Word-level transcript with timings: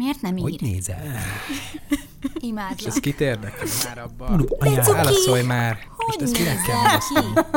Miért 0.00 0.20
nem 0.20 0.36
ír? 0.36 0.42
Hogy 0.42 0.58
nézel? 0.60 1.02
És 2.20 2.30
Imádlak. 2.40 2.86
ez 2.86 3.00
kit 3.00 3.20
érdekel 3.20 3.66
már 3.84 3.98
abban? 3.98 4.46
Cuki! 4.46 4.74
válaszolj 4.92 5.42
már! 5.42 5.78
Hogy 5.96 6.06
Most 6.06 6.20
ezt 6.20 6.32
kinek 6.32 6.62
kell? 6.62 6.98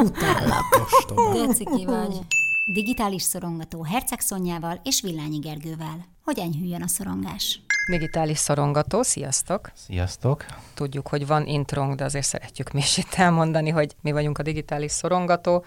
Utállak. 0.04 0.64
Ostoba. 0.84 1.46
De 1.46 1.54
ciki 1.54 1.86
vagy. 1.86 2.20
Digitális 2.66 3.22
szorongató 3.22 3.84
Herceg 3.84 4.20
Szonyával 4.20 4.80
és 4.84 5.02
Villányi 5.02 5.38
Gergővel. 5.38 6.06
Hogy 6.24 6.40
enyhüljön 6.40 6.82
a 6.82 6.88
szorongás? 6.88 7.62
Digitális 7.90 8.38
szorongató, 8.38 9.02
sziasztok! 9.02 9.72
Sziasztok! 9.76 10.46
Tudjuk, 10.74 11.08
hogy 11.08 11.28
van 11.28 11.46
introng, 11.46 11.96
de 11.96 12.04
azért 12.04 12.26
szeretjük 12.26 12.72
mi 12.72 12.80
is 12.80 12.98
itt 12.98 13.14
elmondani, 13.14 13.70
hogy 13.70 13.96
mi 14.02 14.12
vagyunk 14.12 14.38
a 14.38 14.44
digitális 14.44 14.92
szorongató. 14.92 15.66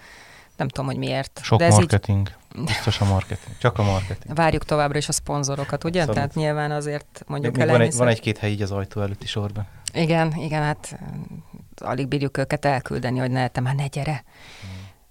Nem 0.57 0.67
tudom, 0.67 0.85
hogy 0.85 0.97
miért. 0.97 1.39
Sok 1.43 1.59
de 1.59 1.65
ez 1.65 1.73
marketing. 1.73 2.31
Biztos 2.65 3.01
a 3.01 3.05
marketing. 3.05 3.57
Csak 3.57 3.79
a 3.79 3.83
marketing. 3.83 4.35
várjuk 4.35 4.65
továbbra 4.65 4.97
is 4.97 5.07
a 5.07 5.11
szponzorokat, 5.11 5.83
ugye? 5.83 5.99
Abszolút. 5.99 6.19
Tehát 6.19 6.35
nyilván 6.35 6.71
azért 6.71 7.23
mondjuk 7.27 7.55
Még 7.55 7.67
van, 7.67 7.81
egy, 7.81 7.95
van 7.95 8.07
egy-két 8.07 8.37
hely 8.37 8.51
így 8.51 8.61
az 8.61 8.71
ajtó 8.71 9.01
előtti 9.01 9.27
sorban. 9.27 9.67
Igen, 9.93 10.33
igen, 10.35 10.61
hát 10.61 10.99
uh, 11.81 11.89
alig 11.89 12.07
bírjuk 12.07 12.37
őket 12.37 12.65
elküldeni, 12.65 13.19
hogy 13.19 13.31
ne, 13.31 13.47
te 13.47 13.61
már 13.61 13.75
ne 13.75 13.87
gyere. 13.87 14.23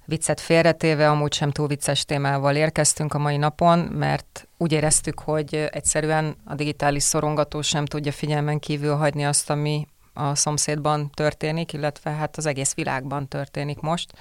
Viccet 0.04 0.40
félretéve, 0.40 1.10
amúgy 1.10 1.32
sem 1.32 1.50
túl 1.50 1.66
vicces 1.66 2.04
témával 2.04 2.56
érkeztünk 2.56 3.14
a 3.14 3.18
mai 3.18 3.36
napon, 3.36 3.78
mert 3.78 4.48
úgy 4.56 4.72
éreztük, 4.72 5.20
hogy 5.20 5.68
egyszerűen 5.70 6.36
a 6.44 6.54
digitális 6.54 7.02
szorongató 7.02 7.62
sem 7.62 7.84
tudja 7.84 8.12
figyelmen 8.12 8.58
kívül 8.58 8.96
hagyni 8.96 9.24
azt, 9.24 9.50
ami 9.50 9.86
a 10.12 10.34
szomszédban 10.34 11.10
történik, 11.10 11.72
illetve 11.72 12.10
hát 12.10 12.36
az 12.36 12.46
egész 12.46 12.74
világban 12.74 13.28
történik 13.28 13.80
most, 13.80 14.12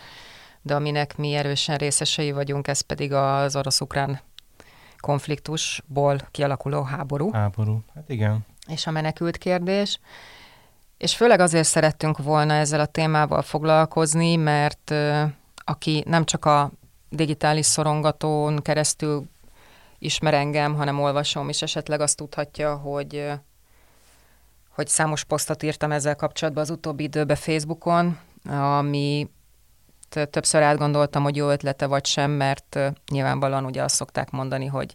de 0.66 0.76
aminek 0.76 1.18
mi 1.18 1.34
erősen 1.34 1.78
részesei 1.78 2.32
vagyunk, 2.32 2.68
ez 2.68 2.82
pedig 2.82 3.14
az 3.14 3.56
orosz-ukrán 3.56 4.20
konfliktusból 4.98 6.18
kialakuló 6.32 6.82
háború 6.82 7.32
Háború. 7.32 7.84
Hát 7.96 8.10
igen. 8.10 8.46
és 8.68 8.88
a 8.88 8.92
menekült 8.92 9.38
kérdés. 9.38 10.00
És 10.98 11.16
főleg 11.16 11.40
azért 11.40 11.68
szerettünk 11.68 12.18
volna 12.18 12.54
ezzel 12.54 12.80
a 12.80 12.86
témával 12.86 13.42
foglalkozni, 13.42 14.36
mert 14.36 14.94
aki 15.56 16.04
nem 16.08 16.26
csak 16.26 16.46
a 16.46 16.72
digitális 17.10 17.66
szorongatón 17.66 18.62
keresztül 18.62 19.24
ismer 20.00 20.34
engem, 20.34 20.76
hanem 20.76 21.02
olvasom, 21.02 21.50
és 21.50 21.62
esetleg 21.62 22.02
azt 22.02 22.18
tudhatja, 22.18 22.76
hogy 22.76 23.32
hogy 24.70 24.88
számos 24.88 25.24
posztot 25.24 25.64
írtam 25.64 25.92
ezzel 25.92 26.16
kapcsolatban 26.16 26.64
az 26.64 26.70
utóbbi 26.70 27.04
időben 27.04 27.36
Facebookon, 27.36 28.18
ami 28.50 29.30
többször 30.30 30.62
átgondoltam, 30.62 31.24
hogy 31.24 31.36
jó 31.36 31.50
ötlete 31.50 31.86
vagy 31.86 32.06
sem, 32.06 32.32
mert 32.32 32.80
nyilvánvalóan 33.12 33.66
ugye 33.66 33.84
azt 33.84 33.96
szokták 33.96 34.32
mondani, 34.32 34.66
hogy 34.66 34.94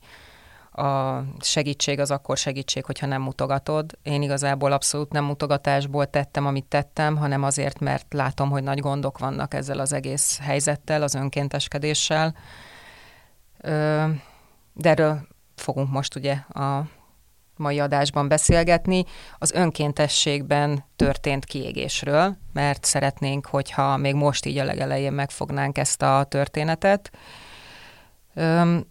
a 0.73 1.21
segítség 1.41 2.01
az 2.01 2.11
akkor 2.11 2.37
segítség, 2.37 2.85
hogyha 2.85 3.07
nem 3.07 3.23
mutogatod. 3.23 3.99
Én 4.03 4.23
igazából 4.23 4.73
abszolút 4.73 5.13
nem 5.13 5.25
mutogatásból 5.25 6.07
tettem, 6.07 6.47
amit 6.47 6.65
tettem, 6.65 7.17
hanem 7.17 7.43
azért, 7.43 7.81
mert 7.81 8.07
látom, 8.13 8.51
hogy 8.51 8.63
nagy 8.63 8.79
gondok 8.79 9.19
vannak 9.19 9.55
ezzel 9.55 9.79
az 9.79 9.93
egész 9.93 10.39
helyzettel, 10.43 11.03
az 11.03 11.15
önkénteskedéssel. 11.15 12.35
De 14.73 14.91
erről 14.91 15.21
fogunk 15.57 15.91
most 15.91 16.17
ugye 16.17 16.33
a 16.49 16.89
mai 17.61 17.79
adásban 17.79 18.29
beszélgetni. 18.29 19.05
Az 19.39 19.53
önkéntességben 19.53 20.85
történt 20.97 21.45
kiégésről, 21.45 22.37
mert 22.53 22.85
szeretnénk, 22.85 23.47
hogyha 23.47 23.97
még 23.97 24.15
most 24.15 24.47
így 24.47 24.59
a 24.59 24.65
legelején 24.65 25.13
megfognánk 25.13 25.79
ezt 25.79 26.03
a 26.03 26.25
történetet. 26.29 27.11
Öm, 28.35 28.87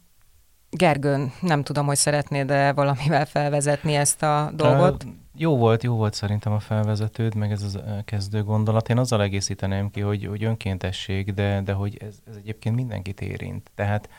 Gergőn, 0.72 1.32
nem 1.42 1.64
tudom, 1.64 1.86
hogy 1.86 1.96
szeretnéd-e 1.96 2.74
valamivel 2.74 3.26
felvezetni 3.26 3.96
ezt 3.96 4.24
a 4.24 4.52
dolgot. 4.54 5.04
Ö, 5.04 5.08
Jó 5.36 5.58
volt, 5.58 5.84
jó 5.84 5.96
volt 5.96 6.14
szerintem 6.14 6.54
a 6.54 6.60
felvezetőd, 6.60 7.36
meg 7.36 7.52
ez 7.52 7.76
ö, 7.76 7.80
kezdő 8.06 8.44
gondolat. 8.44 8.90
Én 8.90 8.98
azzal 8.98 9.22
egészíteném 9.22 9.92
ki, 9.92 10.02
hogy, 10.02 10.26
hogy 10.26 10.44
önkéntesség, 10.44 11.34
de, 11.34 11.62
de 11.62 11.74
hogy 11.74 11.98
ez, 12.02 12.16
ez 12.28 12.36
egyébként 12.36 12.76
mindenkit 12.76 13.22
érint. 13.22 13.72
Tehát 13.76 14.10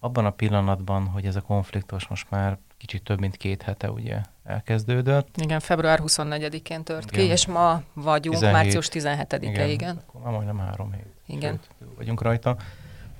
abban 0.00 0.26
a 0.26 0.30
pillanatban, 0.30 1.06
hogy 1.06 1.26
ez 1.26 1.36
a 1.36 1.40
konfliktus 1.40 2.08
most 2.08 2.26
már 2.30 2.58
kicsit 2.76 3.02
több 3.02 3.20
mint 3.20 3.36
két 3.36 3.62
hete 3.62 3.90
ugye 3.90 4.20
elkezdődött. 4.44 5.36
Igen, 5.36 5.60
február 5.60 6.00
24-én 6.02 6.82
tört 6.82 7.10
ki, 7.10 7.20
Igen. 7.20 7.30
és 7.30 7.46
ma 7.46 7.82
vagyunk, 7.92 8.34
17. 8.34 8.52
március 8.52 8.88
17-e, 8.92 9.66
igen. 9.66 10.02
Akkor 10.06 10.20
már 10.20 10.32
majdnem 10.32 10.58
három 10.58 10.92
hét. 10.92 11.06
Igen. 11.26 11.60
Sőt, 11.78 11.96
vagyunk 11.96 12.22
rajta. 12.22 12.56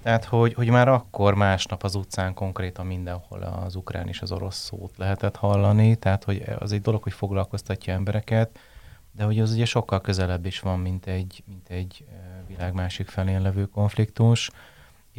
Tehát, 0.03 0.25
hogy, 0.25 0.55
hogy 0.55 0.69
már 0.69 0.89
akkor 0.89 1.35
másnap 1.35 1.83
az 1.83 1.95
utcán 1.95 2.35
konkrétan 2.35 2.87
mindenhol 2.87 3.43
az 3.43 3.75
ukrán 3.75 4.09
és 4.09 4.23
az 4.23 4.33
orosz 4.33 4.57
szót 4.57 4.97
lehetett 4.97 5.37
hallani, 5.37 5.97
tehát 5.97 6.25
hogy 6.25 6.43
az 6.59 6.73
egy 6.73 6.81
dolog, 6.81 7.03
hogy 7.03 7.13
foglalkoztatja 7.13 7.93
embereket, 7.93 8.59
de 9.13 9.25
hogy 9.25 9.41
az 9.41 9.53
ugye 9.53 9.65
sokkal 9.65 10.01
közelebb 10.01 10.47
is 10.47 10.61
van, 10.61 10.79
mint 10.79 11.07
egy, 11.07 11.43
mint 11.47 11.69
egy 11.69 12.05
eh, 12.11 12.17
világ 12.47 12.75
másik 12.75 13.09
felén 13.09 13.43
levő 13.43 13.67
konfliktus, 13.67 14.51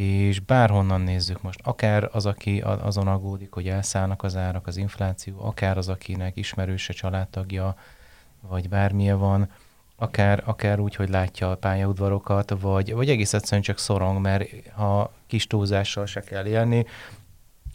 és 0.01 0.39
bárhonnan 0.39 1.01
nézzük 1.01 1.41
most, 1.41 1.59
akár 1.63 2.09
az, 2.11 2.25
aki 2.25 2.61
azon 2.61 3.07
aggódik, 3.07 3.53
hogy 3.53 3.67
elszállnak 3.67 4.23
az 4.23 4.35
árak, 4.35 4.67
az 4.67 4.77
infláció, 4.77 5.45
akár 5.45 5.77
az, 5.77 5.89
akinek 5.89 6.37
ismerőse, 6.37 6.93
családtagja, 6.93 7.75
vagy 8.39 8.69
bármilyen 8.69 9.19
van, 9.19 9.49
akár, 9.95 10.43
akár 10.45 10.79
úgy, 10.79 10.95
hogy 10.95 11.09
látja 11.09 11.51
a 11.51 11.55
pályaudvarokat, 11.55 12.53
vagy, 12.59 12.93
vagy 12.93 13.09
egész 13.09 13.33
egyszerűen 13.33 13.61
csak 13.61 13.77
szorong, 13.77 14.21
mert 14.21 14.49
ha 14.75 15.13
kis 15.27 15.47
túlzással 15.47 16.05
se 16.05 16.19
kell 16.19 16.45
élni, 16.45 16.85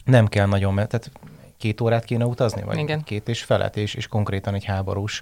nem 0.05 0.27
kell 0.27 0.45
nagyon, 0.45 0.73
mert 0.73 0.89
tehát 0.89 1.11
két 1.57 1.81
órát 1.81 2.03
kéne 2.03 2.25
utazni, 2.25 2.61
vagy 2.61 2.77
Igen. 2.77 3.03
két 3.03 3.29
és 3.29 3.43
felet, 3.43 3.77
és, 3.77 3.93
és 3.93 4.07
konkrétan 4.07 4.53
egy 4.53 4.65
háborús 4.65 5.21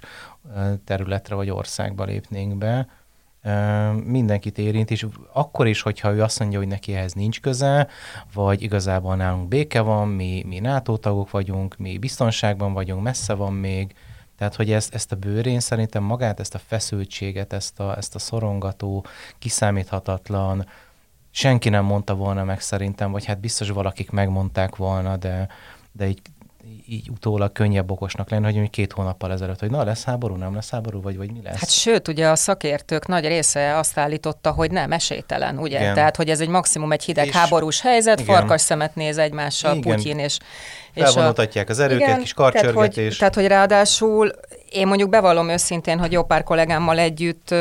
területre 0.84 1.34
vagy 1.34 1.50
országba 1.50 2.04
lépnénk 2.04 2.56
be. 2.56 2.88
Mindenkit 4.04 4.58
érint, 4.58 4.90
és 4.90 5.06
akkor 5.32 5.66
is, 5.66 5.82
hogyha 5.82 6.12
ő 6.12 6.22
azt 6.22 6.38
mondja, 6.38 6.58
hogy 6.58 6.68
neki 6.68 6.94
ehhez 6.94 7.12
nincs 7.12 7.40
köze, 7.40 7.88
vagy 8.34 8.62
igazából 8.62 9.16
nálunk 9.16 9.48
béke 9.48 9.80
van, 9.80 10.08
mi, 10.08 10.44
mi 10.46 10.58
NATO 10.58 10.96
tagok 10.96 11.30
vagyunk, 11.30 11.76
mi 11.76 11.98
biztonságban 11.98 12.72
vagyunk, 12.72 13.02
messze 13.02 13.34
van 13.34 13.52
még, 13.52 13.94
tehát, 14.38 14.54
hogy 14.54 14.72
ezt, 14.72 14.94
ezt 14.94 15.12
a 15.12 15.16
bőrén 15.16 15.60
szerintem 15.60 16.02
magát, 16.02 16.40
ezt 16.40 16.54
a 16.54 16.58
feszültséget, 16.58 17.52
ezt 17.52 17.80
a, 17.80 17.96
ezt 17.96 18.14
a 18.14 18.18
szorongató, 18.18 19.04
kiszámíthatatlan, 19.38 20.66
senki 21.30 21.68
nem 21.68 21.84
mondta 21.84 22.14
volna 22.14 22.44
meg 22.44 22.60
szerintem, 22.60 23.10
vagy 23.10 23.24
hát 23.24 23.40
biztos 23.40 23.70
valakik 23.70 24.10
megmondták 24.10 24.76
volna, 24.76 25.16
de, 25.16 25.48
de 25.92 26.08
így, 26.08 26.20
így 26.88 27.08
utólag 27.10 27.52
könnyebb 27.52 27.90
okosnak 27.90 28.30
lenni, 28.30 28.42
hogy 28.44 28.52
mondjuk 28.52 28.72
két 28.74 28.92
hónappal 28.92 29.32
ezelőtt, 29.32 29.60
hogy 29.60 29.70
na 29.70 29.84
lesz 29.84 30.04
háború, 30.04 30.34
nem 30.34 30.54
lesz 30.54 30.70
háború, 30.70 31.02
vagy, 31.02 31.16
vagy 31.16 31.32
mi 31.32 31.40
lesz. 31.42 31.58
Hát 31.58 31.70
sőt, 31.70 32.08
ugye 32.08 32.28
a 32.28 32.36
szakértők 32.36 33.06
nagy 33.06 33.26
része 33.26 33.76
azt 33.78 33.98
állította, 33.98 34.50
hogy 34.50 34.70
nem, 34.70 34.92
esélytelen, 34.92 35.58
ugye? 35.58 35.78
Igen. 35.80 35.94
Tehát, 35.94 36.16
hogy 36.16 36.28
ez 36.30 36.40
egy 36.40 36.48
maximum 36.48 36.92
egy 36.92 37.02
hideg 37.04 37.26
És- 37.26 37.34
háborús 37.34 37.80
helyzet, 37.80 38.20
igen. 38.20 38.34
farkas 38.34 38.60
szemet 38.60 38.94
néz 38.94 39.18
egymással 39.18 39.76
Igen. 39.76 39.96
Putyin 39.96 40.18
és... 40.18 40.38
és 40.94 41.02
Felvonultatják 41.02 41.68
az 41.68 41.78
erőket, 41.78 42.06
Igen, 42.08 42.20
kis 42.20 42.32
tehát 42.32 42.52
hogy, 42.52 42.62
karcsörgetés. 42.62 43.16
tehát, 43.16 43.34
hogy 43.34 43.46
ráadásul 43.46 44.32
én 44.70 44.86
mondjuk 44.86 45.08
bevallom 45.10 45.48
őszintén, 45.48 45.98
hogy 45.98 46.12
jó 46.12 46.24
pár 46.24 46.42
kollégámmal 46.42 46.98
együtt 46.98 47.54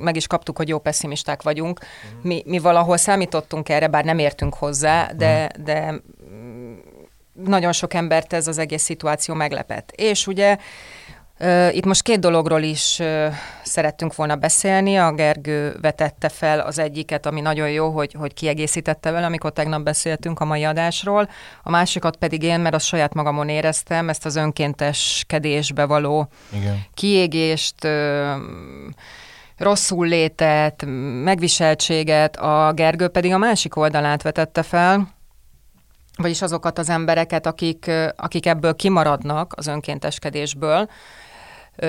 meg 0.00 0.16
is 0.16 0.26
kaptuk, 0.26 0.56
hogy 0.56 0.68
jó 0.68 0.78
pessimisták 0.78 1.42
vagyunk. 1.42 1.80
Mi, 2.22 2.42
mi 2.46 2.58
valahol 2.58 2.96
számítottunk 2.96 3.68
erre, 3.68 3.86
bár 3.86 4.04
nem 4.04 4.18
értünk 4.18 4.54
hozzá, 4.54 5.10
de, 5.16 5.50
Mhm. 5.56 5.64
de 5.64 5.94
nagyon 7.44 7.72
sok 7.72 7.94
embert 7.94 8.32
ez 8.32 8.46
az 8.46 8.58
egész 8.58 8.82
szituáció 8.82 9.34
meglepett. 9.34 9.90
És 9.90 10.26
ugye 10.26 10.56
Itt 11.70 11.84
most 11.84 12.02
két 12.02 12.20
dologról 12.20 12.62
is 12.62 13.00
szerettünk 13.62 14.14
volna 14.14 14.36
beszélni. 14.36 14.96
A 14.96 15.12
Gergő 15.12 15.76
vetette 15.80 16.28
fel 16.28 16.60
az 16.60 16.78
egyiket, 16.78 17.26
ami 17.26 17.40
nagyon 17.40 17.70
jó, 17.70 17.90
hogy, 17.90 18.14
hogy 18.18 18.34
kiegészítette 18.34 19.10
vele, 19.10 19.26
amikor 19.26 19.52
tegnap 19.52 19.82
beszéltünk 19.82 20.40
a 20.40 20.44
mai 20.44 20.64
adásról. 20.64 21.28
A 21.62 21.70
másikat 21.70 22.16
pedig 22.16 22.42
én, 22.42 22.60
mert 22.60 22.74
azt 22.74 22.86
saját 22.86 23.14
magamon 23.14 23.48
éreztem, 23.48 24.08
ezt 24.08 24.26
az 24.26 24.36
önkénteskedésbe 24.36 25.84
való 25.84 26.28
Igen. 26.52 26.84
kiégést, 26.94 27.88
rosszul 29.56 30.06
létet, 30.06 30.84
megviseltséget, 31.24 32.36
a 32.36 32.72
Gergő 32.74 33.08
pedig 33.08 33.32
a 33.32 33.38
másik 33.38 33.76
oldalát 33.76 34.22
vetette 34.22 34.62
fel, 34.62 35.16
vagyis 36.18 36.42
azokat 36.42 36.78
az 36.78 36.88
embereket, 36.88 37.46
akik, 37.46 37.90
akik 38.16 38.46
ebből 38.46 38.74
kimaradnak 38.74 39.52
az 39.56 39.66
önkénteskedésből, 39.66 40.88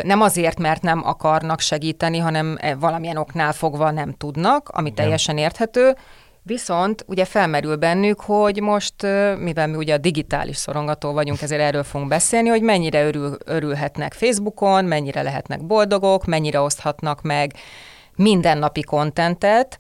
nem 0.04 0.22
azért, 0.22 0.60
mert 0.60 0.82
nem 0.82 1.06
akarnak 1.06 1.60
segíteni, 1.60 2.18
hanem 2.18 2.58
e, 2.60 2.76
valamilyen 2.76 3.18
oknál 3.18 3.54
fogva 3.54 3.92
nem 3.92 4.14
tudnak, 4.14 4.70
ami 4.70 4.90
Igen. 4.90 4.96
teljesen 4.96 5.38
érthető, 5.38 5.96
Viszont 6.44 7.04
ugye 7.08 7.26
felmerül 7.26 7.76
bennük, 7.76 8.22
hogy 8.22 8.62
most, 8.62 8.94
mivel 9.40 9.68
mi 9.68 9.76
ugye 9.76 9.94
a 9.94 9.98
digitális 9.98 10.58
szorongató 10.58 11.12
vagyunk, 11.12 11.42
ezért 11.42 11.62
erről 11.62 11.84
fogunk 11.84 12.10
beszélni, 12.10 12.50
hogy 12.50 12.62
mennyire 12.62 13.06
örül, 13.06 13.38
örülhetnek 13.46 14.14
Facebookon, 14.14 14.86
mennyire 14.86 15.22
lehetnek 15.22 15.66
boldogok, 15.66 16.26
mennyire 16.26 16.60
oszthatnak 16.60 17.22
meg 17.22 17.54
mindennapi 18.16 18.84
kontentet. 18.84 19.80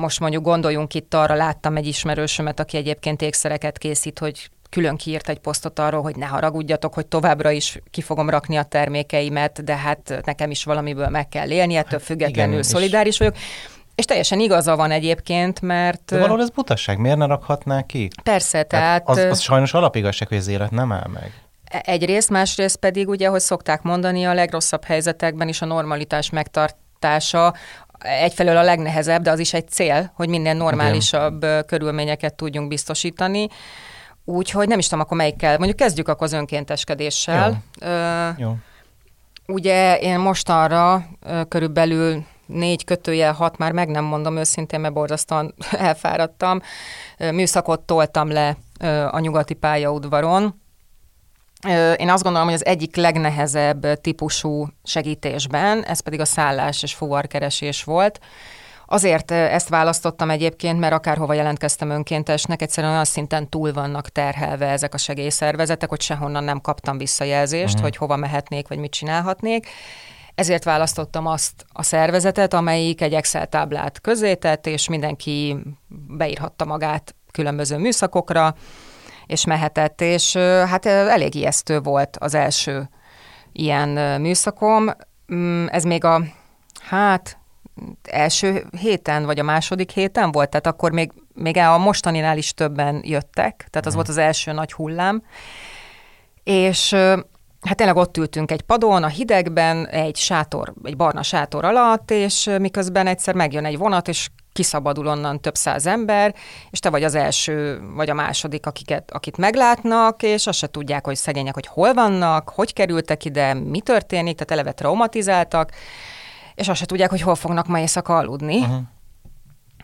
Most 0.00 0.20
mondjuk 0.20 0.42
gondoljunk 0.42 0.94
itt 0.94 1.14
arra, 1.14 1.34
láttam 1.34 1.76
egy 1.76 1.86
ismerősömet, 1.86 2.60
aki 2.60 2.76
egyébként 2.76 3.22
ékszereket 3.22 3.78
készít, 3.78 4.18
hogy 4.18 4.50
külön 4.70 4.96
kiírt 4.96 5.28
egy 5.28 5.38
posztot 5.38 5.78
arról, 5.78 6.02
hogy 6.02 6.16
ne 6.16 6.26
haragudjatok, 6.26 6.94
hogy 6.94 7.06
továbbra 7.06 7.50
is 7.50 7.80
ki 7.90 8.00
fogom 8.00 8.30
rakni 8.30 8.56
a 8.56 8.62
termékeimet, 8.62 9.64
de 9.64 9.76
hát 9.76 10.20
nekem 10.24 10.50
is 10.50 10.64
valamiből 10.64 11.08
meg 11.08 11.28
kell 11.28 11.50
élni, 11.50 11.74
ettől 11.74 12.00
függetlenül 12.00 12.52
igen, 12.52 12.62
szolidáris 12.62 13.18
vagyok. 13.18 13.34
És 13.94 14.04
teljesen 14.04 14.40
igaza 14.40 14.76
van 14.76 14.90
egyébként, 14.90 15.60
mert... 15.60 16.04
De 16.04 16.18
valahol 16.18 16.40
ez 16.40 16.50
butaság, 16.50 16.98
miért 16.98 17.16
ne 17.16 17.26
rakhatná 17.26 17.82
ki? 17.82 18.08
Persze, 18.22 18.62
tehát... 18.62 19.04
tehát 19.04 19.24
az, 19.26 19.30
az 19.30 19.40
sajnos 19.40 19.74
alapigazság, 19.74 20.28
hogy 20.28 20.36
az 20.36 20.48
élet 20.48 20.70
nem 20.70 20.92
áll 20.92 21.08
meg. 21.12 21.32
Egyrészt, 21.70 22.30
másrészt 22.30 22.76
pedig 22.76 23.08
ugye, 23.08 23.28
hogy 23.28 23.40
szokták 23.40 23.82
mondani, 23.82 24.24
a 24.24 24.34
legrosszabb 24.34 24.84
helyzetekben 24.84 25.48
is 25.48 25.62
a 25.62 25.66
normalitás 25.66 26.30
megtartása 26.30 27.54
egyfelől 27.98 28.56
a 28.56 28.62
legnehezebb, 28.62 29.22
de 29.22 29.30
az 29.30 29.38
is 29.38 29.54
egy 29.54 29.68
cél, 29.68 30.12
hogy 30.14 30.28
minél 30.28 30.54
normálisabb 30.54 31.42
Igen. 31.42 31.64
körülményeket 31.66 32.34
tudjunk 32.34 32.68
biztosítani. 32.68 33.48
Úgyhogy 34.24 34.68
nem 34.68 34.78
is 34.78 34.86
tudom, 34.86 35.04
akkor 35.04 35.16
melyikkel. 35.16 35.56
Mondjuk 35.56 35.76
kezdjük 35.76 36.08
akkor 36.08 36.26
az 36.26 36.32
önkénteskedéssel. 36.32 37.62
Jó. 37.80 37.88
Ö, 37.88 38.28
Jó. 38.36 38.56
Ugye 39.46 39.98
én 39.98 40.18
mostanra 40.18 41.06
körülbelül 41.48 42.24
négy 42.46 42.84
kötőjel 42.84 43.32
hat, 43.32 43.58
már 43.58 43.72
meg 43.72 43.88
nem 43.88 44.04
mondom 44.04 44.36
őszintén, 44.36 44.80
mert 44.80 44.94
borzasztóan 44.94 45.54
elfáradtam. 45.72 46.60
Műszakot 47.18 47.80
toltam 47.80 48.30
le 48.30 48.56
a 49.10 49.18
nyugati 49.18 49.54
pályaudvaron. 49.54 50.60
Én 51.96 52.10
azt 52.10 52.22
gondolom, 52.22 52.46
hogy 52.46 52.56
az 52.56 52.66
egyik 52.66 52.96
legnehezebb 52.96 54.00
típusú 54.00 54.66
segítésben, 54.84 55.84
ez 55.84 56.00
pedig 56.00 56.20
a 56.20 56.24
szállás 56.24 56.82
és 56.82 56.94
fuvarkeresés 56.94 57.84
volt. 57.84 58.20
Azért 58.86 59.30
ezt 59.30 59.68
választottam 59.68 60.30
egyébként, 60.30 60.78
mert 60.78 60.92
akárhova 60.92 61.32
jelentkeztem 61.32 61.90
önkéntesnek, 61.90 62.62
egyszerűen 62.62 62.92
olyan 62.92 63.04
szinten 63.04 63.48
túl 63.48 63.72
vannak 63.72 64.08
terhelve 64.08 64.66
ezek 64.66 64.94
a 64.94 64.98
segélyszervezetek, 64.98 65.88
hogy 65.88 66.00
sehonnan 66.00 66.44
nem 66.44 66.60
kaptam 66.60 66.98
visszajelzést, 66.98 67.66
uh-huh. 67.66 67.82
hogy 67.82 67.96
hova 67.96 68.16
mehetnék, 68.16 68.68
vagy 68.68 68.78
mit 68.78 68.90
csinálhatnék. 68.90 69.68
Ezért 70.34 70.64
választottam 70.64 71.26
azt 71.26 71.64
a 71.72 71.82
szervezetet, 71.82 72.54
amelyik 72.54 73.00
egy 73.00 73.14
Excel 73.14 73.46
táblát 73.46 74.00
közzétett, 74.00 74.66
és 74.66 74.88
mindenki 74.88 75.56
beírhatta 76.08 76.64
magát 76.64 77.14
különböző 77.32 77.78
műszakokra, 77.78 78.54
és 79.28 79.44
mehetett, 79.44 80.00
és 80.00 80.36
hát 80.66 80.86
elég 80.86 81.34
ijesztő 81.34 81.80
volt 81.80 82.16
az 82.20 82.34
első 82.34 82.88
ilyen 83.52 84.20
műszakom. 84.20 84.90
Mm, 85.34 85.66
ez 85.66 85.84
még 85.84 86.04
a, 86.04 86.22
hát 86.80 87.38
első 88.02 88.66
héten, 88.80 89.24
vagy 89.24 89.38
a 89.38 89.42
második 89.42 89.90
héten 89.90 90.32
volt, 90.32 90.48
tehát 90.50 90.66
akkor 90.66 90.92
még, 90.92 91.12
még 91.34 91.56
a 91.56 91.78
mostaninál 91.78 92.38
is 92.38 92.54
többen 92.54 93.00
jöttek, 93.04 93.66
tehát 93.70 93.86
az 93.86 93.92
mm. 93.92 93.96
volt 93.96 94.08
az 94.08 94.16
első 94.16 94.52
nagy 94.52 94.72
hullám, 94.72 95.22
és 96.44 96.92
hát 97.60 97.76
tényleg 97.76 97.96
ott 97.96 98.16
ültünk 98.16 98.50
egy 98.50 98.62
padon, 98.62 99.02
a 99.02 99.08
hidegben, 99.08 99.86
egy 99.86 100.16
sátor, 100.16 100.74
egy 100.82 100.96
barna 100.96 101.22
sátor 101.22 101.64
alatt, 101.64 102.10
és 102.10 102.50
miközben 102.58 103.06
egyszer 103.06 103.34
megjön 103.34 103.64
egy 103.64 103.78
vonat, 103.78 104.08
és 104.08 104.28
kiszabadul 104.52 105.06
onnan 105.06 105.40
több 105.40 105.54
száz 105.54 105.86
ember, 105.86 106.34
és 106.70 106.78
te 106.78 106.90
vagy 106.90 107.04
az 107.04 107.14
első, 107.14 107.80
vagy 107.94 108.10
a 108.10 108.14
második, 108.14 108.66
akiket, 108.66 109.10
akit 109.10 109.36
meglátnak, 109.36 110.22
és 110.22 110.46
azt 110.46 110.58
se 110.58 110.66
tudják, 110.66 111.04
hogy 111.04 111.16
szegények, 111.16 111.54
hogy 111.54 111.66
hol 111.66 111.94
vannak, 111.94 112.48
hogy 112.48 112.72
kerültek 112.72 113.24
ide, 113.24 113.54
mi 113.54 113.80
történik, 113.80 114.34
tehát 114.34 114.50
eleve 114.50 114.72
traumatizáltak, 114.72 115.72
és 116.54 116.68
azt 116.68 116.78
se 116.78 116.86
tudják, 116.86 117.10
hogy 117.10 117.20
hol 117.20 117.34
fognak 117.34 117.66
ma 117.66 117.78
éjszaka 117.78 118.16
aludni. 118.16 118.58
Uh-huh. 118.58 118.80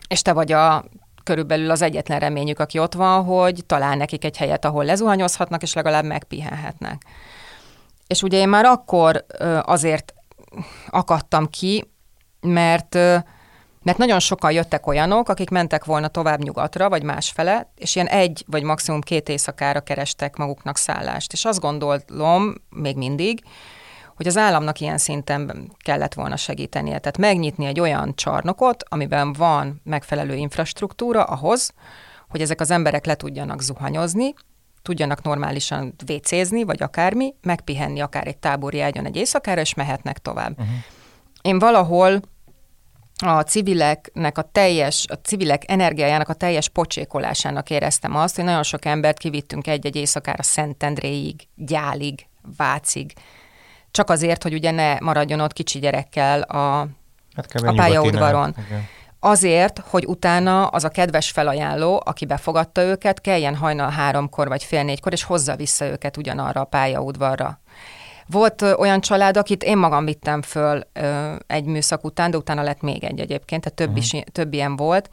És 0.07 0.21
te 0.21 0.33
vagy 0.33 0.51
a 0.51 0.85
körülbelül 1.23 1.71
az 1.71 1.81
egyetlen 1.81 2.19
reményük, 2.19 2.59
aki 2.59 2.79
ott 2.79 2.93
van, 2.93 3.23
hogy 3.23 3.63
talál 3.65 3.95
nekik 3.95 4.23
egy 4.23 4.37
helyet, 4.37 4.65
ahol 4.65 4.85
lezuhanyozhatnak, 4.85 5.61
és 5.61 5.73
legalább 5.73 6.05
megpihenhetnek. 6.05 7.01
És 8.07 8.23
ugye 8.23 8.37
én 8.37 8.49
már 8.49 8.65
akkor 8.65 9.25
azért 9.61 10.13
akadtam 10.89 11.49
ki, 11.49 11.91
mert 12.41 12.97
mert 13.85 13.97
nagyon 13.97 14.19
sokan 14.19 14.51
jöttek 14.51 14.87
olyanok, 14.87 15.29
akik 15.29 15.49
mentek 15.49 15.85
volna 15.85 16.07
tovább 16.07 16.43
nyugatra, 16.43 16.89
vagy 16.89 17.03
másfele, 17.03 17.71
és 17.75 17.95
ilyen 17.95 18.07
egy 18.07 18.43
vagy 18.47 18.63
maximum 18.63 19.01
két 19.01 19.29
éjszakára 19.29 19.79
kerestek 19.79 20.35
maguknak 20.35 20.77
szállást. 20.77 21.33
És 21.33 21.45
azt 21.45 21.59
gondolom 21.59 22.53
még 22.69 22.97
mindig, 22.97 23.43
hogy 24.15 24.27
az 24.27 24.37
államnak 24.37 24.79
ilyen 24.79 24.97
szinten 24.97 25.71
kellett 25.77 26.13
volna 26.13 26.35
segítenie. 26.35 26.99
Tehát 26.99 27.17
megnyitni 27.17 27.65
egy 27.65 27.79
olyan 27.79 28.15
csarnokot, 28.15 28.83
amiben 28.89 29.33
van 29.33 29.81
megfelelő 29.83 30.35
infrastruktúra 30.35 31.23
ahhoz, 31.23 31.73
hogy 32.29 32.41
ezek 32.41 32.61
az 32.61 32.71
emberek 32.71 33.05
le 33.05 33.15
tudjanak 33.15 33.61
zuhanyozni, 33.61 34.33
tudjanak 34.81 35.21
normálisan 35.21 35.95
vécézni, 36.05 36.63
vagy 36.63 36.83
akármi, 36.83 37.33
megpihenni 37.41 37.99
akár 37.99 38.27
egy 38.27 38.37
tábori 38.37 38.81
ágyon 38.81 39.05
egy 39.05 39.15
éjszakára, 39.15 39.61
és 39.61 39.73
mehetnek 39.73 40.17
tovább. 40.17 40.51
Uh-huh. 40.51 40.75
Én 41.41 41.59
valahol 41.59 42.21
a 43.17 43.41
civileknek 43.41 44.37
a 44.37 44.49
teljes, 44.51 45.05
a 45.07 45.13
civilek 45.13 45.63
energiájának 45.67 46.29
a 46.29 46.33
teljes 46.33 46.69
pocsékolásának 46.69 47.69
éreztem 47.69 48.15
azt, 48.15 48.35
hogy 48.35 48.43
nagyon 48.43 48.63
sok 48.63 48.85
embert 48.85 49.17
kivittünk 49.17 49.67
egy-egy 49.67 49.95
éjszakára 49.95 50.43
Szentendréig, 50.43 51.47
Gyálig, 51.55 52.25
Vácig, 52.57 53.13
csak 53.91 54.09
azért, 54.09 54.43
hogy 54.43 54.53
ugye 54.53 54.71
ne 54.71 54.99
maradjon 54.99 55.39
ott 55.39 55.53
kicsi 55.53 55.79
gyerekkel 55.79 56.41
a, 56.41 56.87
hát 57.35 57.53
a 57.53 57.73
pályaudvaron. 57.73 58.55
Azért, 59.19 59.79
hogy 59.79 60.05
utána 60.05 60.67
az 60.67 60.83
a 60.83 60.89
kedves 60.89 61.31
felajánló, 61.31 62.01
aki 62.05 62.25
befogadta 62.25 62.81
őket, 62.81 63.21
kelljen 63.21 63.55
hajnal 63.55 63.89
háromkor 63.89 64.47
vagy 64.47 64.63
fél 64.63 64.83
négykor, 64.83 65.11
és 65.11 65.23
hozza 65.23 65.55
vissza 65.55 65.85
őket 65.85 66.17
ugyanarra 66.17 66.61
a 66.61 66.65
pályaudvarra. 66.65 67.59
Volt 68.27 68.61
olyan 68.61 69.01
család, 69.01 69.37
akit 69.37 69.63
én 69.63 69.77
magam 69.77 70.05
vittem 70.05 70.41
föl 70.41 70.81
ö, 70.93 71.33
egy 71.47 71.65
műszak 71.65 72.03
után, 72.03 72.31
de 72.31 72.37
utána 72.37 72.61
lett 72.61 72.81
még 72.81 73.03
egy 73.03 73.19
egyébként, 73.19 73.61
tehát 73.61 73.77
több, 73.77 73.87
uh-huh. 73.87 74.03
is, 74.03 74.23
több 74.31 74.53
ilyen 74.53 74.75
volt, 74.75 75.09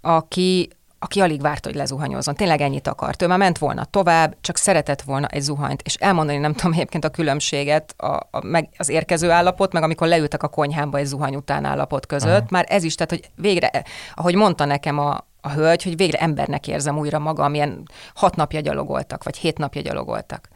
aki, 0.00 0.68
aki 0.98 1.20
alig 1.20 1.40
várt, 1.40 1.64
hogy 1.64 1.74
lezuhanyozzon. 1.74 2.34
Tényleg 2.34 2.60
ennyit 2.60 2.86
akart. 2.86 3.22
Ő 3.22 3.26
már 3.26 3.38
ment 3.38 3.58
volna 3.58 3.84
tovább, 3.84 4.36
csak 4.40 4.56
szeretett 4.56 5.02
volna 5.02 5.26
egy 5.26 5.40
zuhanyt. 5.40 5.82
És 5.82 5.94
elmondani 5.94 6.38
nem 6.38 6.52
tudom 6.52 6.72
egyébként 6.72 7.04
a 7.04 7.08
különbséget, 7.08 7.94
a, 7.96 8.06
a, 8.06 8.44
meg 8.44 8.68
az 8.76 8.88
érkező 8.88 9.30
állapot, 9.30 9.72
meg 9.72 9.82
amikor 9.82 10.08
leültek 10.08 10.42
a 10.42 10.48
konyhába 10.48 10.98
egy 10.98 11.06
zuhany 11.06 11.34
után 11.34 11.64
állapot 11.64 12.06
között. 12.06 12.32
Uh-huh. 12.32 12.50
Már 12.50 12.64
ez 12.68 12.82
is, 12.82 12.94
tehát 12.94 13.10
hogy 13.10 13.30
végre, 13.34 13.70
ahogy 14.14 14.34
mondta 14.34 14.64
nekem 14.64 14.98
a, 14.98 15.26
a 15.40 15.50
hölgy, 15.50 15.82
hogy 15.82 15.96
végre 15.96 16.18
embernek 16.18 16.68
érzem 16.68 16.98
újra 16.98 17.18
magam, 17.18 17.54
ilyen 17.54 17.88
hat 18.14 18.36
napja 18.36 18.60
gyalogoltak, 18.60 19.24
vagy 19.24 19.36
hét 19.36 19.58
napja 19.58 19.80
gyalogoltak. 19.80 20.48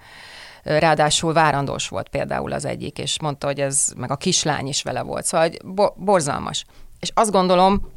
Ráadásul 0.63 1.33
várandós 1.33 1.89
volt 1.89 2.09
például 2.09 2.53
az 2.53 2.65
egyik, 2.65 2.99
és 2.99 3.21
mondta, 3.21 3.47
hogy 3.47 3.61
ez, 3.61 3.93
meg 3.97 4.11
a 4.11 4.17
kislány 4.17 4.67
is 4.67 4.83
vele 4.83 5.03
volt. 5.03 5.25
Szóval 5.25 5.49
bo- 5.65 5.95
borzalmas. 5.97 6.65
És 7.01 7.11
azt 7.15 7.31
gondolom, 7.31 7.91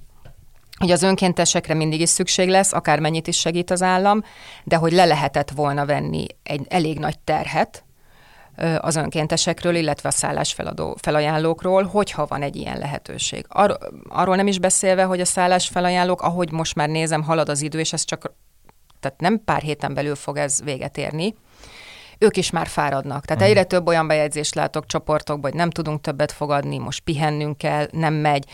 hogy 0.80 0.92
az 0.92 1.04
önkéntesekre 1.04 1.74
mindig 1.74 2.02
is 2.02 2.10
szükség 2.10 2.50
lesz, 2.50 2.74
akármennyit 2.74 3.28
is 3.28 3.40
segít 3.40 3.72
az 3.72 3.82
állam, 3.82 4.24
de 4.64 4.76
hogy 4.76 4.92
le 4.92 5.06
lehetett 5.06 5.52
volna 5.52 5.86
venni 5.86 6.26
egy 6.44 6.66
elég 6.70 7.00
nagy 7.00 7.20
terhet 7.20 7.86
az 8.78 8.96
önkéntesekről, 8.96 9.76
illetve 9.76 10.10
a 10.10 10.12
szállásfeladó 10.12 10.98
felajánlókról, 11.02 11.84
hogyha 11.84 12.26
van 12.26 12.42
egy 12.42 12.56
ilyen 12.56 12.78
lehetőség. 12.78 13.46
Ar- 13.48 13.92
arról 14.10 14.36
nem 14.36 14.48
is 14.48 14.60
beszélve, 14.60 15.04
hogy 15.04 15.20
a 15.22 15.26
szállásfelajánlók, 15.26 16.22
ahogy 16.22 16.52
most 16.52 16.76
már 16.76 16.90
nézem, 16.90 17.24
halad 17.24 17.50
az 17.50 17.62
idő, 17.62 17.80
és 17.80 17.94
ez 17.94 18.04
csak 18.04 18.34
tehát 19.00 19.20
nem 19.20 19.42
pár 19.46 19.62
héten 19.62 19.94
belül 19.94 20.16
fog 20.16 20.38
ez 20.38 20.64
véget 20.64 20.98
érni, 20.98 21.36
ők 22.20 22.38
is 22.38 22.50
már 22.50 22.68
fáradnak. 22.68 23.26
Tehát 23.26 23.44
egyre 23.44 23.64
több 23.64 23.88
olyan 23.88 24.08
bejegyzést 24.08 24.56
látok 24.56 24.86
csoportokban, 24.86 25.50
hogy 25.50 25.60
nem 25.60 25.70
tudunk 25.70 26.02
többet 26.02 26.32
fogadni, 26.32 26.78
most 26.78 27.00
pihennünk 27.00 27.58
kell, 27.58 27.88
nem 27.92 28.14
megy. 28.14 28.46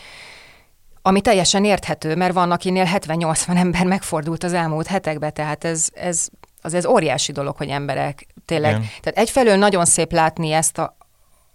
Ami 1.02 1.20
teljesen 1.20 1.64
érthető, 1.64 2.16
mert 2.16 2.32
van, 2.32 2.50
akinél 2.50 2.88
70-80 2.92 3.56
ember 3.56 3.86
megfordult 3.86 4.44
az 4.44 4.52
elmúlt 4.52 4.86
hetekben, 4.86 5.32
tehát 5.32 5.64
ez, 5.64 5.88
ez, 5.94 6.28
az 6.62 6.74
ez 6.74 6.86
óriási 6.86 7.32
dolog, 7.32 7.56
hogy 7.56 7.68
emberek 7.68 8.26
tényleg. 8.44 8.70
Igen. 8.70 8.88
Tehát 9.00 9.18
egyfelől 9.18 9.56
nagyon 9.56 9.84
szép 9.84 10.12
látni 10.12 10.52
ezt 10.52 10.78
a, 10.78 10.96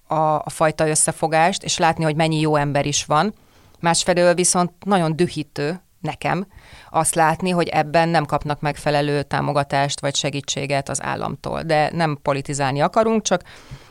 a, 0.07 0.15
a 0.15 0.49
fajta 0.49 0.87
összefogást, 0.87 1.63
és 1.63 1.77
látni, 1.77 2.03
hogy 2.03 2.15
mennyi 2.15 2.39
jó 2.39 2.55
ember 2.55 2.85
is 2.85 3.05
van. 3.05 3.33
Másfelől 3.79 4.33
viszont 4.33 4.71
nagyon 4.85 5.15
dühítő 5.15 5.81
nekem, 6.01 6.47
azt 6.89 7.15
látni, 7.15 7.49
hogy 7.49 7.67
ebben 7.67 8.09
nem 8.09 8.25
kapnak 8.25 8.61
megfelelő 8.61 9.23
támogatást 9.23 9.99
vagy 9.99 10.15
segítséget 10.15 10.89
az 10.89 11.03
államtól. 11.03 11.61
De 11.61 11.89
nem 11.93 12.19
politizálni 12.21 12.81
akarunk, 12.81 13.21
csak 13.21 13.43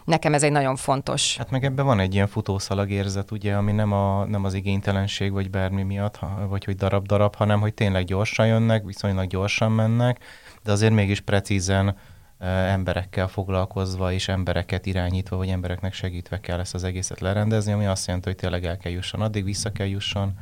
nekem 0.05 0.35
ez 0.35 0.43
egy 0.43 0.53
nagyon 0.53 0.77
fontos. 0.77 1.37
Hát 1.37 1.51
meg 1.51 1.65
ebben 1.65 1.85
van 1.85 2.01
egy 2.01 2.15
ilyen 2.15 2.27
futószalag 2.27 2.91
érzet, 2.91 3.31
ugye, 3.31 3.55
ami 3.55 3.73
nem, 3.73 3.93
a, 3.93 4.25
nem 4.25 4.45
az 4.45 4.55
igénytelenség 4.55 5.33
vagy 5.33 5.51
bármi 5.51 5.83
miatt, 5.83 6.19
vagy 6.49 6.65
hogy 6.65 6.77
darab-darab, 6.77 7.35
hanem 7.35 7.61
hogy 7.61 7.75
tényleg 7.75 8.05
gyorsan 8.05 8.47
jönnek, 8.47 8.85
viszonylag 8.85 9.27
gyorsan 9.27 9.73
mennek, 9.73 10.19
de 10.63 10.73
azért 10.73 10.93
mégis 10.93 11.21
precízen 11.21 11.97
emberekkel 12.39 13.29
foglalkozva 13.29 14.13
és 14.13 14.29
embereket 14.29 14.87
irányítva, 14.87 15.37
vagy 15.37 15.49
embereknek 15.49 15.93
segítve 15.93 16.41
kell 16.41 16.59
ezt 16.59 16.75
az 16.75 16.85
egészet 16.85 17.21
lerendezni, 17.21 17.73
ami 17.73 17.87
azt 17.87 18.07
jelenti, 18.07 18.29
hogy 18.29 18.39
tényleg 18.39 18.65
el 18.65 18.77
kell 18.77 18.93
jusson, 18.93 19.21
addig 19.21 19.45
vissza 19.45 19.73
kell 19.73 19.87
jusson, 19.87 20.39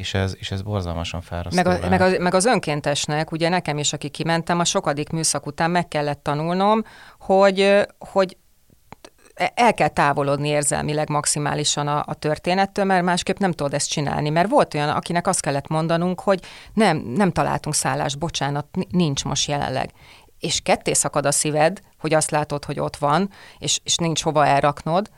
és 0.00 0.14
ez, 0.14 0.34
és 0.38 0.50
ez 0.50 0.62
borzalmasan 0.62 1.20
fárasztó. 1.20 1.62
Meg, 1.62 1.82
a, 1.84 1.88
meg, 1.88 2.00
a, 2.00 2.18
meg 2.18 2.34
az 2.34 2.44
önkéntesnek, 2.44 3.30
ugye 3.32 3.48
nekem 3.48 3.78
is, 3.78 3.92
aki 3.92 4.08
kimentem, 4.08 4.58
a 4.58 4.64
sokadik 4.64 5.10
műszak 5.10 5.46
után 5.46 5.70
meg 5.70 5.88
kellett 5.88 6.22
tanulnom, 6.22 6.82
hogy, 7.18 7.86
hogy 7.98 8.36
el 9.54 9.74
kell 9.74 9.88
távolodni 9.88 10.48
érzelmileg 10.48 11.08
maximálisan 11.08 11.88
a, 11.88 12.02
a 12.06 12.14
történettől, 12.14 12.84
mert 12.84 13.04
másképp 13.04 13.38
nem 13.38 13.52
tudod 13.52 13.74
ezt 13.74 13.90
csinálni. 13.90 14.30
Mert 14.30 14.48
volt 14.48 14.74
olyan, 14.74 14.88
akinek 14.88 15.26
azt 15.26 15.40
kellett 15.40 15.68
mondanunk, 15.68 16.20
hogy 16.20 16.40
nem, 16.74 16.96
nem 16.96 17.32
találtunk 17.32 17.74
szállást, 17.74 18.18
bocsánat, 18.18 18.66
nincs 18.90 19.24
most 19.24 19.48
jelenleg. 19.48 19.90
És 20.38 20.60
ketté 20.60 20.92
szakad 20.92 21.26
a 21.26 21.32
szíved, 21.32 21.80
hogy 21.98 22.14
azt 22.14 22.30
látod, 22.30 22.64
hogy 22.64 22.80
ott 22.80 22.96
van, 22.96 23.30
és, 23.58 23.80
és 23.84 23.96
nincs 23.96 24.22
hova 24.22 24.46
elraknod, 24.46 25.10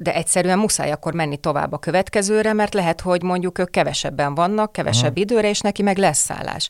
de 0.00 0.14
egyszerűen 0.14 0.58
muszáj 0.58 0.90
akkor 0.90 1.14
menni 1.14 1.36
tovább 1.36 1.72
a 1.72 1.78
következőre, 1.78 2.52
mert 2.52 2.74
lehet, 2.74 3.00
hogy 3.00 3.22
mondjuk 3.22 3.58
ők 3.58 3.70
kevesebben 3.70 4.34
vannak, 4.34 4.72
kevesebb 4.72 5.08
uh-huh. 5.10 5.20
időre, 5.20 5.48
és 5.48 5.60
neki 5.60 5.82
meg 5.82 5.96
lesz 5.96 6.18
szállás. 6.18 6.68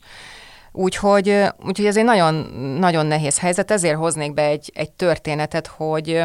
Úgyhogy, 0.71 1.43
úgyhogy 1.65 1.85
ez 1.85 1.97
egy 1.97 2.03
nagyon, 2.03 2.33
nagyon 2.79 3.05
nehéz 3.05 3.39
helyzet, 3.39 3.71
ezért 3.71 3.97
hoznék 3.97 4.33
be 4.33 4.43
egy, 4.43 4.71
egy 4.73 4.91
történetet, 4.91 5.67
hogy 5.67 6.23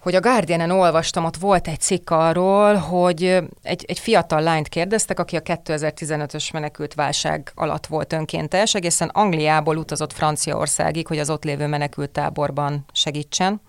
hogy 0.00 0.14
a 0.14 0.20
Guardian-en 0.20 0.70
olvastam, 0.70 1.24
ott 1.24 1.36
volt 1.36 1.68
egy 1.68 1.80
cikk 1.80 2.10
arról, 2.10 2.74
hogy 2.74 3.22
egy, 3.62 3.84
egy 3.88 3.98
fiatal 3.98 4.40
lányt 4.42 4.68
kérdeztek, 4.68 5.20
aki 5.20 5.36
a 5.36 5.40
2015-ös 5.40 6.52
menekült 6.52 6.94
válság 6.94 7.52
alatt 7.54 7.86
volt 7.86 8.12
önkéntes, 8.12 8.74
egészen 8.74 9.08
Angliából 9.08 9.76
utazott 9.76 10.12
Franciaországig, 10.12 11.06
hogy 11.06 11.18
az 11.18 11.30
ott 11.30 11.44
lévő 11.44 11.66
menekült 11.66 12.10
táborban 12.10 12.84
segítsen 12.92 13.60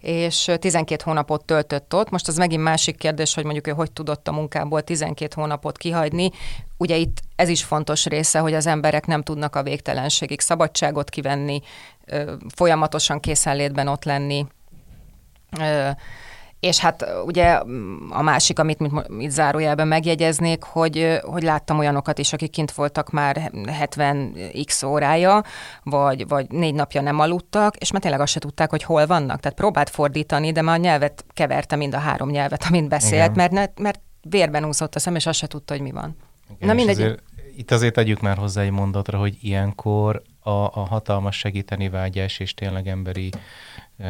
és 0.00 0.50
12 0.58 1.02
hónapot 1.04 1.44
töltött 1.44 1.94
ott. 1.94 2.10
Most 2.10 2.28
az 2.28 2.36
megint 2.36 2.62
másik 2.62 2.96
kérdés, 2.96 3.34
hogy 3.34 3.44
mondjuk 3.44 3.66
ő 3.66 3.70
hogy 3.70 3.92
tudott 3.92 4.28
a 4.28 4.32
munkából 4.32 4.82
12 4.82 5.34
hónapot 5.40 5.78
kihagyni. 5.78 6.30
Ugye 6.76 6.96
itt 6.96 7.22
ez 7.36 7.48
is 7.48 7.64
fontos 7.64 8.06
része, 8.06 8.38
hogy 8.38 8.54
az 8.54 8.66
emberek 8.66 9.06
nem 9.06 9.22
tudnak 9.22 9.56
a 9.56 9.62
végtelenségig 9.62 10.40
szabadságot 10.40 11.10
kivenni, 11.10 11.60
folyamatosan 12.54 13.20
készenlétben 13.20 13.88
ott 13.88 14.04
lenni, 14.04 14.46
és 16.60 16.78
hát 16.78 17.06
ugye 17.24 17.60
a 18.10 18.22
másik, 18.22 18.58
amit 18.58 18.78
mit, 18.78 19.08
mit 19.08 19.30
zárójelben 19.30 19.88
megjegyeznék, 19.88 20.62
hogy, 20.62 21.18
hogy 21.22 21.42
láttam 21.42 21.78
olyanokat 21.78 22.18
is, 22.18 22.32
akik 22.32 22.50
kint 22.50 22.72
voltak 22.72 23.10
már 23.10 23.52
70 23.66 24.36
x 24.64 24.82
órája, 24.82 25.42
vagy, 25.82 26.28
vagy 26.28 26.50
négy 26.50 26.74
napja 26.74 27.00
nem 27.00 27.18
aludtak, 27.18 27.76
és 27.76 27.92
már 27.92 28.00
tényleg 28.00 28.20
azt 28.20 28.32
se 28.32 28.38
tudták, 28.38 28.70
hogy 28.70 28.82
hol 28.82 29.06
vannak. 29.06 29.40
Tehát 29.40 29.58
próbált 29.58 29.90
fordítani, 29.90 30.52
de 30.52 30.62
már 30.62 30.78
a 30.78 30.80
nyelvet 30.80 31.24
keverte 31.32 31.76
mind 31.76 31.94
a 31.94 31.98
három 31.98 32.30
nyelvet, 32.30 32.64
amit 32.68 32.88
beszélt, 32.88 33.34
mert, 33.34 33.78
mert 33.78 34.00
vérben 34.22 34.64
úszott 34.64 34.94
a 34.94 34.98
szem, 34.98 35.14
és 35.14 35.26
azt 35.26 35.38
se 35.38 35.46
tudta, 35.46 35.72
hogy 35.72 35.82
mi 35.82 35.90
van. 35.90 36.16
Igen, 36.56 36.68
Na 36.68 36.74
mindegy. 36.74 37.00
Azért, 37.00 37.22
itt 37.56 37.70
azért 37.70 37.94
tegyük 37.94 38.20
már 38.20 38.36
hozzá 38.36 38.62
egy 38.62 38.70
mondatra, 38.70 39.18
hogy 39.18 39.36
ilyenkor 39.40 40.22
a, 40.40 40.50
a 40.50 40.86
hatalmas 40.88 41.38
segíteni 41.38 41.88
vágyás 41.88 42.38
és 42.38 42.54
tényleg 42.54 42.88
emberi 42.88 43.30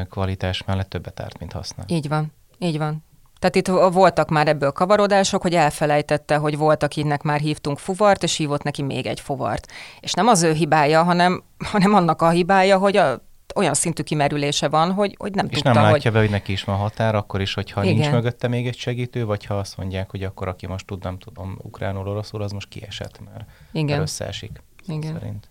kvalitás 0.08 0.64
mellett 0.64 0.88
többet 0.88 1.20
árt, 1.20 1.38
mint 1.38 1.52
használ. 1.52 1.86
Így 1.88 2.08
van. 2.08 2.32
Így 2.60 2.78
van. 2.78 3.04
Tehát 3.38 3.56
itt 3.56 3.66
voltak 3.92 4.28
már 4.28 4.48
ebből 4.48 4.70
kavarodások, 4.70 5.42
hogy 5.42 5.54
elfelejtette, 5.54 6.36
hogy 6.36 6.56
volt, 6.56 6.82
akinek 6.82 7.22
már 7.22 7.40
hívtunk 7.40 7.78
fuvart, 7.78 8.22
és 8.22 8.36
hívott 8.36 8.62
neki 8.62 8.82
még 8.82 9.06
egy 9.06 9.20
fuvart. 9.20 9.66
És 10.00 10.12
nem 10.12 10.26
az 10.26 10.42
ő 10.42 10.52
hibája, 10.52 11.02
hanem, 11.02 11.42
hanem 11.58 11.94
annak 11.94 12.22
a 12.22 12.30
hibája, 12.30 12.78
hogy 12.78 12.96
a, 12.96 13.22
olyan 13.54 13.74
szintű 13.74 14.02
kimerülése 14.02 14.68
van, 14.68 14.92
hogy, 14.92 15.14
hogy 15.18 15.34
nem 15.34 15.46
és 15.46 15.54
tudta, 15.54 15.72
nem 15.72 15.82
látja 15.82 16.00
hogy... 16.02 16.12
be, 16.12 16.18
hogy 16.18 16.30
neki 16.30 16.52
is 16.52 16.64
van 16.64 16.76
határ, 16.76 17.14
akkor 17.14 17.40
is, 17.40 17.54
hogyha 17.54 17.84
Igen. 17.84 17.94
nincs 17.94 18.10
mögötte 18.10 18.48
még 18.48 18.66
egy 18.66 18.76
segítő, 18.76 19.24
vagy 19.24 19.44
ha 19.44 19.58
azt 19.58 19.76
mondják, 19.76 20.10
hogy 20.10 20.22
akkor 20.22 20.48
aki 20.48 20.66
most 20.66 20.86
tud, 20.86 21.02
nem 21.02 21.18
tudom, 21.18 21.58
ukránul, 21.62 22.08
oroszul, 22.08 22.42
az 22.42 22.52
most 22.52 22.68
kiesett, 22.68 23.20
mert, 23.24 23.44
Igen. 23.72 23.86
mert 23.86 24.00
összeesik. 24.00 24.62
Igen. 24.86 25.12
Szerint. 25.12 25.48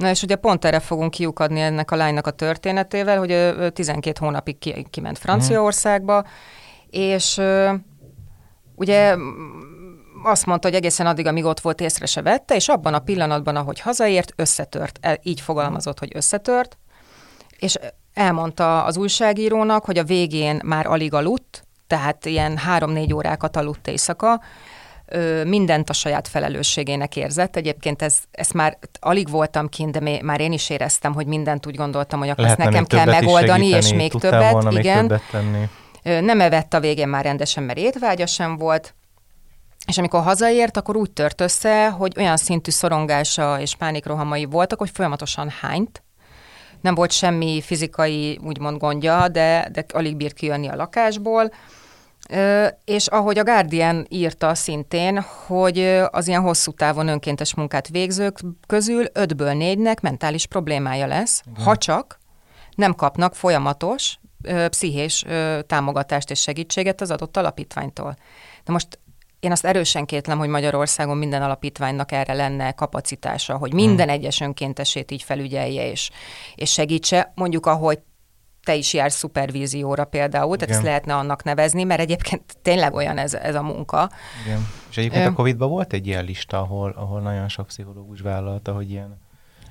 Na 0.00 0.10
és 0.10 0.22
ugye 0.22 0.36
pont 0.36 0.64
erre 0.64 0.80
fogunk 0.80 1.10
kiukadni 1.10 1.60
ennek 1.60 1.90
a 1.90 1.96
lánynak 1.96 2.26
a 2.26 2.30
történetével, 2.30 3.18
hogy 3.18 3.30
ő 3.30 3.70
12 3.70 4.18
hónapig 4.20 4.58
ki, 4.58 4.86
kiment 4.90 5.18
Franciaországba, 5.18 6.18
mm. 6.18 6.30
és 6.90 7.40
ugye 8.74 9.16
azt 10.22 10.46
mondta, 10.46 10.68
hogy 10.68 10.76
egészen 10.76 11.06
addig, 11.06 11.26
amíg 11.26 11.44
ott 11.44 11.60
volt, 11.60 11.80
észre 11.80 12.06
se 12.06 12.22
vette, 12.22 12.54
és 12.54 12.68
abban 12.68 12.94
a 12.94 12.98
pillanatban, 12.98 13.56
ahogy 13.56 13.80
hazaért, 13.80 14.32
összetört. 14.36 14.98
El, 15.00 15.18
így 15.22 15.40
fogalmazott, 15.40 15.98
hogy 15.98 16.10
összetört, 16.14 16.78
és 17.58 17.76
elmondta 18.14 18.84
az 18.84 18.96
újságírónak, 18.96 19.84
hogy 19.84 19.98
a 19.98 20.04
végén 20.04 20.60
már 20.64 20.86
alig 20.86 21.14
aludt, 21.14 21.64
tehát 21.86 22.26
ilyen 22.26 22.56
három-négy 22.56 23.14
órákat 23.14 23.56
aludt 23.56 23.88
éjszaka, 23.88 24.40
mindent 25.44 25.90
a 25.90 25.92
saját 25.92 26.28
felelősségének 26.28 27.16
érzett. 27.16 27.56
Egyébként 27.56 28.02
ez, 28.02 28.18
ezt 28.30 28.52
már 28.52 28.78
alig 29.00 29.30
voltam 29.30 29.68
kint, 29.68 29.98
de 29.98 30.20
már 30.22 30.40
én 30.40 30.52
is 30.52 30.70
éreztem, 30.70 31.14
hogy 31.14 31.26
mindent 31.26 31.66
úgy 31.66 31.74
gondoltam, 31.74 32.18
hogy 32.18 32.28
akkor 32.28 32.44
ezt 32.44 32.56
nekem 32.56 32.84
kell 32.84 33.04
megoldani, 33.04 33.66
és 33.66 33.92
még 33.92 34.12
többet. 34.12 34.52
Volna 34.52 34.78
igen. 34.78 34.98
Még 34.98 35.08
többet 35.08 35.22
tenni. 35.30 35.68
Nem 36.20 36.40
evett 36.40 36.74
a 36.74 36.80
végén 36.80 37.08
már 37.08 37.24
rendesen, 37.24 37.62
mert 37.62 37.78
étvágya 37.78 38.26
sem 38.26 38.56
volt. 38.56 38.94
És 39.86 39.98
amikor 39.98 40.22
hazaért, 40.22 40.76
akkor 40.76 40.96
úgy 40.96 41.10
tört 41.10 41.40
össze, 41.40 41.88
hogy 41.88 42.12
olyan 42.16 42.36
szintű 42.36 42.70
szorongása 42.70 43.60
és 43.60 43.74
pánikrohamai 43.76 44.44
voltak, 44.44 44.78
hogy 44.78 44.90
folyamatosan 44.92 45.52
hányt. 45.60 46.02
Nem 46.80 46.94
volt 46.94 47.12
semmi 47.12 47.60
fizikai, 47.64 48.38
úgymond 48.44 48.78
gondja, 48.78 49.28
de, 49.28 49.68
de 49.72 49.84
alig 49.92 50.16
bírt 50.16 50.34
kijönni 50.34 50.68
a 50.68 50.76
lakásból 50.76 51.50
és 52.84 53.06
ahogy 53.06 53.38
a 53.38 53.44
Guardian 53.44 54.06
írta 54.08 54.54
szintén, 54.54 55.20
hogy 55.46 55.78
az 56.10 56.28
ilyen 56.28 56.42
hosszú 56.42 56.72
távon 56.72 57.08
önkéntes 57.08 57.54
munkát 57.54 57.88
végzők 57.88 58.38
közül 58.66 59.04
ötből 59.12 59.52
négynek 59.52 60.00
mentális 60.00 60.46
problémája 60.46 61.06
lesz, 61.06 61.42
Igen. 61.50 61.64
ha 61.64 61.76
csak 61.76 62.18
nem 62.74 62.94
kapnak 62.94 63.34
folyamatos 63.34 64.18
pszichés 64.68 65.24
támogatást 65.66 66.30
és 66.30 66.40
segítséget 66.40 67.00
az 67.00 67.10
adott 67.10 67.36
alapítványtól. 67.36 68.16
De 68.64 68.72
most 68.72 68.98
én 69.40 69.50
azt 69.50 69.64
erősen 69.64 70.04
kétlem, 70.04 70.38
hogy 70.38 70.48
Magyarországon 70.48 71.16
minden 71.16 71.42
alapítványnak 71.42 72.12
erre 72.12 72.32
lenne 72.32 72.72
kapacitása, 72.72 73.56
hogy 73.56 73.72
minden 73.72 74.08
hmm. 74.08 74.14
egyes 74.14 74.40
önkéntesét 74.40 75.10
így 75.10 75.22
felügyelje 75.22 75.90
és, 75.90 76.10
és 76.54 76.72
segítse. 76.72 77.32
Mondjuk, 77.34 77.66
ahogy 77.66 77.98
te 78.70 78.76
is 78.76 78.94
jársz 78.94 79.16
szupervízióra 79.16 80.04
például, 80.04 80.54
Igen. 80.54 80.58
tehát 80.58 80.74
ezt 80.74 80.84
lehetne 80.84 81.14
annak 81.14 81.42
nevezni, 81.42 81.84
mert 81.84 82.00
egyébként 82.00 82.42
tényleg 82.62 82.94
olyan 82.94 83.18
ez, 83.18 83.34
ez 83.34 83.54
a 83.54 83.62
munka. 83.62 84.10
Igen. 84.46 84.66
És 84.90 84.96
egyébként 84.96 85.24
Ö... 85.24 85.28
a 85.28 85.32
Covid-ban 85.32 85.68
volt 85.68 85.92
egy 85.92 86.06
ilyen 86.06 86.24
lista, 86.24 86.58
ahol, 86.60 86.94
ahol 86.96 87.20
nagyon 87.20 87.48
sok 87.48 87.66
pszichológus 87.66 88.20
vállalta, 88.20 88.72
hogy 88.72 88.90
ilyen 88.90 89.18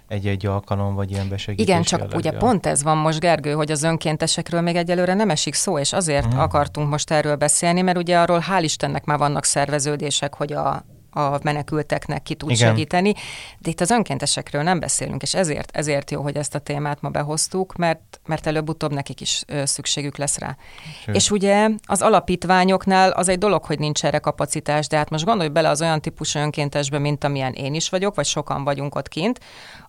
egy-egy 0.08 0.46
alkalom, 0.46 0.96
vagy 0.96 1.12
ilyen 1.12 1.30
besegítés. 1.30 1.66
Igen, 1.66 1.82
csak 1.82 2.00
jellegű. 2.00 2.18
ugye 2.18 2.32
pont 2.32 2.66
ez 2.66 2.84
van 2.84 2.98
most, 2.98 3.20
Gergő, 3.20 3.52
hogy 3.52 3.72
az 3.72 3.84
önkéntesekről 3.84 4.62
még 4.62 4.76
egyelőre 4.76 5.14
nem 5.14 5.30
esik 5.30 5.54
szó, 5.54 5.80
és 5.80 5.94
azért 5.94 6.26
uh-huh. 6.26 6.42
akartunk 6.42 6.90
most 6.90 7.12
erről 7.12 7.36
beszélni, 7.36 7.82
mert 7.82 7.98
ugye 7.98 8.20
arról 8.20 8.44
hál' 8.50 8.62
Istennek 8.64 9.06
már 9.06 9.18
vannak 9.18 9.44
szerveződések, 9.44 10.34
hogy 10.34 10.54
a, 10.54 10.86
a 11.12 11.40
menekülteknek 11.44 12.24
ki 12.24 12.36
tud 12.36 12.50
Igen. 12.50 12.70
segíteni, 12.70 13.14
de 13.60 13.70
itt 13.70 13.82
az 13.82 13.90
önkéntesekről 13.90 14.64
nem 14.64 14.80
beszélünk, 14.80 15.22
és 15.22 15.34
ezért, 15.34 15.78
ezért 15.78 16.12
jó, 16.12 16.22
hogy 16.22 16.36
ezt 16.36 16.56
a 16.56 16.60
témát 16.60 17.02
ma 17.02 17.10
behoztuk, 17.10 17.76
mert, 17.76 18.20
mert 18.26 18.48
előbb-utóbb 18.48 18.94
nekik 18.94 19.22
is 19.22 19.44
ö, 19.48 19.66
szükségük 19.66 20.18
lesz 20.18 20.38
rá. 20.38 20.58
Sőt. 21.04 21.16
És 21.16 21.32
ugye 21.32 21.70
az 21.84 22.02
alapítványoknál 22.02 23.12
az 23.12 23.28
egy 23.28 23.38
dolog, 23.38 23.64
hogy 23.64 23.80
nincs 23.80 24.06
erre 24.06 24.20
kapacitás, 24.20 24.88
de 24.88 24.98
hát 24.98 25.10
most 25.10 25.26
gondolj 25.26 25.50
bele 25.50 25.70
az 25.70 25.82
olyan 25.82 26.02
típusú 26.02 26.40
önkéntesbe, 26.40 27.00
mint 27.00 27.24
amilyen 27.24 27.54
én 27.54 27.74
is 27.74 27.90
vagyok, 27.90 28.16
vagy 28.16 28.26
sokan 28.26 28.64
vagyunk 28.64 28.96
ott 28.96 29.08
kint, 29.08 29.40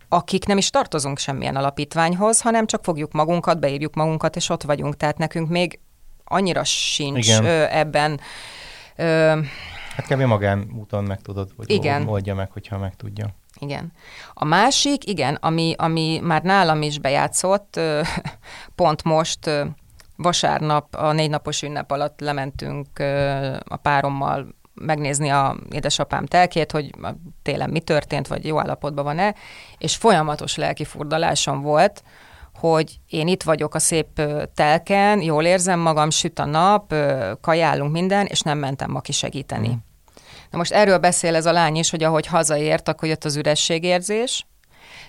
akik 0.09 0.47
nem 0.47 0.59
is 0.59 0.71
tartozunk 0.71 1.19
semmilyen 1.19 1.57
alapítványhoz, 1.57 2.41
hanem 2.41 2.67
csak 2.67 2.85
fogjuk 2.85 3.13
magunkat, 3.13 3.61
beírjuk 3.61 3.95
magunkat, 3.95 4.37
és 4.37 4.49
ott 4.49 4.63
vagyunk. 4.63 4.97
Tehát 4.97 5.19
nekünk 5.19 5.49
még 5.49 5.79
annyira 6.25 6.65
sincs 6.65 7.27
Igen. 7.27 7.45
Ö, 7.45 7.65
ebben 7.71 8.21
ö, 8.97 9.39
Hát 10.01 10.19
kb. 10.19 10.23
magánúton 10.23 11.05
meg 11.05 11.21
tudod, 11.21 11.51
hogy 11.57 11.71
igen. 11.71 12.09
oldja 12.09 12.35
meg, 12.35 12.51
hogyha 12.51 12.79
meg 12.79 12.97
tudja. 12.97 13.27
Igen. 13.59 13.93
A 14.35 14.45
másik, 14.45 15.07
igen, 15.09 15.35
ami, 15.35 15.75
ami 15.79 16.21
már 16.23 16.43
nálam 16.43 16.83
is 16.83 16.99
bejátszott, 16.99 17.81
pont 18.75 19.03
most 19.05 19.51
vasárnap, 20.17 20.95
a 20.95 21.13
négy 21.13 21.31
napos 21.31 21.63
ünnep 21.63 21.91
alatt 21.91 22.21
lementünk 22.21 22.87
a 23.65 23.77
párommal 23.77 24.47
megnézni 24.75 25.29
a 25.29 25.57
édesapám 25.71 26.27
telkét, 26.27 26.73
hogy 26.73 26.91
télen 27.43 27.71
mi 27.71 27.81
történt, 27.81 28.27
vagy 28.27 28.45
jó 28.45 28.61
állapotban 28.61 29.05
van-e, 29.05 29.35
és 29.79 29.97
folyamatos 29.97 30.57
lelki 30.57 30.85
furdalásom 30.85 31.61
volt, 31.61 32.03
hogy 32.55 33.01
én 33.09 33.29
itt 33.29 33.43
vagyok 33.43 33.75
a 33.75 33.79
szép 33.79 34.23
telken, 34.55 35.23
jól 35.23 35.45
érzem 35.45 35.81
magam, 35.81 36.11
süt 36.11 36.39
a 36.39 36.45
nap, 36.45 36.95
kajálunk 37.41 37.93
minden, 37.93 38.27
és 38.27 38.41
nem 38.41 38.59
mentem 38.59 38.91
ma 38.91 39.01
kisegíteni. 39.01 39.69
Mm. 39.69 39.90
Na 40.51 40.59
most 40.59 40.73
erről 40.73 40.99
beszél 40.99 41.35
ez 41.35 41.47
a 41.47 41.53
lány 41.53 41.77
is, 41.77 41.91
hogy 41.91 42.03
ahogy 42.03 42.27
hazaért, 42.27 42.89
akkor 42.89 43.09
jött 43.09 43.25
az 43.25 43.37
ürességérzés, 43.37 44.47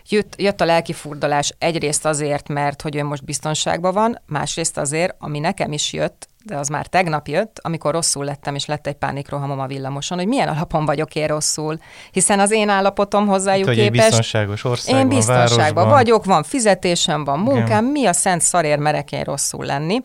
jött, 0.10 0.41
jött 0.41 0.62
a 0.62 0.65
lelki 0.65 0.93
furdalás 0.93 1.55
egyrészt 1.57 2.05
azért, 2.05 2.48
mert 2.48 2.81
hogy 2.81 2.95
ő 2.95 3.03
most 3.03 3.24
biztonságban 3.24 3.93
van, 3.93 4.21
másrészt 4.25 4.77
azért, 4.77 5.15
ami 5.19 5.39
nekem 5.39 5.71
is 5.71 5.93
jött, 5.93 6.29
de 6.45 6.57
az 6.57 6.67
már 6.67 6.88
tegnap 6.88 7.27
jött, 7.27 7.60
amikor 7.62 7.93
rosszul 7.93 8.25
lettem, 8.25 8.55
és 8.55 8.65
lett 8.65 8.88
egy 8.88 8.95
pánikrohamom 8.95 9.60
a 9.60 9.67
villamoson, 9.67 10.17
hogy 10.17 10.27
milyen 10.27 10.48
alapon 10.48 10.86
vagyok 10.86 11.15
én 11.15 11.27
rosszul. 11.27 11.77
Hiszen 12.12 12.39
az 12.39 12.51
én 12.51 12.69
állapotom 12.69 13.27
hozzájuk 13.27 13.67
egy 13.67 13.75
képest... 13.75 14.07
biztonságos 14.07 14.63
országban, 14.63 15.01
Én 15.01 15.07
biztonságban 15.07 15.57
városban. 15.57 15.89
vagyok, 15.89 16.25
van 16.25 16.43
fizetésem, 16.43 17.24
van 17.24 17.39
munkám, 17.39 17.65
Igen. 17.65 17.83
mi 17.83 18.05
a 18.05 18.13
szent 18.13 18.41
szarér 18.41 18.77
merek 18.77 19.12
én 19.12 19.24
rosszul 19.24 19.65
lenni. 19.65 20.03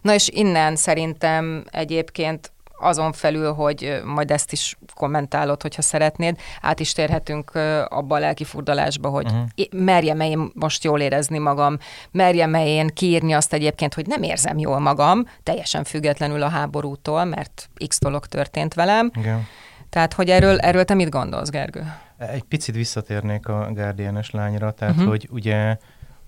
Na 0.00 0.14
és 0.14 0.28
innen 0.28 0.76
szerintem 0.76 1.64
egyébként 1.70 2.52
azon 2.80 3.12
felül, 3.12 3.52
hogy 3.52 4.00
majd 4.04 4.30
ezt 4.30 4.52
is 4.52 4.78
kommentálod, 4.94 5.62
hogyha 5.62 5.82
szeretnéd, 5.82 6.38
át 6.60 6.80
is 6.80 6.92
térhetünk 6.92 7.50
abba 7.88 8.14
a 8.14 8.18
lelkifurdalásba, 8.18 9.08
hogy 9.08 9.24
Mhm. 9.24 9.34
uh-huh. 9.34 9.84
merjem-e 9.84 10.28
én 10.28 10.50
most 10.54 10.84
jól 10.84 11.00
érezni 11.00 11.38
magam, 11.38 11.78
merjem-e 12.10 12.66
én 12.66 12.88
kiírni 12.88 13.32
azt 13.32 13.52
egyébként, 13.52 13.94
hogy 13.94 14.06
nem 14.06 14.22
érzem 14.22 14.58
jól 14.58 14.78
magam, 14.78 15.26
teljesen 15.42 15.84
függetlenül 15.84 16.42
a 16.42 16.48
háborútól, 16.48 17.24
mert 17.24 17.68
x 17.88 17.98
dolog 18.00 18.26
történt 18.26 18.74
velem. 18.74 19.10
Igen. 19.18 19.46
Tehát, 19.90 20.12
hogy 20.12 20.30
erről, 20.30 20.58
erről 20.58 20.84
te 20.84 20.94
mit 20.94 21.08
gondolsz, 21.08 21.50
Gergő? 21.50 21.92
Egy 22.18 22.42
picit 22.42 22.74
visszatérnék 22.74 23.48
a 23.48 23.70
Guardianes 23.72 24.30
lányra, 24.30 24.70
tehát 24.70 24.94
uh-huh. 24.94 25.10
hogy 25.10 25.28
ugye 25.30 25.76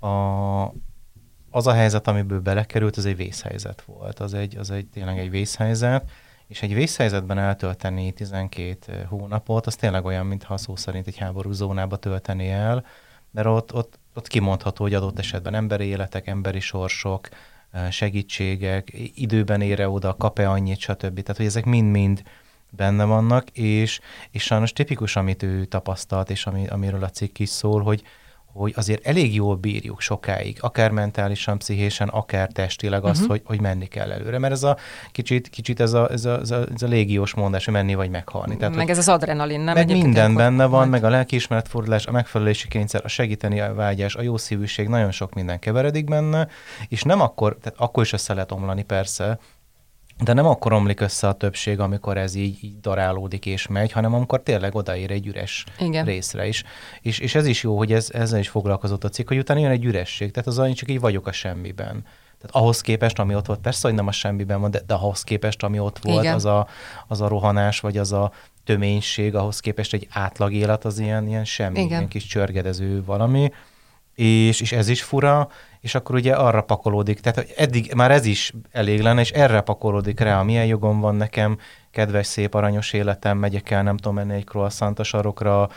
a, 0.00 0.08
az 1.50 1.66
a 1.66 1.72
helyzet, 1.72 2.08
amiből 2.08 2.40
belekerült, 2.40 2.96
az 2.96 3.06
egy 3.06 3.16
vészhelyzet 3.16 3.82
volt. 3.86 4.18
Az 4.18 4.34
egy, 4.34 4.56
az 4.56 4.70
egy 4.70 4.86
tényleg 4.86 5.18
egy 5.18 5.30
vészhelyzet, 5.30 6.04
és 6.52 6.62
egy 6.62 6.74
vészhelyzetben 6.74 7.38
eltölteni 7.38 8.12
12 8.12 9.06
hónapot, 9.08 9.66
az 9.66 9.76
tényleg 9.76 10.04
olyan, 10.04 10.26
mintha 10.26 10.56
szó 10.56 10.76
szerint 10.76 11.06
egy 11.06 11.16
háború 11.16 11.52
zónába 11.52 11.96
tölteni 11.96 12.48
el, 12.48 12.84
mert 13.30 13.46
ott, 13.46 13.74
ott, 13.74 13.98
ott 14.14 14.28
kimondható, 14.28 14.82
hogy 14.84 14.94
adott 14.94 15.18
esetben 15.18 15.54
emberi 15.54 15.84
életek, 15.84 16.26
emberi 16.26 16.60
sorsok, 16.60 17.28
eh, 17.70 17.90
segítségek, 17.90 18.92
időben 19.14 19.60
ére 19.60 19.88
oda, 19.88 20.16
kap-e 20.16 20.50
annyit, 20.50 20.78
stb. 20.78 21.20
Tehát, 21.20 21.36
hogy 21.36 21.46
ezek 21.46 21.64
mind-mind 21.64 22.22
benne 22.70 23.04
vannak, 23.04 23.50
és, 23.50 24.00
és 24.30 24.42
sajnos 24.42 24.72
tipikus, 24.72 25.16
amit 25.16 25.42
ő 25.42 25.64
tapasztalt, 25.64 26.30
és 26.30 26.46
ami, 26.46 26.66
amiről 26.66 27.04
a 27.04 27.10
cikk 27.10 27.38
is 27.38 27.48
szól, 27.48 27.82
hogy, 27.82 28.02
hogy 28.52 28.72
azért 28.76 29.06
elég 29.06 29.34
jól 29.34 29.56
bírjuk 29.56 30.00
sokáig, 30.00 30.56
akár 30.60 30.90
mentálisan, 30.90 31.58
pszichésen, 31.58 32.08
akár 32.08 32.48
testileg 32.52 33.04
azt, 33.04 33.12
Mhm. 33.20 33.22
uh-huh. 33.22 33.30
hogy, 33.30 33.42
hogy 33.56 33.60
menni 33.60 33.86
kell 33.86 34.10
előre. 34.12 34.38
Mert 34.38 34.52
ez 34.52 34.62
a 34.62 34.76
kicsit, 35.12 35.48
kicsit 35.48 35.80
ez, 35.80 35.92
a, 35.92 36.10
ez, 36.10 36.24
a, 36.24 36.38
ez, 36.40 36.50
a, 36.50 36.64
ez 36.74 36.82
a 36.82 36.86
légiós 36.86 37.34
mondás, 37.34 37.64
hogy 37.64 37.74
menni 37.74 37.94
vagy 37.94 38.10
meghalni. 38.10 38.56
Tehát, 38.56 38.74
meg 38.74 38.90
ez 38.90 38.98
az 38.98 39.08
adrenalin, 39.08 39.60
nem? 39.60 39.74
meg 39.74 39.86
minden 39.86 40.12
ilyenkor- 40.12 40.36
benne 40.36 40.64
van, 40.66 40.80
Vagy- 40.80 40.88
meg 40.88 41.04
a 41.04 41.08
lelkiismeretfordulás, 41.08 42.06
a 42.06 42.12
megfelelési 42.12 42.68
kényszer, 42.68 43.00
a 43.04 43.08
segíteni 43.08 43.60
a 43.60 43.74
vágyás, 43.74 44.14
a 44.14 44.22
jó 44.22 44.36
szívűség, 44.36 44.88
nagyon 44.88 45.10
sok 45.10 45.34
minden 45.34 45.58
keveredik 45.58 46.04
benne, 46.04 46.48
és 46.88 47.02
nem 47.02 47.20
akkor, 47.20 47.56
tehát 47.62 47.78
akkor 47.80 48.02
is 48.02 48.12
össze 48.12 48.34
lehet 48.34 48.52
omlani 48.52 48.82
persze, 48.82 49.38
de 50.22 50.32
nem 50.32 50.46
akkor 50.46 50.72
omlik 50.72 51.00
össze 51.00 51.28
a 51.28 51.32
többség, 51.32 51.80
amikor 51.80 52.16
ez 52.16 52.34
így, 52.34 52.64
így 52.64 52.80
darálódik 52.80 53.46
és 53.46 53.66
megy, 53.66 53.92
hanem 53.92 54.14
amikor 54.14 54.42
tényleg 54.42 54.74
odaér 54.74 55.10
egy 55.10 55.26
üres 55.26 55.64
Igen. 55.78 56.04
részre 56.04 56.46
is. 56.46 56.64
És, 57.00 57.18
és 57.18 57.34
ez 57.34 57.46
is 57.46 57.62
jó, 57.62 57.76
hogy 57.76 57.92
ez, 57.92 58.10
ezzel 58.12 58.38
is 58.38 58.48
foglalkozott 58.48 59.04
a 59.04 59.08
cikk, 59.08 59.28
hogy 59.28 59.38
utána 59.38 59.60
jön 59.60 59.70
egy 59.70 59.84
üresség, 59.84 60.30
tehát 60.30 60.48
az 60.48 60.58
annyi 60.58 60.72
csak 60.72 60.90
így 60.90 61.00
vagyok 61.00 61.26
a 61.26 61.32
semmiben. 61.32 62.04
Tehát 62.42 62.56
ahhoz 62.56 62.80
képest, 62.80 63.18
ami 63.18 63.34
ott 63.34 63.46
volt, 63.46 63.60
persze, 63.60 63.88
hogy 63.88 63.96
nem 63.96 64.06
a 64.06 64.12
semmiben 64.12 64.60
van, 64.60 64.70
de, 64.70 64.80
de 64.86 64.94
ahhoz 64.94 65.22
képest, 65.22 65.62
ami 65.62 65.78
ott 65.78 65.98
volt, 65.98 66.22
Igen. 66.22 66.34
az 66.34 66.44
a, 66.44 66.66
az 67.08 67.20
a 67.20 67.28
rohanás, 67.28 67.80
vagy 67.80 67.98
az 67.98 68.12
a 68.12 68.32
töménység, 68.64 69.34
ahhoz 69.34 69.60
képest 69.60 69.94
egy 69.94 70.06
átlag 70.10 70.52
élet 70.52 70.84
az 70.84 70.98
ilyen, 70.98 71.28
ilyen 71.28 71.44
semmi, 71.44 71.78
Igen. 71.78 71.88
ilyen 71.88 72.08
kis 72.08 72.26
csörgedező 72.26 73.04
valami, 73.04 73.50
és, 74.14 74.60
és 74.60 74.72
ez 74.72 74.88
is 74.88 75.02
fura, 75.02 75.48
és 75.80 75.94
akkor 75.94 76.14
ugye 76.14 76.34
arra 76.34 76.62
pakolódik, 76.62 77.20
tehát 77.20 77.52
eddig 77.56 77.92
már 77.94 78.10
ez 78.10 78.24
is 78.24 78.52
elég 78.70 79.00
lenne, 79.00 79.20
és 79.20 79.30
erre 79.30 79.60
pakolódik 79.60 80.20
rá, 80.20 80.38
a 80.38 80.42
milyen 80.42 80.66
jogom 80.66 81.00
van 81.00 81.14
nekem, 81.14 81.58
kedves, 81.90 82.26
szép, 82.26 82.54
aranyos 82.54 82.92
életem, 82.92 83.38
megyek 83.38 83.70
el, 83.70 83.82
nem 83.82 83.96
tudom 83.96 84.14
menni 84.14 84.34
egy 84.34 84.44
croissant 84.44 84.98
a 84.98 85.02
sarokra, 85.02 85.68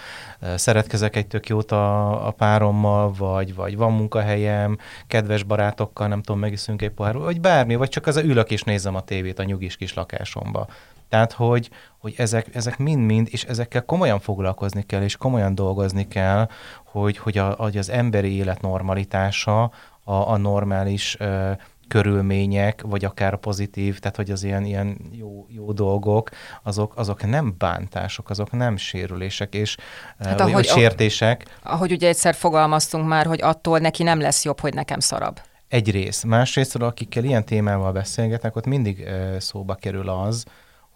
szeretkezek 0.56 1.15
egy 1.15 1.27
tök 1.27 1.48
jót 1.48 1.72
a, 1.72 2.27
a 2.27 2.32
párommal, 2.32 3.13
vagy, 3.18 3.56
vagy 3.56 3.77
van 3.77 3.94
munkahelyem, 3.94 4.77
kedves 5.08 5.44
barátokkal, 5.44 6.08
nem 6.08 6.22
tudom, 6.22 6.39
megiszünk 6.39 6.82
egy 6.82 6.92
pohár, 6.92 7.18
vagy 7.18 7.42
bármi, 7.42 7.75
vagy 7.75 7.89
csak 7.89 8.08
az 8.08 8.17
ülök 8.17 8.52
és 8.52 8.63
nézem 8.63 8.95
a 8.95 9.02
tévét 9.02 9.39
a 9.39 9.43
nyugis 9.43 9.76
kis 9.76 9.93
lakásomba. 9.93 10.67
Tehát, 11.10 11.32
hogy, 11.32 11.70
hogy 11.98 12.13
ezek, 12.18 12.56
ezek 12.56 12.78
mind-mind, 12.78 13.28
és 13.32 13.44
ezekkel 13.44 13.86
komolyan 13.86 14.20
foglalkozni 14.20 14.84
kell, 14.84 15.02
és 15.02 15.18
komolyan 15.18 15.56
dolgozni 15.56 16.08
kell, 16.08 16.50
hogy, 16.86 17.18
hogy, 17.18 17.38
a, 17.38 17.50
hogy 17.58 17.78
az 17.78 17.89
emberi 17.89 18.36
élet 18.36 18.62
normalitása, 18.62 19.63
a, 20.04 20.13
a 20.13 20.38
normális 20.38 21.15
ö, 21.20 21.52
körülmények, 21.88 22.82
vagy 22.82 23.06
akár 23.06 23.36
pozitív, 23.38 24.00
tehát 24.00 24.15
hogy 24.15 24.32
az 24.32 24.44
ilyen, 24.44 24.65
ilyen 24.65 24.98
jó, 25.12 25.46
jó 25.50 25.72
dolgok, 25.72 26.30
azok, 26.63 26.98
azok 26.98 27.26
nem 27.26 27.56
bántások, 27.58 28.30
azok 28.30 28.52
nem 28.52 28.78
sérülések, 28.78 29.54
és 29.54 29.78
Hát 30.20 30.32
vagy, 30.32 30.39
ahogy- 30.39 30.54
vagy 30.54 30.65
sértések. 30.65 31.46
Ahogy 31.63 31.91
ugye 31.91 32.08
egyszer 32.08 32.36
fogalmaztunk 32.36 33.08
már, 33.08 33.26
hogy 33.26 33.41
attól 33.41 33.80
neki 33.80 34.04
nem 34.04 34.20
lesz 34.20 34.44
jobb, 34.44 34.60
hogy 34.60 34.74
nekem 34.74 35.00
szarabb. 35.00 35.39
Egy 35.68 35.91
rész. 35.91 36.24
Másrészt, 36.24 36.76
akikkel 36.76 37.24
ilyen 37.24 37.46
témával 37.46 37.91
beszélgetek, 37.91 38.56
ott 38.56 38.65
mindig 38.65 39.08
szóba 39.39 39.76
kerül 39.76 40.10
az, 40.10 40.46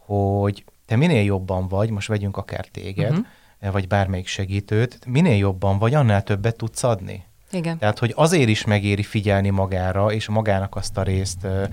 hogy 0.10 0.64
te 0.86 0.96
minél 0.96 1.24
jobban 1.24 1.68
vagy, 1.68 1.90
most 1.90 2.08
vegyünk 2.08 2.38
akár 2.38 2.66
téged, 2.66 3.12
uh-huh. 3.12 3.72
vagy 3.72 3.88
bármelyik 3.88 4.28
segítőt, 4.28 5.00
minél 5.06 5.38
jobban 5.38 5.78
vagy, 5.78 5.94
annál 5.94 6.24
többet 6.24 6.56
tudsz 6.56 6.84
adni. 6.84 7.26
Igen. 7.52 7.78
Tehát, 7.78 8.00
hogy 8.00 8.14
azért 8.16 8.50
is 8.50 8.66
megéri 8.66 9.04
figyelni 9.04 9.50
magára, 9.50 10.12
és 10.12 10.28
magának 10.28 10.76
azt 10.76 10.98
a 10.98 11.04
részt, 11.04 11.44
ö, 11.44 11.64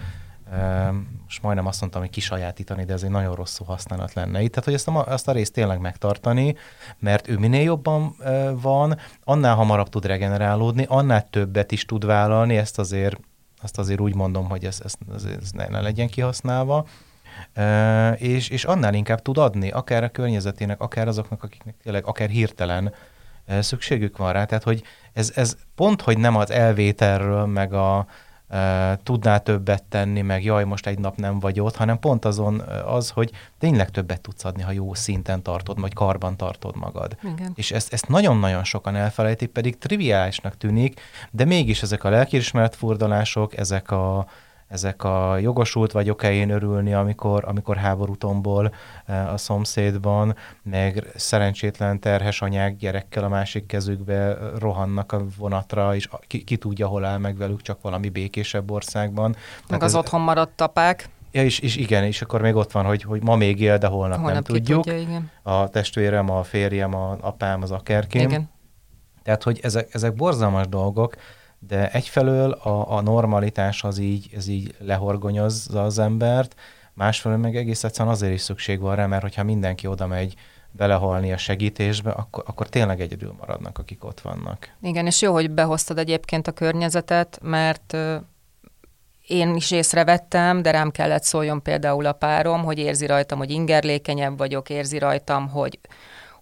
ö, 0.53 0.91
most 1.25 1.43
majdnem 1.43 1.67
azt 1.67 1.81
mondtam, 1.81 2.01
hogy 2.01 2.11
kisajátítani, 2.11 2.85
de 2.85 2.93
ez 2.93 3.03
egy 3.03 3.11
nagyon 3.11 3.35
rossz 3.35 3.53
szó 3.53 3.65
használat 3.65 4.13
lenne 4.13 4.43
itt. 4.43 4.51
Tehát, 4.51 4.65
hogy 4.65 4.75
ezt 4.75 4.89
a, 4.89 5.07
azt 5.07 5.29
a 5.29 5.33
részt 5.33 5.53
tényleg 5.53 5.81
megtartani, 5.81 6.55
mert 6.99 7.29
ő 7.29 7.39
minél 7.39 7.63
jobban 7.63 8.15
ö, 8.19 8.53
van, 8.61 8.99
annál 9.25 9.55
hamarabb 9.55 9.89
tud 9.89 10.07
regenerálódni, 10.07 10.85
annál 10.89 11.29
többet 11.31 11.73
is 11.73 11.85
tud 11.85 12.05
vállalni, 12.05 12.57
ezt 12.57 12.79
azért, 12.79 13.21
azt 13.63 13.79
azért 13.79 14.01
úgy 14.01 14.15
mondom, 14.15 14.49
hogy 14.49 14.65
ez, 14.65 14.81
ez, 14.85 14.93
ez, 15.15 15.25
ez 15.25 15.51
ne, 15.51 15.67
ne 15.67 15.81
legyen 15.81 16.09
kihasználva. 16.09 16.87
És, 18.17 18.49
és 18.49 18.65
annál 18.65 18.95
inkább 18.95 19.23
tud 19.23 19.39
adni, 19.39 19.71
akár 19.71 20.05
a 20.05 20.09
környezetének, 20.09 20.81
akár 20.81 21.09
azoknak, 21.09 21.43
akiknek 21.43 21.75
tényleg 21.83 22.07
akár 22.07 22.29
hirtelen 22.29 22.93
szükségük 23.61 24.17
van 24.17 24.33
rá. 24.33 24.45
Tehát, 24.45 24.65
hogy 24.65 24.83
ez, 25.13 25.33
ez 25.35 25.57
pont, 25.75 26.03
hogy 26.03 26.19
nem 26.19 26.37
az 26.37 26.51
elvételről, 26.51 27.47
meg 27.47 27.73
a 27.73 28.07
ö, 28.49 28.93
tudnál 29.03 29.43
többet 29.43 29.83
tenni, 29.83 30.23
meg 30.23 30.45
jaj, 30.45 30.65
most 30.65 30.87
egy 30.87 30.99
nap 30.99 31.17
nem 31.17 31.39
vagy 31.39 31.61
ott, 31.61 31.77
hanem 31.77 31.99
pont 31.99 32.25
azon 32.25 32.61
az, 32.87 33.11
hogy 33.11 33.31
tényleg 33.59 33.91
többet 33.91 34.21
tudsz 34.21 34.45
adni, 34.45 34.63
ha 34.63 34.73
jó 34.73 34.95
szinten 34.95 35.43
tartod, 35.43 35.81
vagy 35.81 35.93
karban 35.93 36.37
tartod 36.37 36.77
magad. 36.77 37.17
Igen. 37.23 37.53
És 37.55 37.71
ezt, 37.71 37.93
ezt 37.93 38.09
nagyon-nagyon 38.09 38.65
sokan 38.65 38.97
elfelejtik, 38.97 39.49
pedig 39.49 39.79
triviálisnak 39.79 40.57
tűnik, 40.57 41.01
de 41.31 41.45
mégis 41.45 41.83
ezek 41.83 42.05
a 42.05 42.11
lelkiismeret 42.11 42.77
furdalások, 42.77 43.57
ezek 43.57 43.91
a, 43.91 44.27
ezek 44.69 45.05
a 45.05 45.39
jogosult 45.39 45.93
vagyok-e 45.93 46.33
én 46.33 46.51
örülni, 46.51 46.95
amikor, 46.95 47.45
amikor 47.47 47.77
háború 47.77 48.17
tombol 48.17 48.73
eh, 49.07 49.33
a 49.33 49.37
szomszédban, 49.37 50.37
meg 50.63 51.05
szerencsétlen 51.15 52.01
terhes 52.01 52.43
anyák 52.43 52.77
gyerekkel 52.77 53.25
a 53.25 53.29
másik 53.29 53.67
kezükbe 53.67 54.39
rohannak 54.59 55.13
a 55.13 55.25
vonatra, 55.39 55.95
és 55.95 56.09
ki, 56.27 56.45
ki 56.45 56.57
tudja, 56.57 56.87
hol 56.87 57.05
áll 57.05 57.19
meg 57.19 57.37
velük, 57.37 57.63
csak 57.63 57.81
valami 57.83 58.09
békésebb 58.09 58.71
országban. 58.71 59.31
Meg 59.31 59.67
Tehát 59.67 59.83
az 59.83 59.89
ez- 59.95 59.99
otthon 59.99 60.21
maradt 60.21 60.61
apák. 60.61 61.09
Ja, 61.31 61.43
és, 61.43 61.59
és 61.59 61.77
igen, 61.77 62.05
és 62.05 62.23
akkor 62.23 62.41
még 62.41 62.55
ott 62.55 62.73
van, 62.73 62.85
hogy, 62.85 63.03
hogy 63.03 63.23
ma 63.23 63.37
még 63.37 63.61
él, 63.61 63.79
de 63.79 63.87
holnap, 63.87 64.17
Holnap 64.17 64.33
nem 64.35 64.43
tudjuk. 64.43 64.83
Tudja, 64.85 64.99
igen. 65.01 65.31
A 65.43 65.69
testvérem, 65.69 66.31
a 66.31 66.43
férjem, 66.43 66.95
a 66.95 67.17
apám, 67.21 67.63
az 67.63 67.71
akárkém. 67.71 68.29
igen. 68.29 68.51
Tehát, 69.23 69.43
hogy 69.43 69.61
ezek, 69.63 69.95
ezek 69.95 70.15
borzalmas 70.15 70.69
dolgok, 70.69 71.15
de 71.69 71.91
egyfelől 71.91 72.51
a, 72.51 72.97
a 72.97 73.01
normalitás 73.01 73.85
az 73.85 73.99
így, 73.99 74.31
ez 74.37 74.49
így 74.49 74.75
lehorgonyozza 74.79 75.83
az 75.83 75.99
embert, 75.99 76.55
másfelől 76.95 77.39
meg 77.39 77.57
egész 77.57 77.85
egyszerűen 77.85 78.15
azért 78.15 78.33
is 78.33 78.41
szükség 78.41 78.81
van 78.81 78.97
rá, 78.97 79.07
mert 79.07 79.23
hogyha 79.23 79.43
mindenki 79.43 79.87
oda 79.87 80.07
megy 80.07 80.35
belehalni 80.71 81.33
a 81.33 81.37
segítésbe, 81.37 82.11
akkor, 82.11 82.45
akkor 82.47 82.69
tényleg 82.69 83.01
egyedül 83.01 83.35
maradnak, 83.39 83.79
akik 83.79 84.05
ott 84.05 84.21
vannak. 84.21 84.71
Igen, 84.83 85.07
és 85.07 85.23
jó, 85.23 85.33
hogy 85.33 85.51
behoztad 85.51 85.99
egyébként 85.99 86.47
a 86.47 86.53
környezetet, 86.53 87.39
mert 87.43 87.97
én 89.27 89.55
is 89.55 89.71
észrevettem, 89.71 90.63
de 90.63 90.71
rám 90.71 90.91
kellett 90.91 91.23
szóljon 91.23 91.63
például 91.63 92.07
a 92.07 92.13
párom, 92.13 92.65
hogy 92.65 92.79
érzi 92.79 93.07
rajtam, 93.07 93.39
hogy 93.39 93.51
ingerlékenyebb 93.51 94.39
vagyok, 94.39 94.71
érzi 94.71 94.99
rajtam, 94.99 95.49
hogy, 95.49 95.79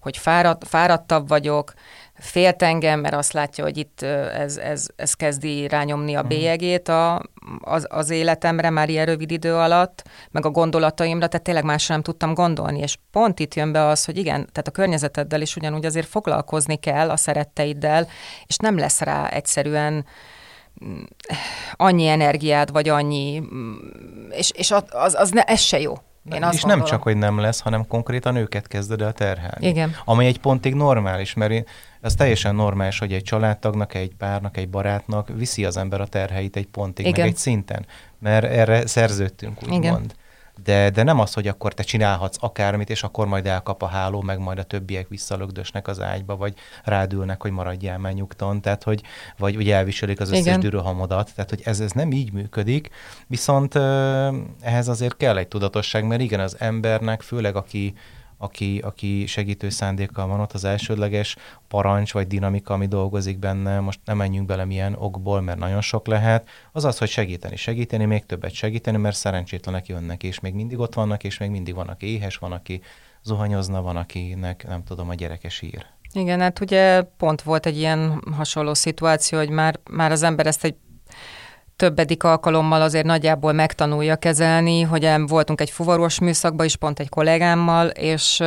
hogy 0.01 0.17
fáradt, 0.17 0.69
fáradtabb 0.69 1.29
vagyok, 1.29 1.75
félt 2.18 2.62
engem, 2.62 3.00
mert 3.00 3.14
azt 3.14 3.33
látja, 3.33 3.64
hogy 3.64 3.77
itt 3.77 4.03
ez, 4.03 4.57
ez, 4.57 4.87
ez 4.96 5.14
kezdi 5.14 5.68
rányomni 5.68 6.14
a 6.14 6.20
mhm. 6.20 6.29
bélyegét 6.29 6.88
a, 6.88 7.22
az, 7.61 7.87
az 7.88 8.11
életemre 8.11 8.70
már 8.70 8.88
ilyen 8.88 9.07
rövid 9.07 9.31
idő 9.31 9.55
alatt, 9.55 10.03
meg 10.31 10.46
a 10.46 10.50
gondolataimra, 10.50 11.27
tehát 11.27 11.44
tényleg 11.44 11.64
másra 11.64 11.94
nem 11.94 12.03
tudtam 12.03 12.35
gondolni, 12.35 12.79
és 12.79 12.98
pont 13.11 13.40
itt 13.40 13.55
jön 13.55 13.72
be 13.72 13.87
az, 13.87 14.05
hogy 14.05 14.16
igen, 14.16 14.35
tehát 14.35 14.68
a 14.68 14.70
környezeteddel 14.70 15.40
is 15.40 15.57
ugyanúgy 15.57 15.85
azért 15.85 16.09
foglalkozni 16.09 16.77
kell 16.77 17.11
a 17.11 17.16
szeretteiddel, 17.16 18.09
és 18.46 18.57
nem 18.57 18.79
lesz 18.79 19.00
rá 19.00 19.29
egyszerűen 19.29 20.07
mm, 20.85 21.03
annyi 21.72 22.07
energiád, 22.07 22.72
vagy 22.72 22.88
annyi, 22.88 23.40
mm, 23.40 23.74
és, 24.31 24.50
és 24.50 24.70
az, 24.70 24.85
az, 24.90 25.14
az 25.14 25.31
ne, 25.31 25.42
ez 25.42 25.61
se 25.61 25.81
jó. 25.81 25.94
Én 26.33 26.43
azt 26.43 26.55
és 26.55 26.61
gondolom. 26.61 26.79
nem 26.79 26.93
csak, 26.93 27.03
hogy 27.03 27.17
nem 27.17 27.39
lesz, 27.39 27.61
hanem 27.61 27.87
konkrétan 27.87 28.37
őket 28.37 28.67
kezded 28.67 29.01
el 29.01 29.13
terhelni. 29.13 29.67
Igen. 29.67 29.95
Ami 30.05 30.27
egy 30.27 30.39
pontig 30.41 30.75
normális, 30.75 31.35
mert 31.35 31.51
én, 31.51 31.65
ez 32.01 32.15
teljesen 32.15 32.55
normális, 32.55 32.99
hogy 32.99 33.13
egy 33.13 33.23
családtagnak, 33.23 33.95
egy 33.95 34.15
párnak, 34.19 34.57
egy 34.57 34.69
barátnak 34.69 35.29
viszi 35.37 35.65
az 35.65 35.77
ember 35.77 36.01
a 36.01 36.07
terheit 36.07 36.57
egy 36.57 36.67
pontig, 36.67 37.07
Igen. 37.07 37.21
meg 37.21 37.29
egy 37.29 37.37
szinten, 37.37 37.87
mert 38.19 38.45
erre 38.45 38.87
szerződtünk, 38.87 39.59
úgymond 39.63 40.15
de, 40.62 40.90
de 40.90 41.03
nem 41.03 41.21
az, 41.21 41.33
hogy 41.33 41.49
akkor 41.49 41.75
te 41.75 41.83
csinálhatsz 41.83 42.37
akármit, 42.40 42.90
és 42.90 43.03
akkor 43.03 43.27
majd 43.27 43.47
elkap 43.47 43.83
a 43.83 43.87
háló, 43.87 44.21
meg 44.21 44.38
majd 44.38 44.59
a 44.59 44.62
többiek 44.62 45.09
visszalögdösnek 45.09 45.88
az 45.88 46.01
ágyba, 46.01 46.37
vagy 46.37 46.55
rádülnek, 46.85 47.43
hogy 47.43 47.51
maradjál 47.51 47.99
már 47.99 48.12
nyugton, 48.12 48.61
tehát 48.61 48.83
hogy, 48.83 49.03
vagy, 49.38 49.57
vagy 49.57 49.71
elviselik 49.71 50.21
az 50.21 50.31
összes 50.31 50.59
dűrőhamodat, 50.59 51.35
tehát 51.35 51.51
hogy 51.51 51.61
ez, 51.64 51.81
ez 51.81 51.93
nem 51.93 52.12
így 52.12 52.33
működik, 52.33 52.90
viszont 53.27 53.75
ehhez 54.61 54.88
azért 54.88 55.17
kell 55.17 55.37
egy 55.37 55.49
tudatosság, 55.49 56.07
mert 56.07 56.21
igen, 56.21 56.40
az 56.40 56.57
embernek, 56.59 57.23
főleg 57.23 57.57
aki, 57.57 57.95
aki, 58.45 58.79
aki 58.79 59.27
segítő 59.27 59.69
szándékkal 59.69 60.27
van 60.27 60.41
ott, 60.41 60.53
az 60.53 60.65
elsődleges 60.65 61.37
parancs 61.69 62.13
vagy 62.13 62.27
dinamika, 62.27 62.75
ami 62.75 62.87
dolgozik 62.87 63.39
benne, 63.39 63.81
most 63.81 64.01
nem 64.05 64.17
menjünk 64.17 64.47
bele 64.47 64.65
milyen 64.65 64.95
okból, 64.99 65.41
mert 65.41 65.59
nagyon 65.59 65.81
sok 65.81 66.07
lehet, 66.07 66.49
az 66.73 66.85
az, 66.85 66.99
hogy 66.99 67.09
segíteni, 67.09 67.57
segíteni, 67.57 68.05
még 68.05 68.27
többet 68.27 68.53
segíteni, 68.53 68.97
mert 68.97 69.17
szerencsétlenek 69.17 69.87
jönnek, 69.87 70.23
és 70.23 70.41
még 70.41 70.55
mindig 70.55 70.79
ott 70.79 70.95
vannak, 70.95 71.25
és 71.25 71.39
még 71.39 71.51
mindig 71.51 71.75
van, 71.75 71.89
aki 71.89 72.07
éhes, 72.07 72.37
van, 72.37 72.53
aki 72.53 72.81
zuhanyozna, 73.23 73.83
van, 73.83 73.97
akinek 73.97 74.67
nem 74.67 74.85
tudom, 74.85 75.09
a 75.09 75.15
gyereke 75.15 75.49
sír. 75.49 75.87
Igen, 76.13 76.41
hát 76.41 76.61
ugye 76.61 77.03
pont 77.03 77.43
volt 77.43 77.67
egy 77.67 77.77
ilyen 77.77 78.23
hasonló 78.37 78.75
szituáció, 78.75 79.39
hogy 79.39 79.51
már, 79.51 79.81
már 79.91 80.11
az 80.11 80.23
ember 80.23 80.47
ezt 80.47 80.65
egy 80.65 80.75
többedik 81.85 82.25
alkalommal 82.25 82.83
azért 82.83 83.05
nagyjából 83.05 83.53
megtanulja 83.53 84.16
kezelni, 84.16 84.83
hogy 84.83 85.11
voltunk 85.27 85.61
egy 85.61 85.70
fuvaros 85.70 86.18
műszakban 86.18 86.66
is, 86.66 86.77
pont 86.77 87.01
egy 87.01 87.09
kollégámmal, 87.09 87.87
és 87.87 88.42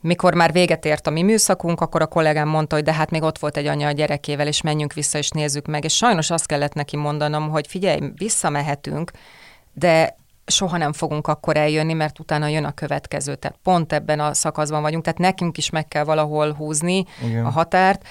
mikor 0.00 0.34
már 0.34 0.52
véget 0.52 0.84
ért 0.84 1.06
a 1.06 1.10
mi 1.10 1.22
műszakunk, 1.22 1.80
akkor 1.80 2.02
a 2.02 2.06
kollégám 2.06 2.48
mondta, 2.48 2.74
hogy 2.74 2.84
de 2.84 2.92
hát 2.92 3.10
még 3.10 3.22
ott 3.22 3.38
volt 3.38 3.56
egy 3.56 3.66
anya 3.66 3.86
a 3.88 3.90
gyerekével, 3.90 4.46
és 4.46 4.60
menjünk 4.60 4.92
vissza, 4.92 5.18
és 5.18 5.30
nézzük 5.30 5.66
meg. 5.66 5.84
És 5.84 5.96
sajnos 5.96 6.30
azt 6.30 6.46
kellett 6.46 6.72
neki 6.72 6.96
mondanom, 6.96 7.48
hogy 7.48 7.66
figyelj, 7.66 7.98
visszamehetünk, 8.16 9.10
de 9.72 10.16
soha 10.46 10.76
nem 10.76 10.92
fogunk 10.92 11.26
akkor 11.26 11.56
eljönni, 11.56 11.92
mert 11.92 12.18
utána 12.18 12.46
jön 12.46 12.64
a 12.64 12.72
következő. 12.72 13.34
Tehát 13.34 13.58
pont 13.62 13.92
ebben 13.92 14.20
a 14.20 14.34
szakaszban 14.34 14.82
vagyunk, 14.82 15.04
tehát 15.04 15.18
nekünk 15.18 15.58
is 15.58 15.70
meg 15.70 15.88
kell 15.88 16.04
valahol 16.04 16.52
húzni 16.52 17.04
Igen. 17.24 17.44
a 17.44 17.50
határt, 17.50 18.06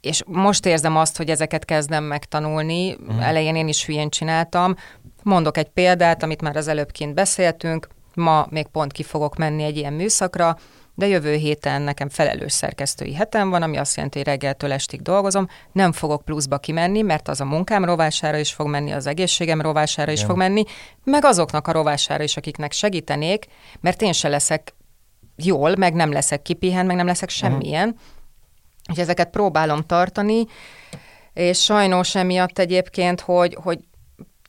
és 0.00 0.22
most 0.26 0.66
érzem 0.66 0.96
azt, 0.96 1.16
hogy 1.16 1.30
ezeket 1.30 1.64
kezdem 1.64 2.04
megtanulni. 2.04 2.92
Uh-huh. 2.92 3.28
Elején 3.28 3.56
én 3.56 3.68
is 3.68 3.86
hülyén 3.86 4.10
csináltam. 4.10 4.74
Mondok 5.22 5.56
egy 5.56 5.68
példát, 5.68 6.22
amit 6.22 6.42
már 6.42 6.56
az 6.56 6.68
előbb 6.68 6.90
kint 6.90 7.14
beszéltünk. 7.14 7.88
Ma 8.14 8.46
még 8.50 8.66
pont 8.66 8.92
ki 8.92 9.02
fogok 9.02 9.36
menni 9.36 9.62
egy 9.62 9.76
ilyen 9.76 9.92
műszakra, 9.92 10.56
de 10.94 11.06
jövő 11.06 11.34
héten 11.34 11.82
nekem 11.82 12.08
felelős 12.08 12.52
szerkesztői 12.52 13.14
hetem 13.14 13.50
van, 13.50 13.62
ami 13.62 13.76
azt 13.76 13.96
jelenti, 13.96 14.18
hogy 14.18 14.26
reggeltől 14.26 14.72
estig 14.72 15.02
dolgozom, 15.02 15.48
nem 15.72 15.92
fogok 15.92 16.24
pluszba 16.24 16.58
kimenni, 16.58 17.02
mert 17.02 17.28
az 17.28 17.40
a 17.40 17.44
munkám 17.44 17.84
rovására 17.84 18.38
is 18.38 18.52
fog 18.52 18.66
menni, 18.68 18.90
az 18.90 19.06
egészségem 19.06 19.60
rovására 19.60 20.12
is 20.12 20.16
Igen. 20.16 20.28
fog 20.28 20.38
menni, 20.38 20.64
meg 21.04 21.24
azoknak 21.24 21.68
a 21.68 21.72
rovására 21.72 22.22
is, 22.22 22.36
akiknek 22.36 22.72
segítenék, 22.72 23.46
mert 23.80 24.02
én 24.02 24.12
se 24.12 24.28
leszek 24.28 24.74
jól, 25.36 25.76
meg 25.76 25.94
nem 25.94 26.12
leszek 26.12 26.42
kipihen, 26.42 26.86
meg 26.86 26.96
nem 26.96 27.06
leszek 27.06 27.28
mhm. 27.28 27.38
semmilyen. 27.38 27.88
Uh-huh 27.88 28.18
hogy 28.90 28.98
ezeket 28.98 29.30
próbálom 29.30 29.80
tartani, 29.80 30.44
és 31.32 31.62
sajnos 31.62 32.14
emiatt 32.14 32.58
egyébként, 32.58 33.20
hogy, 33.20 33.56
hogy 33.62 33.78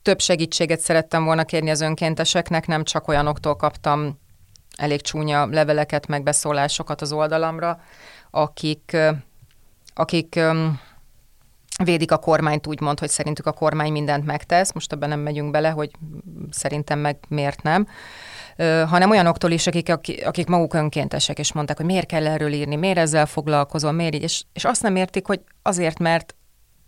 több 0.02 0.20
segítséget 0.20 0.80
szerettem 0.80 1.24
volna 1.24 1.44
kérni 1.44 1.70
az 1.70 1.82
önkénteseknek, 1.82 2.68
nem 2.68 2.84
csak 2.84 3.08
olyanoktól 3.08 3.56
kaptam 3.56 4.20
elég 4.78 5.02
csúnya 5.02 5.46
leveleket, 5.46 6.08
meg 6.08 6.24
beszólásokat 6.24 7.02
az 7.02 7.12
oldalamra, 7.12 7.80
akik, 8.32 8.98
akik 9.94 10.40
védik 11.84 12.12
a 12.12 12.18
kormányt 12.18 12.68
úgymond, 12.68 13.00
hogy 13.00 13.10
szerintük 13.10 13.46
a 13.46 13.52
kormány 13.52 13.92
mindent 13.92 14.26
megtesz, 14.26 14.74
most 14.74 14.92
ebben 14.92 15.10
nem 15.10 15.20
megyünk 15.20 15.52
bele, 15.52 15.70
hogy 15.70 15.92
szerintem 16.50 17.00
meg 17.00 17.18
miért 17.28 17.62
nem, 17.62 17.88
hanem 18.88 19.10
olyanoktól 19.10 19.52
is, 19.52 19.68
akik, 19.68 19.92
akik 20.26 20.48
maguk 20.48 20.74
önkéntesek, 20.74 21.40
és 21.40 21.54
mondták, 21.54 21.78
hogy 21.78 21.86
miért 21.86 22.06
kell 22.06 22.28
erről 22.28 22.54
írni, 22.54 22.76
miért 22.76 22.98
ezzel 22.98 23.26
foglalkozom, 23.26 23.96
miért 23.96 24.14
így, 24.14 24.24
és, 24.24 24.44
és 24.54 24.66
azt 24.66 24.82
nem 24.82 24.96
értik, 24.96 25.28
hogy 25.28 25.40
azért, 25.62 26.00
mert 26.00 26.36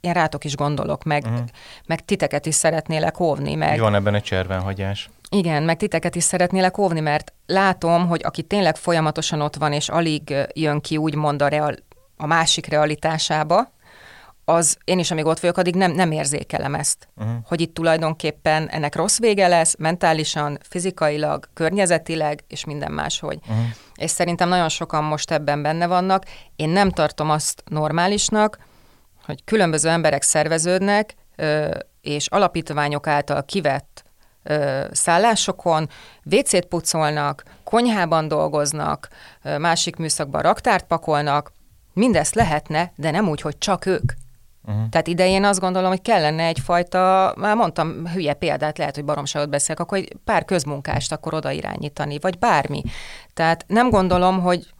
én 0.02 0.13
rátok 0.13 0.43
is 0.43 0.56
gondolok, 0.56 1.04
meg, 1.04 1.23
uh-huh. 1.23 1.39
meg 1.86 2.06
titeket 2.06 2.45
is 2.45 2.56
szeretnélek 2.56 3.19
óvni. 3.19 3.56
Meg... 3.56 3.80
Van 3.80 3.95
ebben 3.95 4.15
egy 4.15 4.23
cservenhagyás. 4.23 5.10
Igen, 5.30 5.63
meg 5.63 5.78
titeket 5.78 6.15
is 6.15 6.23
szeretnélek 6.23 6.78
óvni, 6.78 6.99
mert 6.99 7.34
látom, 7.45 8.08
hogy 8.08 8.21
aki 8.23 8.41
tényleg 8.41 8.76
folyamatosan 8.76 9.41
ott 9.41 9.56
van, 9.56 9.73
és 9.73 9.89
alig 9.89 10.36
jön 10.54 10.82
ki 10.82 10.97
úgymond 10.97 11.41
a, 11.41 11.47
real, 11.47 11.76
a 12.17 12.26
másik 12.26 12.65
realitásába, 12.65 13.71
az 14.45 14.77
én 14.84 14.99
is, 14.99 15.12
amíg 15.12 15.25
ott 15.25 15.39
vagyok, 15.39 15.58
addig 15.58 15.75
nem, 15.75 15.91
nem 15.91 16.12
érzékelem 16.12 16.75
ezt. 16.75 17.08
Uh-huh. 17.15 17.34
Hogy 17.45 17.62
itt 17.62 17.73
tulajdonképpen 17.73 18.69
ennek 18.69 18.95
rossz 18.95 19.19
vége 19.19 19.47
lesz, 19.47 19.75
mentálisan, 19.77 20.58
fizikailag, 20.62 21.49
környezetileg, 21.53 22.43
és 22.47 22.65
minden 22.65 22.91
máshogy. 22.91 23.39
Uh-huh. 23.41 23.65
És 23.95 24.12
szerintem 24.12 24.49
nagyon 24.49 24.69
sokan 24.69 25.03
most 25.03 25.32
ebben 25.32 25.62
benne 25.62 25.88
vannak. 25.88 26.25
Én 26.56 26.69
nem 26.69 26.89
tartom 26.89 27.29
azt 27.29 27.63
normálisnak, 27.65 28.58
hogy 29.25 29.43
különböző 29.43 29.89
emberek 29.89 30.21
szerveződnek, 30.21 31.15
és 32.01 32.27
alapítványok 32.27 33.08
által 33.08 33.43
kivett 33.43 34.03
szállásokon, 34.91 35.89
WC-t 36.25 36.65
pucolnak, 36.65 37.43
konyhában 37.63 38.27
dolgoznak, 38.27 39.08
másik 39.58 39.95
műszakban 39.95 40.41
raktárt 40.41 40.86
pakolnak, 40.86 41.51
mindezt 41.93 42.36
lehetne, 42.36 42.91
de 42.95 43.12
nem 43.12 43.29
úgy, 43.29 43.41
hogy 43.41 43.58
csak 43.58 43.86
ők. 43.86 44.12
Uh-huh. 44.67 44.89
Tehát 44.89 45.08
idején 45.08 45.43
azt 45.43 45.60
gondolom, 45.60 45.89
hogy 45.89 46.02
kellene 46.02 46.43
egyfajta, 46.43 47.34
már 47.38 47.56
mondtam 47.56 48.08
hülye 48.08 48.34
példát, 48.34 48.78
lehet, 48.78 48.95
hogy 48.95 49.06
baromságot 49.06 49.49
beszélek, 49.49 49.80
akkor 49.80 49.97
egy 49.97 50.15
pár 50.23 50.45
közmunkást 50.45 51.12
akkor 51.12 51.34
oda 51.34 51.52
irányítani, 51.52 52.17
vagy 52.21 52.39
bármi. 52.39 52.84
Tehát 53.34 53.65
nem 53.67 53.89
gondolom, 53.89 54.41
hogy, 54.41 54.73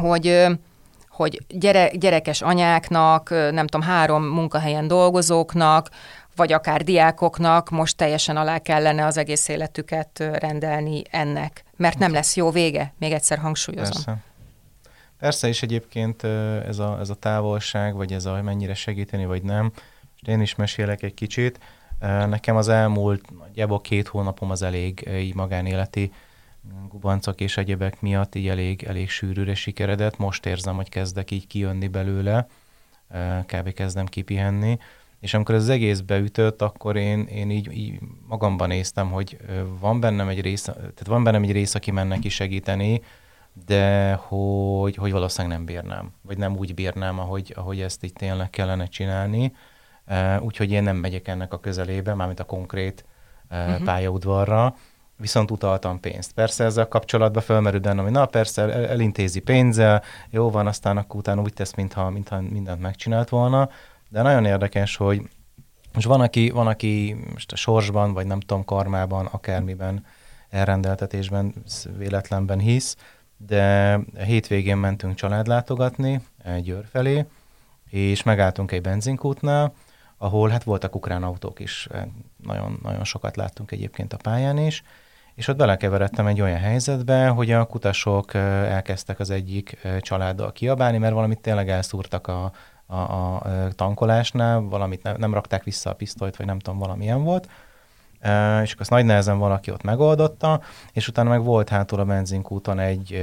hogy 0.00 0.46
hogy 1.08 1.44
gyere, 1.48 1.90
gyerekes 1.92 2.42
anyáknak, 2.42 3.30
nem 3.30 3.66
tudom, 3.66 3.86
három 3.86 4.24
munkahelyen 4.24 4.88
dolgozóknak, 4.88 5.88
vagy 6.36 6.52
akár 6.52 6.82
diákoknak 6.82 7.70
most 7.70 7.96
teljesen 7.96 8.36
alá 8.36 8.58
kellene 8.58 9.06
az 9.06 9.16
egész 9.16 9.48
életüket 9.48 10.18
rendelni 10.38 11.02
ennek, 11.10 11.64
mert 11.76 11.98
nem 11.98 12.12
lesz 12.12 12.36
jó 12.36 12.50
vége, 12.50 12.94
még 12.98 13.12
egyszer 13.12 13.38
hangsúlyozom. 13.38 13.92
Persze. 13.92 14.16
Persze, 15.20 15.48
és 15.48 15.62
egyébként 15.62 16.24
ez 16.66 16.78
a, 16.78 16.98
ez 17.00 17.10
a 17.10 17.14
távolság, 17.14 17.94
vagy 17.94 18.12
ez 18.12 18.24
a 18.24 18.42
mennyire 18.42 18.74
segíteni, 18.74 19.24
vagy 19.24 19.42
nem, 19.42 19.72
és 20.16 20.28
én 20.28 20.40
is 20.40 20.54
mesélek 20.54 21.02
egy 21.02 21.14
kicsit. 21.14 21.60
Nekem 22.28 22.56
az 22.56 22.68
elmúlt 22.68 23.38
nagyjából 23.38 23.80
két 23.80 24.08
hónapom 24.08 24.50
az 24.50 24.62
elég 24.62 25.08
így 25.12 25.34
magánéleti 25.34 26.12
gubancok 26.88 27.40
és 27.40 27.56
egyebek 27.56 28.00
miatt 28.00 28.34
így 28.34 28.48
elég, 28.48 28.82
elég 28.82 29.10
sűrűre 29.10 29.54
sikeredett. 29.54 30.18
Most 30.18 30.46
érzem, 30.46 30.76
hogy 30.76 30.88
kezdek 30.88 31.30
így 31.30 31.46
kijönni 31.46 31.88
belőle, 31.88 32.46
kb. 33.46 33.72
kezdem 33.72 34.06
kipihenni. 34.06 34.78
És 35.20 35.34
amikor 35.34 35.54
ez 35.54 35.62
az 35.62 35.68
egész 35.68 36.00
beütött, 36.00 36.62
akkor 36.62 36.96
én, 36.96 37.20
én 37.20 37.50
így, 37.50 37.72
így 37.72 37.98
magamban 38.28 38.68
néztem, 38.68 39.10
hogy 39.10 39.36
van 39.80 40.00
bennem 40.00 40.28
egy 40.28 40.40
rész, 40.40 40.62
tehát 40.62 41.06
van 41.06 41.24
bennem 41.24 41.42
egy 41.42 41.52
rész, 41.52 41.74
aki 41.74 41.90
menne 41.90 42.18
ki 42.18 42.28
segíteni, 42.28 43.02
de 43.66 44.12
hogy, 44.12 44.96
hogy 44.96 45.12
valószínűleg 45.12 45.56
nem 45.56 45.66
bírnám, 45.66 46.12
vagy 46.22 46.38
nem 46.38 46.56
úgy 46.56 46.74
bírnám, 46.74 47.18
ahogy, 47.18 47.52
ahogy 47.56 47.80
ezt 47.80 48.02
itt 48.02 48.16
tényleg 48.16 48.50
kellene 48.50 48.86
csinálni. 48.86 49.52
Úgyhogy 50.40 50.70
én 50.70 50.82
nem 50.82 50.96
megyek 50.96 51.28
ennek 51.28 51.52
a 51.52 51.60
közelébe, 51.60 52.14
mármint 52.14 52.40
a 52.40 52.44
konkrét 52.44 53.04
uh-huh. 53.50 53.84
pályaudvarra, 53.84 54.74
viszont 55.16 55.50
utaltam 55.50 56.00
pénzt. 56.00 56.32
Persze 56.32 56.64
ezzel 56.64 56.88
kapcsolatban 56.88 57.42
felmerül 57.42 57.80
bennem, 57.80 58.04
hogy 58.04 58.12
na 58.12 58.26
persze 58.26 58.62
el, 58.62 58.86
elintézi 58.86 59.40
pénzzel, 59.40 60.02
jó 60.30 60.50
van, 60.50 60.66
aztán 60.66 60.96
akkor 60.96 61.16
utána 61.16 61.42
úgy 61.42 61.52
tesz, 61.52 61.74
mintha, 61.74 62.10
mintha 62.10 62.40
mindent 62.40 62.80
megcsinált 62.80 63.28
volna, 63.28 63.68
de 64.08 64.22
nagyon 64.22 64.44
érdekes, 64.44 64.96
hogy 64.96 65.28
most 65.94 66.06
van, 66.06 66.20
aki, 66.20 66.50
van, 66.50 66.66
aki 66.66 67.16
most 67.32 67.52
a 67.52 67.56
sorsban, 67.56 68.12
vagy 68.12 68.26
nem 68.26 68.40
tudom, 68.40 68.64
karmában, 68.64 69.26
akármiben, 69.26 70.04
elrendeltetésben, 70.48 71.54
véletlenben 71.96 72.58
hisz, 72.58 72.96
de 73.46 73.98
hétvégén 74.24 74.76
mentünk 74.76 75.14
családlátogatni 75.14 76.20
Győr 76.62 76.84
felé, 76.90 77.26
és 77.90 78.22
megálltunk 78.22 78.72
egy 78.72 78.80
benzinkútnál, 78.80 79.72
ahol 80.18 80.48
hát 80.48 80.62
voltak 80.62 80.94
ukrán 80.94 81.22
autók 81.22 81.60
is, 81.60 81.88
nagyon, 82.44 82.78
nagyon 82.82 83.04
sokat 83.04 83.36
láttunk 83.36 83.70
egyébként 83.70 84.12
a 84.12 84.16
pályán 84.16 84.58
is, 84.58 84.82
és 85.34 85.48
ott 85.48 85.56
belekeveredtem 85.56 86.26
egy 86.26 86.40
olyan 86.40 86.58
helyzetbe, 86.58 87.28
hogy 87.28 87.50
a 87.50 87.64
kutasok 87.64 88.34
elkezdtek 88.34 89.18
az 89.20 89.30
egyik 89.30 89.78
családdal 90.00 90.52
kiabálni, 90.52 90.98
mert 90.98 91.14
valamit 91.14 91.40
tényleg 91.40 91.68
elszúrtak 91.68 92.26
a, 92.26 92.52
a, 92.86 92.94
a 92.94 93.42
tankolásnál, 93.74 94.60
valamit 94.60 95.02
ne, 95.02 95.12
nem 95.16 95.34
rakták 95.34 95.64
vissza 95.64 95.90
a 95.90 95.94
pisztolyt, 95.94 96.36
vagy 96.36 96.46
nem 96.46 96.58
tudom, 96.58 96.78
valamilyen 96.78 97.22
volt, 97.22 97.48
és 98.62 98.72
akkor 98.72 98.80
azt 98.80 98.90
nagy 98.90 99.04
nehezen 99.04 99.38
valaki 99.38 99.70
ott 99.70 99.82
megoldotta, 99.82 100.60
és 100.92 101.08
utána 101.08 101.28
meg 101.28 101.44
volt 101.44 101.68
hátul 101.68 102.00
a 102.00 102.04
benzinkúton 102.04 102.78
egy 102.78 103.22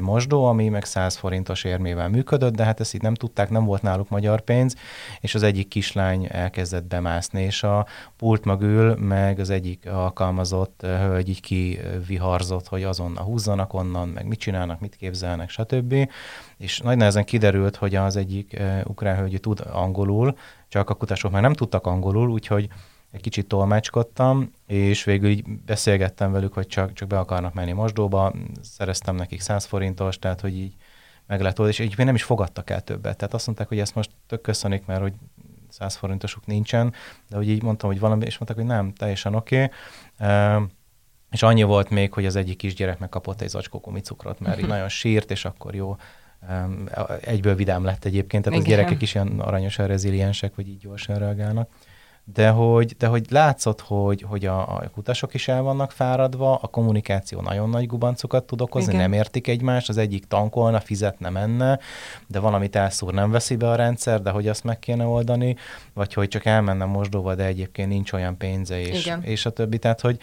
mosdó, 0.00 0.44
ami 0.44 0.68
meg 0.68 0.84
100 0.84 1.16
forintos 1.16 1.64
érmével 1.64 2.08
működött, 2.08 2.54
de 2.54 2.64
hát 2.64 2.80
ezt 2.80 2.94
így 2.94 3.02
nem 3.02 3.14
tudták, 3.14 3.50
nem 3.50 3.64
volt 3.64 3.82
náluk 3.82 4.08
magyar 4.08 4.40
pénz, 4.40 4.76
és 5.20 5.34
az 5.34 5.42
egyik 5.42 5.68
kislány 5.68 6.26
elkezdett 6.30 6.84
bemászni, 6.84 7.42
és 7.42 7.62
a 7.62 7.86
pult 8.16 8.44
mögül 8.44 8.96
meg 8.96 9.38
az 9.38 9.50
egyik 9.50 9.88
alkalmazott 9.90 10.80
hölgy 10.82 11.28
így 11.28 11.40
kiviharzott, 11.40 12.68
hogy 12.68 12.82
azonnal 12.82 13.24
húzzanak 13.24 13.74
onnan, 13.74 14.08
meg 14.08 14.26
mit 14.26 14.38
csinálnak, 14.38 14.80
mit 14.80 14.96
képzelnek, 14.96 15.50
stb. 15.50 15.94
És 16.58 16.78
nagy 16.78 16.96
nehezen 16.96 17.24
kiderült, 17.24 17.76
hogy 17.76 17.94
az 17.94 18.16
egyik 18.16 18.60
ukrán 18.84 19.16
hölgy 19.16 19.40
tud 19.40 19.62
angolul, 19.72 20.36
csak 20.68 20.90
a 20.90 20.94
kutasok 20.94 21.32
már 21.32 21.42
nem 21.42 21.52
tudtak 21.52 21.86
angolul, 21.86 22.30
úgyhogy 22.30 22.68
egy 23.12 23.20
kicsit 23.20 23.46
tolmácskodtam, 23.46 24.50
és 24.66 25.04
végül 25.04 25.30
így 25.30 25.44
beszélgettem 25.66 26.32
velük, 26.32 26.52
hogy 26.52 26.66
csak, 26.66 26.92
csak 26.92 27.08
be 27.08 27.18
akarnak 27.18 27.54
menni 27.54 27.72
mosdóba, 27.72 28.32
szereztem 28.62 29.14
nekik 29.14 29.40
100 29.40 29.64
forintos, 29.64 30.18
tehát 30.18 30.40
hogy 30.40 30.56
így 30.56 30.74
meg 31.26 31.40
lett 31.40 31.58
és 31.58 31.78
így 31.78 31.96
nem 31.96 32.14
is 32.14 32.22
fogadtak 32.22 32.70
el 32.70 32.80
többet. 32.80 33.16
Tehát 33.16 33.34
azt 33.34 33.46
mondták, 33.46 33.68
hogy 33.68 33.78
ezt 33.78 33.94
most 33.94 34.10
tök 34.26 34.40
köszönik, 34.40 34.86
mert 34.86 35.00
hogy 35.00 35.12
100 35.68 35.96
forintosuk 35.96 36.46
nincsen, 36.46 36.92
de 37.28 37.36
hogy 37.36 37.48
így 37.48 37.62
mondtam, 37.62 37.90
hogy 37.90 38.00
valami, 38.00 38.24
és 38.24 38.38
mondták, 38.38 38.56
hogy 38.56 38.76
nem, 38.76 38.92
teljesen 38.92 39.34
oké. 39.34 39.70
Okay. 40.18 40.64
és 41.30 41.42
annyi 41.42 41.62
volt 41.62 41.90
még, 41.90 42.12
hogy 42.12 42.26
az 42.26 42.36
egyik 42.36 42.56
kisgyerek 42.56 42.98
megkapott 42.98 43.40
egy 43.40 43.48
zacskó 43.48 43.80
kumicukrot, 43.80 44.40
mert 44.40 44.58
így 44.60 44.66
nagyon 44.76 44.88
sírt, 44.88 45.30
és 45.30 45.44
akkor 45.44 45.74
jó, 45.74 45.96
egyből 47.20 47.54
vidám 47.54 47.84
lett 47.84 48.04
egyébként, 48.04 48.44
tehát 48.44 48.60
Igen. 48.60 48.72
az 48.72 48.78
gyerekek 48.78 49.02
is 49.02 49.14
ilyen 49.14 49.40
aranyosan 49.40 49.86
reziliensek, 49.86 50.54
vagy 50.54 50.68
így 50.68 50.78
gyorsan 50.78 51.18
reagálnak 51.18 51.68
de 52.24 52.48
hogy, 52.48 52.96
de 52.98 53.06
hogy 53.06 53.26
látszott, 53.30 53.80
hogy, 53.80 54.22
hogy 54.28 54.46
a, 54.46 54.76
a 54.76 54.90
kutasok 54.94 55.34
is 55.34 55.48
el 55.48 55.62
vannak 55.62 55.92
fáradva, 55.92 56.54
a 56.56 56.66
kommunikáció 56.66 57.40
nagyon 57.40 57.68
nagy 57.68 57.86
gubancokat 57.86 58.44
tud 58.44 58.60
okozni, 58.60 58.92
Igen. 58.92 59.02
nem 59.02 59.12
értik 59.18 59.48
egymást, 59.48 59.88
az 59.88 59.96
egyik 59.96 60.24
tankolna, 60.24 60.80
fizetne, 60.80 61.30
menne, 61.30 61.78
de 62.26 62.38
valamit 62.38 62.76
elszúr, 62.76 63.12
nem 63.12 63.30
veszi 63.30 63.56
be 63.56 63.70
a 63.70 63.74
rendszer, 63.74 64.22
de 64.22 64.30
hogy 64.30 64.48
azt 64.48 64.64
meg 64.64 64.78
kéne 64.78 65.04
oldani, 65.04 65.56
vagy 65.92 66.14
hogy 66.14 66.28
csak 66.28 66.44
elmenne 66.44 66.84
mosdóba, 66.84 67.34
de 67.34 67.44
egyébként 67.44 67.88
nincs 67.88 68.12
olyan 68.12 68.36
pénze, 68.36 68.80
és, 68.80 69.04
Igen. 69.04 69.22
és 69.22 69.46
a 69.46 69.50
többi. 69.50 69.78
Tehát, 69.78 70.00
hogy 70.00 70.18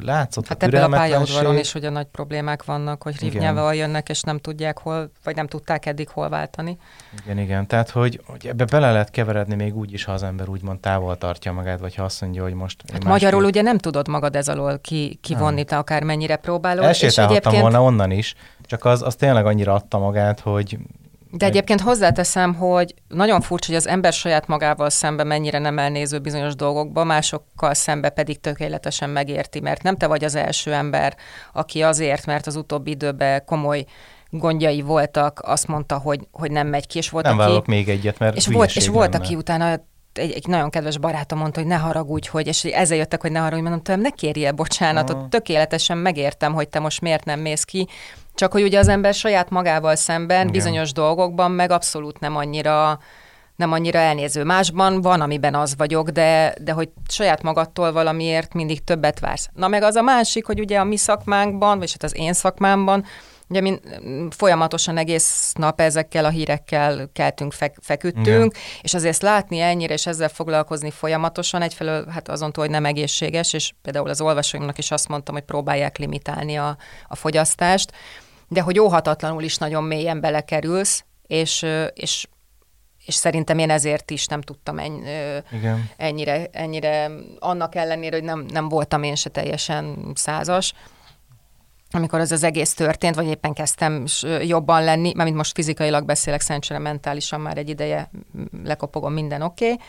látszott 0.00 0.46
hát 0.46 0.62
a 0.62 0.66
ebben 0.66 0.92
a 0.92 0.96
pályaudvaron 0.96 1.58
is 1.58 1.74
ugye 1.74 1.90
nagy 1.90 2.06
problémák 2.06 2.64
vannak, 2.64 3.02
hogy 3.02 3.20
rivnyával 3.20 3.74
jönnek, 3.74 4.08
és 4.08 4.22
nem 4.22 4.38
tudják 4.38 4.78
hol, 4.78 5.10
vagy 5.24 5.36
nem 5.36 5.46
tudták 5.46 5.86
eddig 5.86 6.08
hol 6.08 6.28
váltani. 6.28 6.78
Igen, 7.24 7.38
igen. 7.38 7.66
Tehát, 7.66 7.90
hogy, 7.90 8.20
hogy 8.26 8.46
ebbe 8.46 8.64
bele 8.64 8.92
lehet 8.92 9.10
keveredni 9.10 9.54
még 9.54 9.76
úgy 9.76 9.92
is, 9.92 10.04
ha 10.04 10.12
az 10.12 10.22
ember 10.22 10.48
úgymond 10.48 10.80
távol 10.80 11.18
tartja 11.18 11.52
magát, 11.52 11.80
vagy 11.80 11.94
ha 11.94 12.02
azt 12.02 12.20
mondja, 12.20 12.42
hogy 12.42 12.54
most... 12.54 12.82
Hát 12.92 13.04
magyarul 13.04 13.44
ugye 13.44 13.62
nem 13.62 13.78
tudod 13.78 14.08
magad 14.08 14.36
ez 14.36 14.48
alól 14.48 14.78
ki, 14.78 15.18
kivonni, 15.22 15.64
te 15.64 15.78
akár 15.78 16.02
mennyire 16.02 16.36
próbálod. 16.36 16.84
Elsétálhattam 16.84 17.36
és 17.36 17.46
egyébként... 17.46 17.62
volna 17.62 17.82
onnan 17.82 18.10
is, 18.10 18.34
csak 18.62 18.84
az, 18.84 19.02
az 19.02 19.14
tényleg 19.14 19.46
annyira 19.46 19.74
adta 19.74 19.98
magát, 19.98 20.40
hogy 20.40 20.78
de 21.32 21.46
egyébként 21.46 21.80
hozzáteszem, 21.80 22.54
hogy 22.54 22.94
nagyon 23.08 23.40
furcsa, 23.40 23.66
hogy 23.66 23.76
az 23.76 23.86
ember 23.86 24.12
saját 24.12 24.46
magával 24.46 24.90
szembe 24.90 25.24
mennyire 25.24 25.58
nem 25.58 25.78
elnéző 25.78 26.18
bizonyos 26.18 26.54
dolgokba, 26.54 27.04
másokkal 27.04 27.74
szembe 27.74 28.08
pedig 28.08 28.40
tökéletesen 28.40 29.10
megérti, 29.10 29.60
mert 29.60 29.82
nem 29.82 29.96
te 29.96 30.06
vagy 30.06 30.24
az 30.24 30.34
első 30.34 30.72
ember, 30.72 31.16
aki 31.52 31.82
azért, 31.82 32.26
mert 32.26 32.46
az 32.46 32.56
utóbbi 32.56 32.90
időben 32.90 33.44
komoly 33.44 33.84
gondjai 34.30 34.80
voltak, 34.80 35.40
azt 35.42 35.66
mondta, 35.66 35.98
hogy, 35.98 36.20
hogy 36.32 36.50
nem 36.50 36.66
megy 36.66 36.86
ki, 36.86 36.98
és 36.98 37.10
volt, 37.10 37.24
nem 37.24 37.38
aki... 37.38 37.70
még 37.70 37.88
egyet, 37.88 38.18
mert 38.18 38.36
és 38.36 38.46
volt, 38.46 38.76
és 38.76 38.88
volt, 38.88 39.14
aki 39.14 39.34
utána 39.34 39.78
egy, 40.12 40.32
egy 40.32 40.46
nagyon 40.46 40.70
kedves 40.70 40.98
barátom 40.98 41.38
mondta, 41.38 41.60
hogy 41.60 41.68
ne 41.68 41.76
haragudj, 41.76 42.28
hogy, 42.28 42.46
és 42.46 42.64
ezzel 42.64 42.96
jöttek, 42.96 43.20
hogy 43.20 43.32
ne 43.32 43.38
haragudj, 43.38 43.62
mondom, 43.62 43.82
tőlem, 43.82 44.00
ne 44.00 44.10
kérjél 44.10 44.52
bocsánatot, 44.52 45.16
uh-huh. 45.16 45.28
tökéletesen 45.28 45.98
megértem, 45.98 46.52
hogy 46.52 46.68
te 46.68 46.78
most 46.78 47.00
miért 47.00 47.24
nem 47.24 47.40
mész 47.40 47.64
ki, 47.64 47.88
csak 48.40 48.52
hogy 48.52 48.62
ugye 48.62 48.78
az 48.78 48.88
ember 48.88 49.14
saját 49.14 49.50
magával 49.50 49.96
szemben 49.96 50.40
Igen. 50.40 50.52
bizonyos 50.52 50.92
dolgokban 50.92 51.50
meg 51.50 51.70
abszolút 51.70 52.20
nem 52.20 52.36
annyira 52.36 52.98
nem 53.56 53.72
annyira 53.72 53.98
elnéző. 53.98 54.44
Másban 54.44 55.00
van, 55.00 55.20
amiben 55.20 55.54
az 55.54 55.74
vagyok, 55.76 56.08
de, 56.08 56.54
de 56.60 56.72
hogy 56.72 56.88
saját 57.08 57.42
magadtól 57.42 57.92
valamiért 57.92 58.54
mindig 58.54 58.84
többet 58.84 59.20
vársz. 59.20 59.48
Na 59.54 59.68
meg 59.68 59.82
az 59.82 59.94
a 59.94 60.02
másik, 60.02 60.46
hogy 60.46 60.60
ugye 60.60 60.78
a 60.78 60.84
mi 60.84 60.96
szakmánkban, 60.96 61.78
vagy 61.78 61.92
hát 61.92 62.02
az 62.02 62.16
én 62.16 62.32
szakmámban, 62.32 63.04
ugye 63.48 63.60
mi 63.60 63.78
folyamatosan 64.30 64.96
egész 64.96 65.52
nap 65.58 65.80
ezekkel 65.80 66.24
a 66.24 66.28
hírekkel 66.28 67.10
keltünk, 67.12 67.52
fek, 67.52 67.76
feküdtünk, 67.80 68.26
Igen. 68.26 68.62
és 68.80 68.94
azért 68.94 69.12
ezt 69.12 69.22
látni 69.22 69.60
ennyire, 69.60 69.94
és 69.94 70.06
ezzel 70.06 70.28
foglalkozni 70.28 70.90
folyamatosan, 70.90 71.62
egyfelől 71.62 72.06
hát 72.06 72.28
azon 72.28 72.52
túl, 72.52 72.64
hogy 72.64 72.72
nem 72.72 72.84
egészséges, 72.84 73.52
és 73.52 73.72
például 73.82 74.08
az 74.08 74.20
olvasóimnak 74.20 74.78
is 74.78 74.90
azt 74.90 75.08
mondtam, 75.08 75.34
hogy 75.34 75.44
próbálják 75.44 75.98
limitálni 75.98 76.56
a, 76.56 76.76
a 77.08 77.16
fogyasztást, 77.16 77.92
de 78.50 78.60
hogy 78.60 78.78
óhatatlanul 78.78 79.42
is 79.42 79.56
nagyon 79.56 79.84
mélyen 79.84 80.20
belekerülsz, 80.20 81.04
és, 81.26 81.66
és 81.94 82.26
és 83.06 83.14
szerintem 83.14 83.58
én 83.58 83.70
ezért 83.70 84.10
is 84.10 84.26
nem 84.26 84.40
tudtam 84.40 84.78
enny, 84.78 85.02
Igen. 85.52 85.90
ennyire, 85.96 86.48
ennyire, 86.52 87.10
annak 87.38 87.74
ellenére, 87.74 88.16
hogy 88.16 88.24
nem, 88.24 88.46
nem 88.48 88.68
voltam 88.68 89.02
én 89.02 89.14
se 89.14 89.28
teljesen 89.28 90.12
százas, 90.14 90.72
amikor 91.90 92.20
az 92.20 92.32
az 92.32 92.42
egész 92.42 92.74
történt, 92.74 93.14
vagy 93.14 93.26
éppen 93.26 93.52
kezdtem 93.52 94.04
jobban 94.42 94.84
lenni, 94.84 95.12
mert 95.16 95.32
most 95.32 95.54
fizikailag 95.54 96.04
beszélek, 96.04 96.40
szerencsére 96.40 96.78
mentálisan 96.78 97.40
már 97.40 97.58
egy 97.58 97.68
ideje 97.68 98.10
lekopogom, 98.64 99.12
minden 99.12 99.42
oké, 99.42 99.72
okay 99.72 99.86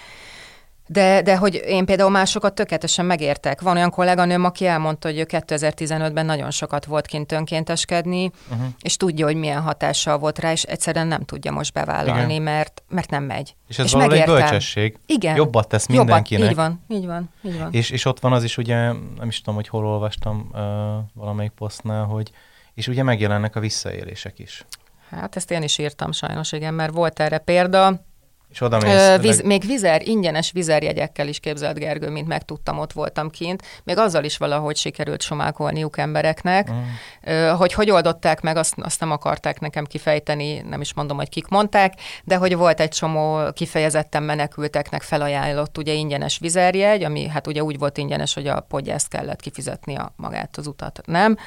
de, 0.92 1.22
de 1.22 1.38
hogy 1.38 1.62
én 1.66 1.86
például 1.86 2.10
másokat 2.10 2.54
tökéletesen 2.54 3.06
megértek. 3.06 3.62
Van 3.62 3.76
olyan 3.76 3.90
kolléganőm, 3.90 4.44
aki 4.44 4.66
elmondta, 4.66 5.08
hogy 5.08 5.18
ő 5.18 5.26
2015-ben 5.28 6.26
nagyon 6.26 6.52
sokat 6.52 6.86
volt 6.86 7.06
kint 7.06 7.32
önkénteskedni, 7.32 8.32
uh-huh. 8.52 8.68
és 8.82 8.98
tudja, 8.98 9.26
hogy 9.26 9.36
milyen 9.36 9.62
hatással 9.62 10.18
volt 10.18 10.40
rá, 10.40 10.52
és 10.52 10.64
egyszerűen 10.64 11.08
nem 11.08 11.24
tudja 11.24 11.52
most 11.52 11.74
bevállalni, 11.74 12.38
mert, 12.38 12.84
mert 12.90 13.10
nem 13.10 13.24
megy. 13.24 13.56
És 13.68 13.80
ez 13.80 13.86
és 13.86 13.92
valami 13.92 14.20
egy 14.20 14.26
bölcsesség. 14.26 15.00
Igen. 15.06 15.36
Jobbat 15.36 15.68
tesz 15.68 15.88
Jobbat, 15.88 16.06
mindenkinek. 16.06 16.50
Így 16.50 16.56
van, 16.56 16.84
így 16.88 17.06
van, 17.06 17.30
így 17.42 17.60
van. 17.60 17.72
És, 17.72 17.90
és 17.90 18.06
ott 18.06 18.20
van 18.20 18.34
az 18.34 18.44
is, 18.44 18.58
ugye, 18.58 18.76
nem 19.18 19.28
is 19.28 19.38
tudom, 19.38 19.56
hogy 19.56 19.68
hol 19.68 19.86
olvastam 19.86 20.50
uh, 20.52 20.60
valamelyik 21.14 21.52
posztnál, 21.52 22.04
hogy 22.06 22.32
és 22.74 22.88
ugye 22.88 23.04
megjelennek 23.04 23.56
a 23.56 23.60
visszaélések 23.60 24.40
is. 24.40 24.66
Hát 25.10 25.36
ezt 25.36 25.52
én 25.52 25.64
is 25.64 25.78
írtam 25.78 26.12
sajnos, 26.12 26.52
igen, 26.52 26.74
mert 26.74 26.94
volt 26.94 27.20
erre 27.20 27.38
példa 27.38 28.02
és 28.52 28.62
oda 28.62 28.78
mész, 28.80 29.18
Viz, 29.18 29.38
leg... 29.38 29.46
Még 29.46 29.66
vizer, 29.66 30.08
ingyenes 30.08 30.52
vizerjegyekkel 30.52 31.28
is 31.28 31.40
képzelt 31.40 31.80
Gergő, 31.80 32.10
mint 32.10 32.28
megtudtam, 32.28 32.80
ott 32.80 32.92
voltam 32.92 33.30
kint. 33.30 33.64
Még 33.84 33.98
azzal 33.98 34.24
is 34.24 34.38
valahogy 34.38 34.76
sikerült 34.76 35.22
somálkolniuk 35.22 35.98
embereknek. 35.98 36.72
Mm. 36.72 37.50
Hogy 37.50 37.74
hogy 37.74 37.90
oldották 37.90 38.42
meg, 38.42 38.58
azt, 38.58 38.74
azt 38.78 39.00
nem 39.00 39.12
akarták 39.12 39.60
nekem 39.60 39.86
kifejteni, 39.86 40.60
nem 40.70 40.82
is 40.82 40.94
mondom, 40.94 41.18
hogy 41.18 41.30
kik 41.30 41.48
mondták, 41.48 41.94
de 42.24 42.36
hogy 42.36 42.56
volt 42.56 42.80
egy 42.80 42.90
csomó 42.90 43.52
kifejezetten 43.54 44.24
menekülteknek 44.24 45.02
felajánlott 45.02 45.78
ugye 45.78 45.94
ingyenes 45.94 46.38
vizerjegy, 46.38 47.04
ami 47.04 47.28
hát 47.28 47.48
ugye 47.48 47.64
úgy 47.64 47.78
volt 47.78 47.98
ingyenes, 47.98 48.34
hogy 48.34 48.48
a 48.48 48.60
podgyászt 48.60 49.08
kellett 49.08 49.42
kifizetni 49.42 49.96
a 49.96 50.14
magát 50.16 50.58
az 50.58 50.68
utat, 50.68 51.02
nem? 51.06 51.38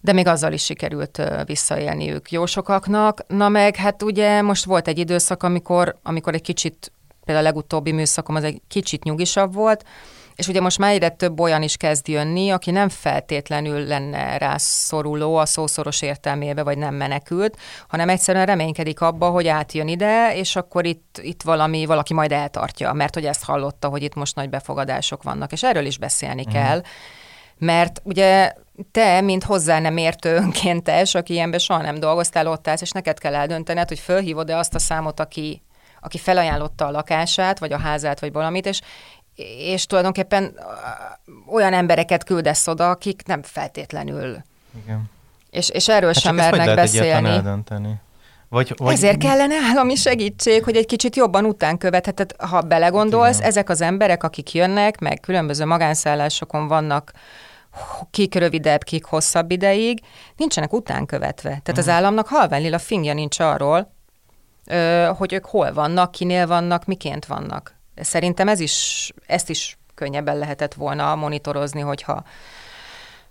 De 0.00 0.12
még 0.12 0.26
azzal 0.26 0.52
is 0.52 0.64
sikerült 0.64 1.22
visszaélniük 1.44 2.30
jó 2.30 2.46
sokaknak. 2.46 3.24
Na 3.28 3.48
meg 3.48 3.76
hát 3.76 4.02
ugye 4.02 4.42
most 4.42 4.64
volt 4.64 4.88
egy 4.88 4.98
időszak, 4.98 5.42
amikor, 5.42 5.96
amikor 6.02 6.34
egy 6.34 6.42
kicsit, 6.42 6.92
például 7.24 7.46
a 7.46 7.48
legutóbbi 7.48 7.92
műszakom 7.92 8.34
az 8.34 8.44
egy 8.44 8.60
kicsit 8.68 9.04
nyugisabb 9.04 9.54
volt, 9.54 9.84
és 10.36 10.48
ugye 10.48 10.60
most 10.60 10.78
már 10.78 10.92
egyre 10.92 11.08
több 11.08 11.40
olyan 11.40 11.62
is 11.62 11.76
kezd 11.76 12.08
jönni, 12.08 12.50
aki 12.50 12.70
nem 12.70 12.88
feltétlenül 12.88 13.86
lenne 13.86 14.38
rászoruló 14.38 15.36
a 15.36 15.46
szószoros 15.46 16.02
értelmébe, 16.02 16.62
vagy 16.62 16.78
nem 16.78 16.94
menekült, 16.94 17.56
hanem 17.88 18.08
egyszerűen 18.08 18.46
reménykedik 18.46 19.00
abba, 19.00 19.28
hogy 19.28 19.48
átjön 19.48 19.88
ide, 19.88 20.36
és 20.36 20.56
akkor 20.56 20.86
itt, 20.86 21.20
itt 21.22 21.42
valami, 21.42 21.86
valaki 21.86 22.14
majd 22.14 22.32
eltartja, 22.32 22.92
mert 22.92 23.14
hogy 23.14 23.24
ezt 23.24 23.44
hallotta, 23.44 23.88
hogy 23.88 24.02
itt 24.02 24.14
most 24.14 24.34
nagy 24.34 24.48
befogadások 24.48 25.22
vannak, 25.22 25.52
és 25.52 25.62
erről 25.62 25.86
is 25.86 25.98
beszélni 25.98 26.44
mm. 26.48 26.52
kell, 26.52 26.82
mert 27.58 28.00
ugye 28.04 28.52
te, 28.92 29.20
mint 29.20 29.44
hozzá 29.44 29.78
nem 29.78 29.96
értő 29.96 30.34
önkéntes, 30.36 31.14
aki 31.14 31.32
ilyenben 31.32 31.58
soha 31.58 31.82
nem 31.82 32.00
dolgoztál, 32.00 32.46
ott 32.46 32.68
állsz, 32.68 32.80
és 32.80 32.90
neked 32.90 33.18
kell 33.18 33.34
eldöntened, 33.34 33.88
hogy 33.88 33.98
fölhívod-e 33.98 34.56
azt 34.56 34.74
a 34.74 34.78
számot, 34.78 35.20
aki, 35.20 35.62
aki 36.00 36.18
felajánlotta 36.18 36.86
a 36.86 36.90
lakását, 36.90 37.58
vagy 37.58 37.72
a 37.72 37.78
házát, 37.78 38.20
vagy 38.20 38.32
valamit, 38.32 38.66
és, 38.66 38.80
és 39.58 39.86
tulajdonképpen 39.86 40.58
olyan 41.46 41.72
embereket 41.72 42.24
küldesz 42.24 42.66
oda, 42.66 42.90
akik 42.90 43.22
nem 43.26 43.42
feltétlenül 43.42 44.36
Igen. 44.84 45.10
És, 45.50 45.68
és 45.68 45.88
erről 45.88 46.12
Hát 46.12 46.22
sem 46.22 46.34
mernek 46.34 46.74
beszélni. 46.74 47.28
eldönteni? 47.28 47.94
Vagy, 48.48 48.74
vagy 48.76 48.92
Ezért 48.92 49.18
kellene 49.18 49.54
állami 49.70 49.94
segítség, 49.94 50.64
hogy 50.64 50.76
egy 50.76 50.86
kicsit 50.86 51.16
jobban 51.16 51.44
után 51.44 51.78
követheted. 51.78 52.34
Ha 52.38 52.60
belegondolsz, 52.60 53.36
Igen. 53.36 53.48
ezek 53.48 53.68
az 53.68 53.80
emberek, 53.80 54.22
akik 54.22 54.54
jönnek, 54.54 54.98
meg 54.98 55.20
különböző 55.20 55.64
magánszállásokon 55.64 56.68
vannak, 56.68 57.12
kik 58.10 58.34
rövidebb, 58.34 58.82
kik 58.84 59.04
hosszabb 59.04 59.50
ideig, 59.50 60.00
nincsenek 60.36 60.72
után 60.72 61.06
követve. 61.06 61.48
Tehát 61.48 61.66
Mhm. 61.70 61.78
az 61.78 61.88
államnak 61.88 62.26
halványlila 62.26 62.78
fingja 62.78 63.14
nincs 63.14 63.40
arról, 63.40 63.94
hogy 65.16 65.32
ők 65.32 65.46
hol 65.46 65.72
vannak, 65.72 66.10
kinél 66.10 66.46
vannak, 66.46 66.84
miként 66.84 67.26
vannak. 67.26 67.74
Szerintem 67.96 68.48
ez 68.48 68.60
is, 68.60 69.10
ezt 69.26 69.50
is 69.50 69.78
könnyebben 69.94 70.38
lehetett 70.38 70.74
volna 70.74 71.14
monitorozni, 71.14 71.80
hogyha 71.80 72.22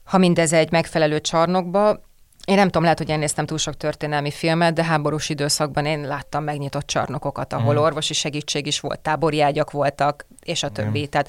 ha 0.03 0.17
mindez 0.17 0.53
egy 0.53 0.71
megfelelő 0.71 1.19
csarnokba. 1.21 1.99
Én 2.45 2.55
nem 2.55 2.65
tudom, 2.65 2.84
lehet, 2.84 2.97
hogy 2.97 3.10
én 3.10 3.19
néztem 3.19 3.45
túl 3.45 3.58
sok 3.58 3.77
történelmi 3.77 4.31
filmet, 4.31 4.73
de 4.73 4.84
háborús 4.84 5.29
időszakban 5.29 5.86
én 5.86 6.01
láttam 6.01 6.43
megnyitott 6.43 6.86
csarnokokat, 6.86 7.53
ahol 7.53 7.73
Mhm. 7.73 7.84
orvosi 7.84 8.13
segítség 8.13 8.65
is 8.67 8.79
volt, 8.79 8.99
tábori 8.99 9.41
ágyak 9.41 9.71
voltak, 9.71 10.25
és 10.43 10.63
a 10.63 10.69
többi. 10.69 10.97
Igen. 10.97 11.10
Tehát 11.10 11.27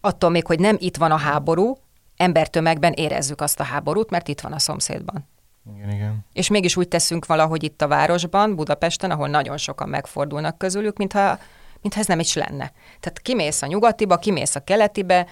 attól 0.00 0.30
még, 0.30 0.46
hogy 0.46 0.58
nem 0.60 0.76
itt 0.78 0.96
van 0.96 1.10
a 1.10 1.16
háború, 1.16 1.76
embertömegben 2.16 2.92
érezzük 2.92 3.40
azt 3.40 3.60
a 3.60 3.64
háborút, 3.64 4.10
mert 4.10 4.28
itt 4.28 4.40
van 4.40 4.52
a 4.52 4.58
szomszédban. 4.58 5.28
Igen, 5.76 5.90
igen. 5.90 6.24
És 6.32 6.48
mégis 6.48 6.76
úgy 6.76 6.88
teszünk 6.88 7.26
valahogy 7.26 7.62
itt 7.62 7.82
a 7.82 7.88
városban, 7.88 8.54
Budapesten, 8.54 9.10
ahol 9.10 9.28
nagyon 9.28 9.56
sokan 9.56 9.88
megfordulnak 9.88 10.58
közülük, 10.58 10.96
mintha, 10.96 11.38
mintha 11.80 12.00
ez 12.00 12.06
nem 12.06 12.18
is 12.18 12.34
lenne. 12.34 12.72
Tehát 13.00 13.20
kimész 13.22 13.62
a 13.62 13.66
nyugatiba, 13.66 14.16
kimész 14.16 14.54
a 14.54 14.60
keletibe, 14.60 15.26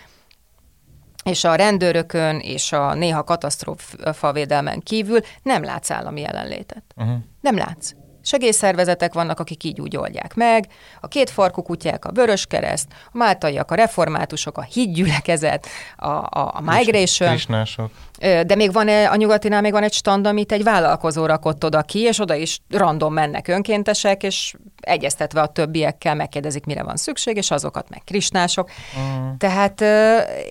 és 1.25 1.45
a 1.45 1.55
rendőrökön 1.55 2.39
és 2.39 2.73
a 2.73 2.95
néha 2.95 3.25
katasztrófavédelmen 3.25 4.81
kívül 4.81 5.21
nem 5.43 5.63
látsz 5.63 5.91
állami 5.91 6.21
jelenlétet. 6.21 6.85
Uh-huh. 6.97 7.17
Nem 7.41 7.57
látsz. 7.57 7.93
Segélyszervezetek 8.25 9.15
vannak, 9.15 9.41
akik 9.41 9.65
így 9.65 9.81
úgy 9.81 9.97
oldják 9.97 10.35
meg, 10.35 10.67
a 11.01 11.09
kétfarkú 11.09 11.63
kutyák, 11.63 12.05
a 12.05 12.13
Vöröskereszt, 12.13 12.87
a 13.07 13.17
máltaiak, 13.17 13.71
a 13.71 13.75
reformátusok, 13.75 14.59
a 14.59 14.63
hídgyülekezet, 14.63 15.67
a, 15.97 16.09
a, 16.09 16.53
a 16.55 16.61
migration, 16.61 17.31
Krisnások. 17.31 17.91
De 18.19 18.55
még 18.55 18.73
van 18.73 18.89
a 18.89 19.17
nyugatinál 19.17 19.61
még 19.61 19.73
van 19.73 19.83
egy 19.83 19.93
stand, 19.93 20.27
amit 20.27 20.53
egy 20.53 20.63
vállalkozó 20.63 21.27
rakott 21.27 21.65
oda 21.65 21.83
ki, 21.83 21.99
és 21.99 22.19
oda 22.19 22.35
is 22.35 22.61
random 22.71 23.13
mennek 23.13 23.49
önkéntesek, 23.49 24.23
és 24.23 24.55
egyeztetve 24.81 25.41
a 25.41 25.47
többiekkel 25.47 26.15
megkérdezik, 26.15 26.65
mire 26.65 26.83
van 26.83 26.97
szükség, 26.97 27.37
és 27.37 27.51
azokat 27.51 27.89
meg 27.89 28.03
krisnások. 28.05 28.71
Uh-huh. 28.97 29.37
Tehát 29.39 29.81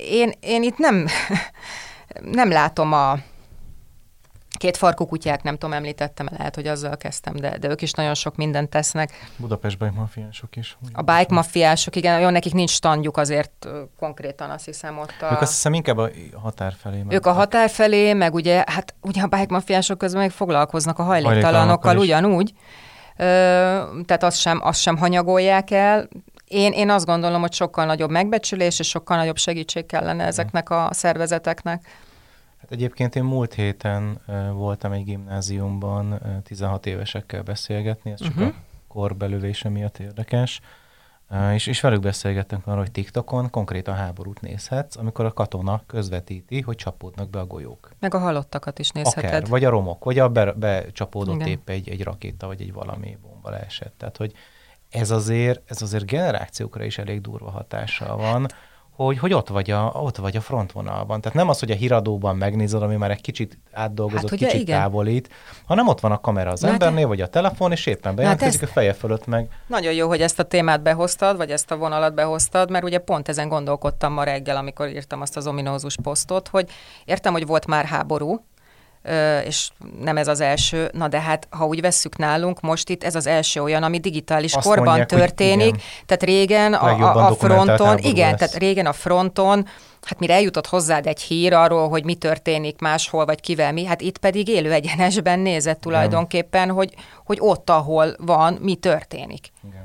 én, 0.09 0.31
én 0.39 0.63
itt 0.63 0.77
nem, 0.77 1.07
nem 2.39 2.51
látom 2.51 2.93
a 2.93 3.17
két 4.57 4.77
farkú 4.77 5.05
kutyák, 5.05 5.43
nem 5.43 5.57
tudom, 5.57 5.75
említettem, 5.75 6.27
lehet, 6.37 6.55
hogy 6.55 6.67
azzal 6.67 6.97
kezdtem, 6.97 7.35
de, 7.35 7.57
de 7.57 7.69
ők 7.69 7.81
is 7.81 7.91
nagyon 7.91 8.13
sok 8.13 8.35
mindent 8.35 8.69
tesznek. 8.69 9.29
Budapestben 9.37 9.93
mafiások 9.93 10.55
is. 10.55 10.77
A 10.93 11.01
bike 11.01 11.33
mafiások, 11.33 11.95
igen, 11.95 12.19
jó, 12.19 12.29
nekik 12.29 12.53
nincs 12.53 12.69
standjuk 12.69 13.17
azért 13.17 13.67
konkrétan, 13.99 14.49
azt 14.49 14.65
hiszem 14.65 14.97
ott 14.97 15.21
a... 15.21 15.31
Ők 15.31 15.41
azt 15.41 15.51
hiszem 15.51 15.73
inkább 15.73 15.97
a 15.97 16.09
határ 16.41 16.73
felé 16.81 16.97
mentek. 16.97 17.13
Ők 17.13 17.25
a 17.25 17.31
határ 17.31 17.69
felé, 17.69 18.13
meg 18.13 18.33
ugye, 18.33 18.63
hát 18.67 18.95
ugye 19.01 19.21
a 19.21 19.27
bike 19.27 19.47
mafiások 19.49 19.97
közben 19.97 20.21
meg 20.21 20.31
foglalkoznak 20.31 20.99
a 20.99 21.03
hajléktalanokkal 21.03 21.97
ugyanúgy, 21.97 22.53
Ö, 23.17 23.23
tehát 24.05 24.23
azt 24.23 24.39
sem, 24.39 24.59
azt 24.63 24.79
sem 24.79 24.97
hanyagolják 24.97 25.71
el. 25.71 26.07
Én, 26.47 26.71
én 26.71 26.89
azt 26.89 27.05
gondolom, 27.05 27.41
hogy 27.41 27.53
sokkal 27.53 27.85
nagyobb 27.85 28.09
megbecsülés 28.09 28.79
és 28.79 28.87
sokkal 28.87 29.17
nagyobb 29.17 29.37
segítség 29.37 29.85
kellene 29.85 30.25
ezeknek 30.25 30.69
a 30.69 30.89
szervezeteknek. 30.91 31.87
Hát 32.73 32.81
egyébként 32.81 33.15
én 33.15 33.23
múlt 33.23 33.53
héten 33.53 34.21
voltam 34.53 34.91
egy 34.91 35.03
gimnáziumban 35.03 36.11
uh, 36.11 36.41
16 36.41 36.85
évesekkel 36.85 37.43
beszélgetni, 37.43 38.11
ez 38.11 38.21
csak 38.21 38.33
Mhm. 38.33 38.43
uh-huh. 38.43 38.55
a 38.57 38.93
korbelövése 38.93 39.69
miatt 39.69 39.97
érdekes. 39.97 40.61
És, 41.53 41.67
és 41.67 41.81
velük 41.81 42.01
beszélgettünk 42.01 42.67
arról, 42.67 42.79
hogy 42.79 42.91
TikTokon 42.91 43.49
konkrétan 43.49 43.95
háborút 43.95 44.41
nézhetsz, 44.41 44.95
amikor 44.95 45.25
a 45.25 45.33
katona 45.33 45.81
közvetíti, 45.87 46.61
hogy 46.61 46.75
csapódnak 46.75 47.29
be 47.29 47.39
a 47.39 47.45
golyók. 47.45 47.89
Meg 47.99 48.13
a 48.13 48.19
halottakat 48.19 48.79
is 48.79 48.89
nézheted. 48.89 49.29
Akár, 49.29 49.45
vagy 49.45 49.63
a 49.63 49.69
romok, 49.69 50.03
vagy 50.03 50.19
a 50.19 50.29
be, 50.29 50.51
becsapódott 50.51 51.35
Igen. 51.35 51.47
épp 51.47 51.69
egy, 51.69 51.89
egy 51.89 52.03
rakéta, 52.03 52.47
vagy 52.47 52.61
egy 52.61 52.73
valami 52.73 53.17
bomba 53.21 53.49
leesett. 53.49 53.93
Tehát, 53.97 54.17
hogy 54.17 54.33
ez 54.89 55.11
azért, 55.11 55.61
ez 55.65 55.81
azért 55.81 56.05
generációkra 56.05 56.83
is 56.83 56.97
elég 56.97 57.21
durva 57.21 57.49
hatással 57.49 58.17
van, 58.17 58.47
hogy, 58.95 59.17
hogy 59.19 59.33
ott, 59.33 59.47
vagy 59.47 59.71
a, 59.71 59.91
ott 59.95 60.17
vagy 60.17 60.35
a 60.35 60.41
frontvonalban. 60.41 61.21
Tehát 61.21 61.37
nem 61.37 61.49
az, 61.49 61.59
hogy 61.59 61.71
a 61.71 61.75
híradóban 61.75 62.35
megnézed, 62.35 62.81
ami 62.81 62.95
már 62.95 63.11
egy 63.11 63.21
kicsit 63.21 63.57
átdolgozott, 63.71 64.29
Hát 64.29 64.39
hát, 64.39 64.49
kicsit 64.49 64.61
igen. 64.67 64.79
távolít, 64.79 65.29
hanem 65.65 65.87
ott 65.87 65.99
van 65.99 66.11
a 66.11 66.17
kamera 66.19 66.51
az 66.51 66.61
hát 66.61 66.71
embernél, 66.71 67.07
vagy 67.07 67.21
a 67.21 67.27
telefon, 67.27 67.71
és 67.71 67.85
éppen 67.85 68.15
bejelentkezik 68.15 68.61
ezt- 68.61 68.69
a 68.71 68.73
feje 68.73 68.93
fölött 68.93 69.25
meg. 69.27 69.47
Nagyon 69.67 69.93
jó, 69.93 70.07
hogy 70.07 70.21
ezt 70.21 70.39
a 70.39 70.43
témát 70.43 70.81
behoztad, 70.81 71.37
vagy 71.37 71.51
ezt 71.51 71.71
a 71.71 71.77
vonalat 71.77 72.13
behoztad, 72.13 72.69
mert 72.71 72.83
ugye 72.83 72.97
pont 72.97 73.29
ezen 73.29 73.47
gondolkodtam 73.47 74.13
ma 74.13 74.23
reggel, 74.23 74.57
amikor 74.57 74.87
írtam 74.87 75.21
azt 75.21 75.37
az 75.37 75.47
ominózus 75.47 75.95
posztot, 76.03 76.47
hogy 76.47 76.69
értem, 77.05 77.33
hogy 77.33 77.45
volt 77.45 77.67
már 77.67 77.85
háború, 77.85 78.45
és 79.45 79.69
nem 79.99 80.17
ez 80.17 80.27
az 80.27 80.39
első, 80.39 80.89
na 80.93 81.07
de 81.07 81.19
hát, 81.19 81.47
ha 81.49 81.65
úgy 81.65 81.81
vesszük 81.81 82.17
nálunk, 82.17 82.61
most 82.61 82.89
itt 82.89 83.03
ez 83.03 83.15
az 83.15 83.27
első 83.27 83.61
olyan, 83.61 83.83
ami 83.83 83.99
digitális 83.99 84.53
Azt 84.53 84.65
korban 84.65 84.85
mondják, 84.85 85.07
történik, 85.07 85.75
tehát 86.05 86.23
régen 86.23 86.73
a, 86.73 86.87
a, 86.87 87.27
a 87.27 87.35
fronton, 87.35 87.97
igen, 87.97 88.29
lesz. 88.29 88.39
tehát 88.39 88.55
régen 88.55 88.85
a 88.85 88.93
fronton, 88.93 89.67
hát 90.01 90.19
mire 90.19 90.33
eljutott 90.33 90.67
hozzád 90.67 91.07
egy 91.07 91.21
hír 91.21 91.53
arról, 91.53 91.89
hogy 91.89 92.03
mi 92.03 92.15
történik 92.15 92.79
máshol, 92.79 93.25
vagy 93.25 93.41
kivel 93.41 93.73
mi, 93.73 93.85
hát 93.85 94.01
itt 94.01 94.17
pedig 94.17 94.47
élő 94.47 94.71
egyenesben 94.71 95.39
nézett 95.39 95.81
tulajdonképpen, 95.81 96.69
hogy, 96.69 96.93
hogy 97.25 97.37
ott, 97.41 97.69
ahol 97.69 98.15
van, 98.17 98.57
mi 98.61 98.75
történik. 98.75 99.51
Igen. 99.67 99.82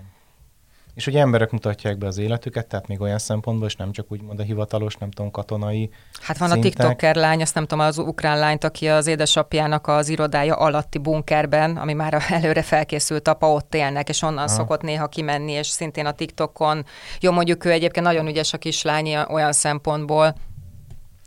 És 0.98 1.06
ugye 1.06 1.20
emberek 1.20 1.50
mutatják 1.50 1.98
be 1.98 2.06
az 2.06 2.18
életüket, 2.18 2.66
tehát 2.66 2.86
még 2.86 3.00
olyan 3.00 3.18
szempontból, 3.18 3.66
és 3.66 3.76
nem 3.76 3.92
csak 3.92 4.12
úgymond 4.12 4.38
a 4.38 4.42
hivatalos, 4.42 4.94
nem 4.96 5.10
tudom, 5.10 5.30
katonai 5.30 5.90
Hát 6.20 6.38
van 6.38 6.48
szintek. 6.48 6.66
a 6.66 6.70
TikToker 6.74 7.14
lány, 7.16 7.40
azt 7.42 7.54
nem 7.54 7.66
tudom, 7.66 7.84
az 7.84 7.98
ukrán 7.98 8.38
lányt, 8.38 8.64
aki 8.64 8.88
az 8.88 9.06
édesapjának 9.06 9.86
az 9.86 10.08
irodája 10.08 10.54
alatti 10.54 10.98
bunkerben, 10.98 11.76
ami 11.76 11.92
már 11.92 12.22
előre 12.28 12.62
felkészült 12.62 13.28
apa, 13.28 13.50
ott 13.50 13.74
élnek, 13.74 14.08
és 14.08 14.22
onnan 14.22 14.38
Aha. 14.38 14.46
szokott 14.48 14.82
néha 14.82 15.06
kimenni, 15.08 15.52
és 15.52 15.66
szintén 15.66 16.06
a 16.06 16.12
TikTokon. 16.12 16.84
Jó, 17.20 17.32
mondjuk 17.32 17.64
ő 17.64 17.70
egyébként 17.70 18.06
nagyon 18.06 18.26
ügyes 18.26 18.52
a 18.52 18.58
kislány 18.58 19.16
olyan 19.16 19.52
szempontból, 19.52 20.34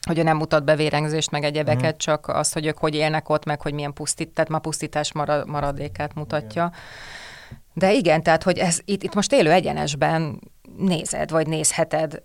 hogy 0.08 0.18
ő 0.18 0.24
nem 0.24 0.38
mutat 0.38 0.64
be 0.64 0.76
vérengzést, 0.76 1.32
meg 1.32 1.44
egyebeket, 1.44 1.90
Mhm. 1.92 1.98
csak 1.98 2.28
azt, 2.28 2.54
hogy 2.54 2.66
ők 2.66 2.78
hogy 2.78 2.96
élnek 2.96 3.30
ott, 3.30 3.46
meg 3.46 3.62
hogy 3.62 3.74
milyen 3.74 3.94
pusztít, 3.94 4.30
tehát 4.30 4.50
ma 4.50 4.60
pusztítás 4.60 5.12
mara- 5.14 5.46
maradékát 5.46 6.14
mutatja. 6.14 6.72
De 7.74 7.94
igen, 7.94 8.24
tehát, 8.24 8.44
hogy 8.44 8.58
ez 8.58 8.80
itt, 8.86 9.04
itt 9.04 9.14
most 9.14 9.34
élő 9.34 9.52
egyenesben 9.52 10.40
nézed, 10.78 11.32
vagy 11.32 11.48
nézheted. 11.48 12.22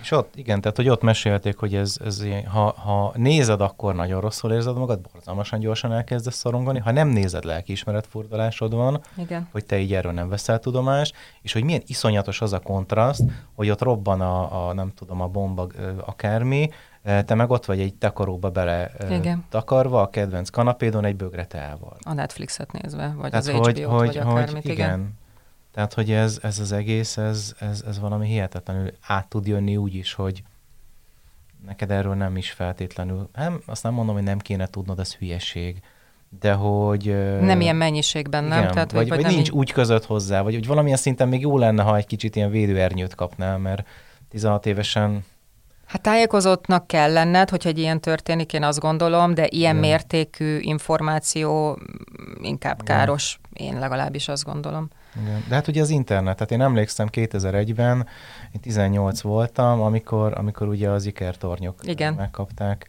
És 0.00 0.10
ott, 0.10 0.36
igen, 0.36 0.60
tehát 0.60 0.76
hogy 0.76 0.88
ott 0.88 1.02
mesélték, 1.02 1.56
hogy 1.56 1.74
ez, 1.74 1.96
ez 2.04 2.22
ha, 2.52 2.72
ha 2.72 3.12
nézed, 3.16 3.60
akkor 3.60 3.94
nagyon 3.94 4.20
rosszul 4.20 4.52
érzed 4.52 4.76
magad, 4.76 5.00
borzalmasan 5.12 5.60
gyorsan 5.60 5.92
elkezdesz 5.92 6.36
szorongani, 6.36 6.78
ha 6.78 6.90
nem 6.90 7.08
nézed, 7.08 7.44
lelkiismeret 7.44 8.06
furdalásod 8.06 8.74
van, 8.74 9.00
Igen. 9.16 9.48
hogy 9.52 9.64
te 9.64 9.78
így 9.78 9.94
erről 9.94 10.12
nem 10.12 10.28
veszel 10.28 10.58
tudomást, 10.58 11.14
és 11.42 11.52
hogy 11.52 11.64
milyen 11.64 11.82
iszonyatos 11.86 12.40
az 12.40 12.52
a 12.52 12.58
kontraszt, 12.58 13.22
hogy 13.54 13.70
ott 13.70 13.82
robban 13.82 14.20
a, 14.20 14.68
a 14.68 14.72
nem 14.72 14.92
tudom, 14.94 15.20
a 15.20 15.26
bomba 15.26 15.66
akármi, 16.04 16.70
te 17.02 17.34
meg 17.34 17.50
ott 17.50 17.64
vagy 17.64 17.80
egy 17.80 17.94
takaróba 17.94 18.50
bele 18.50 18.90
Igen. 19.10 19.44
takarva, 19.48 20.02
a 20.02 20.10
kedvenc 20.10 20.48
kanapédon 20.48 21.04
egy 21.04 21.16
bögre 21.16 21.46
teával. 21.46 21.96
A 22.02 22.12
Netflixet 22.12 22.72
nézve, 22.72 23.14
vagy 23.16 23.30
Tehát, 23.30 23.46
az 23.46 23.50
hogy, 23.52 23.80
HBO-t, 23.80 23.98
hogy, 23.98 24.06
vagy 24.06 24.16
hogy, 24.16 24.32
akármit, 24.32 24.64
igen. 24.64 24.74
igen. 24.74 25.18
Tehát, 25.72 25.94
hogy 25.94 26.12
ez, 26.12 26.38
ez 26.42 26.58
az 26.58 26.72
egész, 26.72 27.16
ez, 27.16 27.54
ez, 27.58 27.82
ez 27.86 27.98
valami 27.98 28.26
hihetetlenül 28.26 28.90
át 29.06 29.28
tud 29.28 29.46
jönni 29.46 29.76
úgy 29.76 29.94
is, 29.94 30.12
hogy 30.12 30.42
neked 31.66 31.90
erről 31.90 32.14
nem 32.14 32.36
is 32.36 32.50
feltétlenül, 32.50 33.28
nem, 33.34 33.62
azt 33.66 33.82
nem 33.82 33.92
mondom, 33.92 34.14
hogy 34.14 34.24
nem 34.24 34.38
kéne 34.38 34.66
tudnod, 34.66 34.98
ez 34.98 35.14
hülyeség, 35.14 35.82
de 36.40 36.52
hogy... 36.52 37.04
Nem 37.40 37.60
ilyen 37.60 37.76
mennyiségben, 37.76 38.44
nem? 38.44 38.58
igen, 38.58 38.72
Tehát, 38.72 38.92
vagy, 38.92 39.08
vagy, 39.08 39.22
nem 39.22 39.30
nincs 39.34 39.48
így- 39.48 39.54
úgy 39.54 39.72
között 39.72 40.04
hozzá, 40.04 40.42
vagy 40.42 40.54
hogy 40.54 40.66
valamilyen 40.66 40.96
szinten 40.96 41.28
még 41.28 41.40
jó 41.40 41.58
lenne, 41.58 41.82
ha 41.82 41.96
egy 41.96 42.06
kicsit 42.06 42.36
ilyen 42.36 42.50
védőernyőt 42.50 43.14
kapnál, 43.14 43.58
mert 43.58 43.86
16 44.28 44.66
évesen 44.66 45.24
Hát 45.90 46.02
tájékozottnak 46.02 46.86
kell 46.86 47.12
lenned, 47.12 47.50
hogyha 47.50 47.68
egy 47.68 47.78
ilyen 47.78 48.00
történik, 48.00 48.52
én 48.52 48.62
azt 48.62 48.78
gondolom, 48.78 49.34
de 49.34 49.46
ilyen 49.48 49.76
Igen. 49.76 49.88
mértékű 49.88 50.58
információ 50.58 51.70
mm, 51.70 52.44
inkább 52.44 52.80
Igen. 52.82 52.96
káros, 52.96 53.40
én 53.52 53.78
legalábbis 53.78 54.28
azt 54.28 54.44
gondolom. 54.44 54.88
Igen. 55.22 55.44
De 55.48 55.54
hát 55.54 55.68
ugye 55.68 55.80
az 55.80 55.90
internet, 55.90 56.36
tehát 56.36 56.52
én 56.52 56.60
emlékszem 56.60 57.08
2001-ben, 57.12 58.06
én 58.52 58.60
18 58.60 59.20
voltam, 59.20 59.80
amikor, 59.80 60.38
amikor 60.38 60.68
ugye 60.68 60.88
az 60.88 61.06
ikertornyok 61.06 61.74
Igen. 61.82 62.14
megkapták 62.14 62.86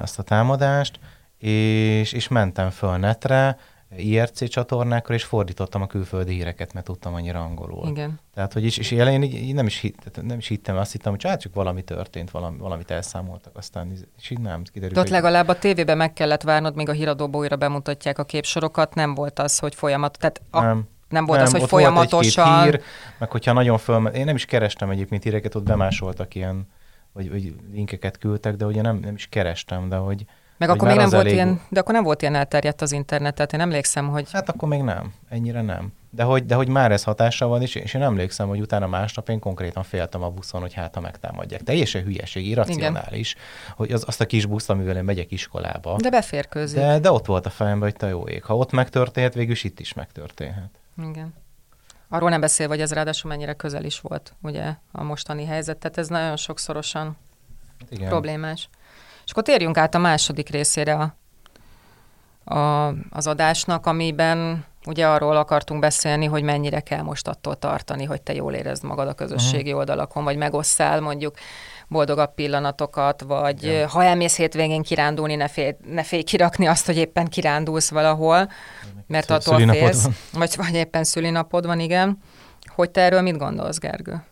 azt 0.00 0.18
a 0.18 0.22
támadást, 0.22 0.98
és, 1.38 2.12
és 2.12 2.28
mentem 2.28 2.70
föl 2.70 2.96
netre, 2.96 3.58
IRC 3.96 4.48
csatornákra, 4.48 5.14
és 5.14 5.24
fordítottam 5.24 5.82
a 5.82 5.86
külföldi 5.86 6.32
híreket, 6.32 6.72
mert 6.72 6.86
tudtam 6.86 7.14
annyira 7.14 7.40
angolul. 7.40 7.88
Igen. 7.88 8.20
Tehát, 8.34 8.52
hogy 8.52 8.64
is, 8.64 8.78
és 8.78 8.92
elején 8.92 9.22
így, 9.22 9.34
így 9.34 9.54
nem, 9.54 9.66
is 9.66 9.78
hit, 9.78 9.96
tehát 9.98 10.28
nem 10.28 10.38
is 10.38 10.48
hittem, 10.48 10.76
azt 10.76 10.92
hittem, 10.92 11.12
hogy 11.12 11.24
hát 11.24 11.40
csak 11.40 11.54
valami 11.54 11.82
történt, 11.82 12.30
valami, 12.30 12.58
valamit 12.58 12.90
elszámoltak, 12.90 13.56
aztán 13.56 13.92
és 14.18 14.30
így 14.30 14.40
nem, 14.40 14.62
kiderült, 14.62 14.94
De 14.94 15.00
ott 15.00 15.06
hogy 15.06 15.16
legalább 15.16 15.48
a 15.48 15.58
tévében 15.58 15.96
meg 15.96 16.12
kellett 16.12 16.42
várnod, 16.42 16.74
míg 16.74 16.88
a 16.88 16.92
híradóba 16.92 17.38
újra 17.38 17.56
bemutatják 17.56 18.18
a 18.18 18.24
képsorokat, 18.24 18.94
nem 18.94 19.14
volt 19.14 19.38
az, 19.38 19.58
hogy 19.58 19.74
folyamat, 19.74 20.18
tehát 20.18 20.42
a, 20.50 20.60
nem. 20.60 20.88
nem 21.08 21.24
volt 21.24 21.38
nem, 21.38 21.46
az, 21.46 21.60
hogy 21.60 21.68
folyamatosan... 21.68 22.58
Volt 22.58 22.70
hír, 22.70 22.82
meg 23.18 23.30
hogyha 23.30 23.52
nagyon 23.52 23.78
föl... 23.78 24.06
Én 24.06 24.24
nem 24.24 24.34
is 24.34 24.44
kerestem 24.44 24.90
egyébként 24.90 25.22
híreket, 25.22 25.54
ott 25.54 25.64
bemásoltak 25.64 26.34
ilyen, 26.34 26.66
vagy, 27.12 27.30
vagy 27.30 27.54
linkeket 27.72 28.18
küldtek, 28.18 28.56
de 28.56 28.64
ugye 28.64 28.82
nem, 28.82 28.96
nem 28.96 29.14
is 29.14 29.26
kerestem, 29.26 29.88
de 29.88 29.96
hogy... 29.96 30.24
Meg 30.56 30.68
akkor 30.68 30.88
még 30.88 30.96
nem 30.96 31.08
volt 31.08 31.22
elég- 31.22 31.34
ilyen, 31.34 31.60
de 31.68 31.80
akkor 31.80 31.94
nem 31.94 32.02
volt 32.02 32.22
ilyen 32.22 32.34
elterjedt 32.34 32.82
az 32.82 32.92
internet, 32.92 33.34
tehát 33.34 33.52
én 33.52 33.60
emlékszem, 33.60 34.08
hogy 34.08 34.28
Hát 34.32 34.48
akkor 34.48 34.68
még 34.68 34.82
nem, 34.82 35.12
ennyire 35.28 35.62
nem. 35.62 35.92
De 36.10 36.22
hogy, 36.22 36.46
de 36.46 36.54
hogy 36.54 36.68
már 36.68 36.92
ez 36.92 37.02
hatással 37.02 37.48
van, 37.48 37.62
és, 37.62 37.74
és 37.74 37.94
én 37.94 38.02
emlékszem, 38.02 38.48
hogy 38.48 38.60
utána 38.60 38.86
másnap 38.86 39.28
én 39.28 39.38
konkrétan 39.38 39.82
féltem 39.82 40.22
a 40.22 40.30
buszon, 40.30 40.60
hogy 40.60 40.72
hát 40.72 40.94
ha 40.94 41.00
megtámadják. 41.00 41.62
Teljesen 41.62 42.02
hülyeség, 42.02 42.46
irracionális, 42.46 43.34
hogy 43.76 43.92
az, 43.92 44.04
azt 44.06 44.20
a 44.20 44.26
kis 44.26 44.46
buszt, 44.46 44.70
amivel 44.70 44.96
én 44.96 45.04
megyek 45.04 45.30
iskolába. 45.30 45.96
de 46.02 46.10
beférkőzik. 46.10 46.78
De, 46.78 46.98
de 46.98 47.10
ott 47.10 47.26
volt 47.26 47.46
a 47.46 47.50
fejemben, 47.50 47.88
hogy 47.90 47.98
te 47.98 48.08
jó 48.08 48.28
ég. 48.28 48.44
Ha 48.44 48.56
ott 48.56 48.72
megtörténhet, 48.72 49.34
végül 49.34 49.52
is 49.52 49.64
itt 49.64 49.80
is 49.80 49.92
megtörténhet. 49.92 50.70
Igen. 51.08 51.34
Arról 52.08 52.30
nem 52.30 52.40
beszél, 52.40 52.68
hogy 52.68 52.80
ez 52.80 52.92
ráadásul 52.92 53.30
mennyire 53.30 53.52
közel 53.52 53.84
is 53.84 54.00
volt, 54.00 54.34
ugye, 54.42 54.74
a 54.92 55.02
mostani 55.02 55.44
helyzet, 55.44 55.76
tehát 55.76 55.98
ez 55.98 56.08
nagyon 56.08 56.36
sokszorosan 56.36 57.16
Igen. 57.88 58.08
problémás. 58.08 58.68
És 59.24 59.30
akkor 59.30 59.42
térjünk 59.42 59.76
át 59.76 59.94
a 59.94 59.98
második 59.98 60.48
részére 60.48 60.94
a, 60.94 61.14
a, 62.54 62.94
az 63.10 63.26
adásnak, 63.26 63.86
amiben 63.86 64.64
ugye 64.86 65.08
arról 65.08 65.36
akartunk 65.36 65.80
beszélni, 65.80 66.26
hogy 66.26 66.42
mennyire 66.42 66.80
kell 66.80 67.02
most 67.02 67.28
attól 67.28 67.56
tartani, 67.56 68.04
hogy 68.04 68.22
te 68.22 68.34
jól 68.34 68.54
érezd 68.54 68.84
magad 68.84 69.08
a 69.08 69.12
közösségi 69.12 69.62
uh-huh. 69.62 69.78
oldalakon, 69.78 70.24
vagy 70.24 70.36
megosszál 70.36 71.00
mondjuk 71.00 71.34
boldogabb 71.88 72.34
pillanatokat, 72.34 73.22
vagy. 73.22 73.64
Igen. 73.64 73.88
ha 73.88 74.04
elmész 74.04 74.36
hétvégén 74.36 74.82
kirándulni, 74.82 75.34
ne 75.34 75.48
félj, 75.48 75.76
ne 75.84 76.02
félj 76.02 76.22
kirakni 76.22 76.66
azt, 76.66 76.86
hogy 76.86 76.96
éppen 76.96 77.26
kirándulsz 77.26 77.90
valahol, 77.90 78.48
mert 79.06 79.26
Szü- 79.28 79.46
attól 79.46 79.68
félsz, 79.68 80.02
van. 80.02 80.14
vagy, 80.32 80.54
vagy 80.56 80.74
éppen 80.74 81.04
szülinapod 81.04 81.66
van, 81.66 81.80
igen. 81.80 82.18
Hogy 82.74 82.90
te 82.90 83.00
erről 83.00 83.20
mit 83.20 83.36
gondolsz, 83.36 83.78
Gergő? 83.78 84.22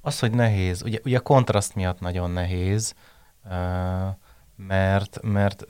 Az, 0.00 0.18
hogy 0.18 0.30
nehéz. 0.30 0.82
Ugye, 0.82 0.98
ugye 1.04 1.16
a 1.16 1.20
kontraszt 1.20 1.74
miatt 1.74 2.00
nagyon 2.00 2.30
nehéz, 2.30 2.94
mert, 4.56 5.18
mert 5.22 5.64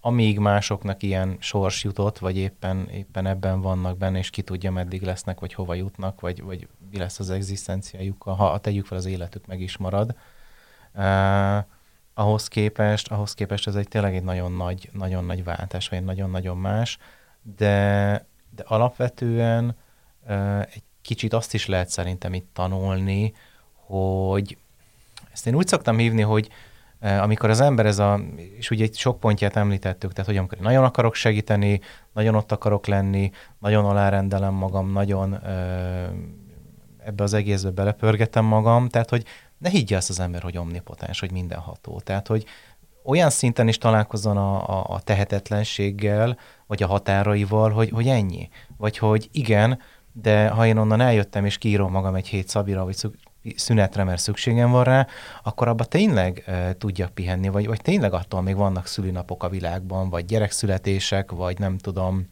amíg 0.00 0.38
másoknak 0.38 1.02
ilyen 1.02 1.36
sors 1.40 1.84
jutott, 1.84 2.18
vagy 2.18 2.36
éppen, 2.36 2.88
éppen 2.88 3.26
ebben 3.26 3.60
vannak 3.60 3.98
benne, 3.98 4.18
és 4.18 4.30
ki 4.30 4.42
tudja, 4.42 4.70
meddig 4.70 5.02
lesznek, 5.02 5.40
vagy 5.40 5.54
hova 5.54 5.74
jutnak, 5.74 6.20
vagy, 6.20 6.42
vagy 6.42 6.68
mi 6.90 6.98
lesz 6.98 7.18
az 7.18 7.30
egzisztenciájukkal, 7.30 8.34
ha 8.34 8.58
tegyük 8.58 8.86
fel 8.86 8.98
az 8.98 9.06
életük 9.06 9.46
meg 9.46 9.60
is 9.60 9.76
marad. 9.76 10.14
Uh, 10.94 11.64
ahhoz 12.14 12.48
képest, 12.48 13.10
ahhoz 13.10 13.34
képest 13.34 13.66
ez 13.66 13.74
egy 13.74 13.88
tényleg 13.88 14.14
egy 14.14 14.22
nagyon 14.22 14.52
nagy, 14.52 14.90
nagyon 14.92 15.24
nagy 15.24 15.44
váltás, 15.44 15.88
vagy 15.88 16.04
nagyon-nagyon 16.04 16.56
más, 16.56 16.98
de, 17.56 18.26
de 18.50 18.62
alapvetően 18.66 19.76
uh, 20.26 20.60
egy 20.60 20.82
kicsit 21.02 21.32
azt 21.32 21.54
is 21.54 21.66
lehet 21.66 21.88
szerintem 21.88 22.34
itt 22.34 22.48
tanulni, 22.52 23.32
hogy 23.72 24.58
ezt 25.32 25.46
én 25.46 25.54
úgy 25.54 25.66
szoktam 25.66 25.98
hívni, 25.98 26.22
hogy 26.22 26.48
amikor 27.00 27.50
az 27.50 27.60
ember 27.60 27.86
ez 27.86 27.98
a, 27.98 28.20
és 28.56 28.70
ugye 28.70 28.84
itt 28.84 28.94
sok 28.94 29.20
pontját 29.20 29.56
említettük, 29.56 30.12
tehát 30.12 30.30
hogy 30.30 30.38
amikor 30.38 30.58
nagyon 30.58 30.84
akarok 30.84 31.14
segíteni, 31.14 31.80
nagyon 32.12 32.34
ott 32.34 32.52
akarok 32.52 32.86
lenni, 32.86 33.30
nagyon 33.58 33.84
alárendelem 33.84 34.54
magam, 34.54 34.92
nagyon 34.92 35.38
ebbe 37.04 37.22
az 37.22 37.32
egészbe 37.32 37.70
belepörgetem 37.70 38.44
magam, 38.44 38.88
tehát 38.88 39.10
hogy 39.10 39.24
ne 39.58 39.68
higgye 39.68 39.96
azt 39.96 40.10
az 40.10 40.20
ember, 40.20 40.42
hogy 40.42 40.58
omnipotens, 40.58 41.20
hogy 41.20 41.32
mindenható. 41.32 42.00
Tehát, 42.00 42.26
hogy 42.26 42.44
olyan 43.04 43.30
szinten 43.30 43.68
is 43.68 43.78
találkozzon 43.78 44.36
a, 44.36 44.68
a, 44.68 44.94
a 44.94 45.00
tehetetlenséggel, 45.00 46.38
vagy 46.66 46.82
a 46.82 46.86
határaival, 46.86 47.70
hogy, 47.70 47.90
hogy 47.90 48.08
ennyi. 48.08 48.48
Vagy 48.76 48.98
hogy 48.98 49.28
igen, 49.32 49.78
de 50.12 50.48
ha 50.48 50.66
én 50.66 50.76
onnan 50.76 51.00
eljöttem, 51.00 51.44
és 51.44 51.58
kiírom 51.58 51.90
magam 51.90 52.14
egy 52.14 52.28
hét 52.28 52.48
szabira, 52.48 52.84
vagy 52.84 52.96
szünetre, 53.56 54.04
mert 54.04 54.20
szükségem 54.20 54.70
van 54.70 54.84
rá, 54.84 55.06
akkor 55.42 55.68
abba 55.68 55.84
tényleg 55.84 56.42
e, 56.46 56.72
tudjak 56.72 57.10
pihenni, 57.10 57.48
vagy, 57.48 57.66
vagy 57.66 57.80
tényleg 57.80 58.12
attól 58.12 58.42
még 58.42 58.56
vannak 58.56 58.86
szülinapok 58.86 59.42
a 59.42 59.48
világban, 59.48 60.10
vagy 60.10 60.24
gyerekszületések, 60.24 61.30
vagy 61.30 61.58
nem 61.58 61.78
tudom, 61.78 62.28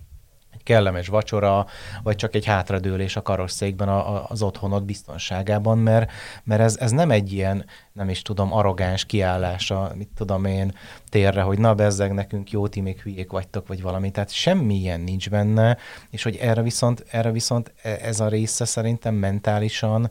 egy 0.54 0.62
kellemes 0.62 1.08
vacsora, 1.08 1.66
vagy 2.02 2.16
csak 2.16 2.34
egy 2.34 2.44
hátradőlés 2.44 3.16
a 3.16 3.22
karosszékben 3.22 3.88
a, 3.88 4.14
a, 4.14 4.26
az 4.28 4.42
otthonod 4.42 4.84
biztonságában, 4.84 5.78
mert, 5.78 6.10
mert 6.44 6.60
ez, 6.60 6.76
ez 6.76 6.90
nem 6.90 7.10
egy 7.10 7.32
ilyen, 7.32 7.64
nem 7.92 8.08
is 8.08 8.22
tudom, 8.22 8.52
arrogáns 8.52 9.04
kiállása, 9.04 9.92
mit 9.94 10.08
tudom 10.14 10.44
én, 10.44 10.74
térre, 11.08 11.42
hogy 11.42 11.58
na 11.58 11.74
bezzeg 11.74 12.12
nekünk 12.12 12.50
jó, 12.50 12.68
ti 12.68 12.80
még 12.80 13.00
hülyék 13.00 13.30
vagytok, 13.30 13.66
vagy 13.66 13.82
valami. 13.82 14.10
Tehát 14.10 14.30
semmi 14.30 14.74
ilyen 14.74 15.00
nincs 15.00 15.30
benne, 15.30 15.76
és 16.10 16.22
hogy 16.22 16.36
erre 16.36 16.62
viszont, 16.62 17.04
erre 17.10 17.30
viszont 17.30 17.72
e- 17.82 17.98
ez 18.02 18.20
a 18.20 18.28
része 18.28 18.64
szerintem 18.64 19.14
mentálisan 19.14 20.10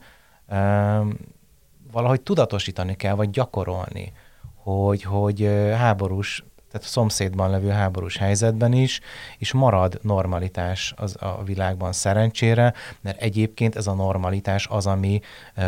valahogy 1.92 2.22
tudatosítani 2.22 2.96
kell, 2.96 3.14
vagy 3.14 3.30
gyakorolni, 3.30 4.14
hogy, 4.56 5.04
hogy 5.04 5.50
háborús, 5.76 6.44
tehát 6.72 6.88
a 6.88 6.90
szomszédban 6.90 7.50
levő 7.50 7.70
háborús 7.70 8.18
helyzetben 8.18 8.74
is, 8.74 9.00
és 9.38 9.54
marad 9.54 10.00
normalitás 10.02 10.94
az 10.98 11.16
a 11.20 11.44
világban 11.46 11.92
szerencsére, 11.92 12.74
mert 13.02 13.22
egyébként 13.22 13.76
ez 13.76 13.88
a 13.88 13.94
normalitás 13.94 14.68
az, 14.70 14.86
ami 14.86 15.22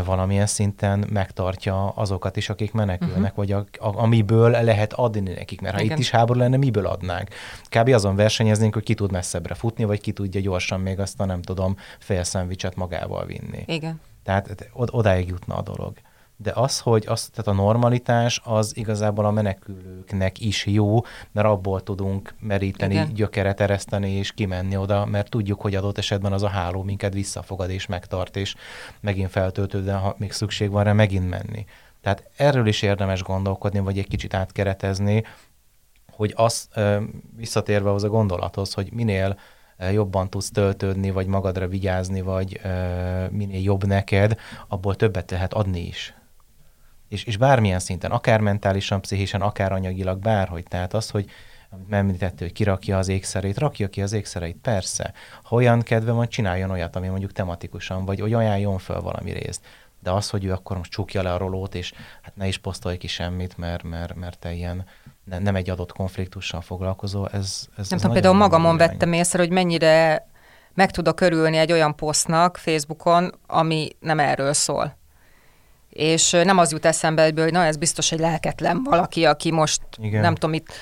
valamilyen 0.06 0.46
szinten 0.46 1.06
megtartja 1.10 1.90
azokat 1.90 2.38
is, 2.38 2.50
akik 2.50 2.72
menekülnek, 2.72 3.18
uh-huh. 3.18 3.36
vagy 3.36 3.52
a, 3.52 3.88
a, 3.88 4.02
amiből 4.02 4.50
lehet 4.50 4.94
adni 4.94 5.34
nekik, 5.34 5.62
mert 5.62 5.76
ha 5.76 5.82
Igen. 5.82 5.94
itt 5.94 6.00
is 6.00 6.10
háború 6.10 6.40
lenne, 6.40 6.58
miből 6.58 6.86
adnánk? 6.86 7.30
Kb. 7.70 7.88
azon 7.88 8.16
versenyeznénk, 8.16 8.74
hogy 8.74 8.84
ki 8.84 8.94
tud 8.94 9.12
messzebbre 9.12 9.54
futni, 9.54 9.84
vagy 9.84 10.02
ki 10.02 10.12
tudja 10.12 10.42
gyorsan 10.42 10.80
még 10.80 11.00
azt 11.00 11.20
a 11.20 11.26
nem 11.26 11.42
tudom, 11.42 11.78
fél 12.00 12.24
szendvicset 12.24 12.76
magával 12.76 13.26
vinni. 13.26 13.64
Igen. 13.66 14.00
Tehát 14.24 14.70
od- 14.74 14.90
odáig 14.94 15.28
jutna 15.28 15.56
a 15.56 15.62
dolog. 15.62 15.94
De 16.42 16.52
az, 16.56 16.80
hogy 16.80 17.06
az, 17.08 17.30
tehát 17.34 17.60
a 17.60 17.64
normalitás 17.64 18.42
az 18.44 18.78
igazából 18.78 19.26
a 19.26 19.32
menekülőknek 19.32 20.40
is 20.40 20.66
jó, 20.66 21.00
mert 21.32 21.48
abból 21.48 21.84
tudunk 21.84 22.36
meríteni, 22.40 22.94
Igen. 22.94 23.14
Gyökeret 23.14 23.60
ereszteni 23.60 24.12
és 24.12 24.32
kimenni 24.32 24.78
oda, 24.78 25.06
mert 25.06 25.30
tudjuk, 25.30 25.62
hogy 25.62 25.76
adott 25.76 25.98
esetben 25.98 26.34
az 26.34 26.44
a 26.44 26.48
háló 26.48 26.84
minket 26.84 27.14
visszafogad 27.14 27.70
és 27.70 27.86
megtart, 27.86 28.36
és 28.36 28.56
megint 29.00 29.30
feltöltődve, 29.30 29.94
ha 29.94 30.16
még 30.18 30.32
szükség 30.32 30.70
van 30.70 30.84
rá, 30.84 30.94
megint 30.94 31.30
menni. 31.30 31.66
Tehát 32.02 32.30
erről 32.36 32.68
is 32.68 32.82
érdemes 32.82 33.24
gondolkodni, 33.24 33.80
vagy 33.80 33.98
egy 33.98 34.08
kicsit 34.08 34.34
átkeretezni, 34.34 35.24
hogy 36.12 36.34
az 36.36 36.70
visszatérve 37.36 37.92
az 37.92 38.04
a 38.04 38.10
gondolathoz, 38.10 38.74
hogy 38.74 38.92
minél 38.92 39.38
jobban 39.92 40.30
tudsz 40.30 40.52
töltődni, 40.52 41.12
vagy 41.12 41.28
magadra 41.28 41.68
vigyázni, 41.68 42.22
vagy 42.22 42.62
minél 43.32 43.62
jobb 43.62 43.86
neked, 43.86 44.40
abból 44.68 44.96
többet 44.96 45.32
lehet 45.32 45.54
adni 45.54 45.88
is. 45.88 46.14
És, 47.08 47.24
és 47.24 47.38
bármilyen 47.38 47.80
szinten, 47.80 48.12
akár 48.12 48.40
mentálisan, 48.40 49.02
pszichésen, 49.02 49.42
akár 49.42 49.72
anyagilag, 49.72 50.20
bárhogy. 50.20 50.64
Tehát 50.64 50.94
az, 50.94 51.10
hogy 51.10 51.30
amit 51.70 51.94
említette, 51.94 52.44
hogy 52.44 52.54
kirakja 52.54 52.98
az 52.98 53.08
ékszerét, 53.08 53.58
rakja 53.58 53.90
ki 53.90 54.02
az 54.02 54.14
ékszereit, 54.14 54.58
persze. 54.58 55.14
Ha 55.44 55.56
olyan 55.56 55.82
kedve 55.82 56.12
van, 56.12 56.28
csináljon 56.28 56.70
olyat, 56.70 56.96
ami 56.96 57.08
mondjuk 57.08 57.32
tematikusan, 57.32 58.06
vagy 58.06 58.20
hogy 58.20 58.34
ajánljon 58.34 58.78
föl 58.78 59.02
valami 59.02 59.32
részt. 59.32 59.66
De 60.00 60.12
az, 60.12 60.30
hogy 60.30 60.46
ő 60.46 60.52
akkor 60.52 60.78
most 60.78 60.92
csukja 60.92 61.22
le 61.22 61.34
a 61.34 61.38
rolót, 61.38 61.76
és 61.76 61.94
hát 62.22 62.36
ne 62.36 62.48
is 62.48 62.58
posztolj 62.58 62.98
ki 62.98 63.08
semmit, 63.08 63.58
mert, 63.58 63.84
mert, 63.84 64.16
mert 64.16 64.40
te 64.40 64.54
ilyen 64.54 64.86
ne, 65.24 65.40
nem 65.40 65.56
egy 65.56 65.70
adott 65.70 65.92
konfliktussal 65.92 66.62
foglalkozó, 66.62 67.26
ez, 67.32 67.68
ez 67.78 67.90
Nem 67.90 68.00
tudom, 68.00 68.14
például 68.14 68.36
magamon 68.36 68.76
irány. 68.76 68.88
vettem 68.88 69.14
észre, 69.14 69.40
hogy 69.40 69.52
mennyire 69.52 70.28
meg 70.74 70.92
tudok 70.92 71.22
örülni 71.22 71.58
egy 71.58 71.72
olyan 71.72 71.96
posztnak 71.96 72.58
Facebookon, 72.58 73.40
ami 73.48 73.90
nem 74.00 74.20
erről 74.20 74.54
szól. 74.54 74.98
És 75.90 76.32
nem 76.32 76.58
az 76.58 76.72
jut 76.72 76.86
eszembe 76.86 77.24
egyből, 77.24 77.44
hogy 77.44 77.54
na 77.54 77.64
ez 77.64 77.78
biztos 77.78 78.12
egy 78.12 78.20
lelketlen 78.20 78.84
valaki, 78.84 79.26
aki 79.26 79.52
most 79.52 79.82
Igen. 79.98 80.22
nem 80.22 80.34
tudom 80.34 80.54
itt 80.56 80.74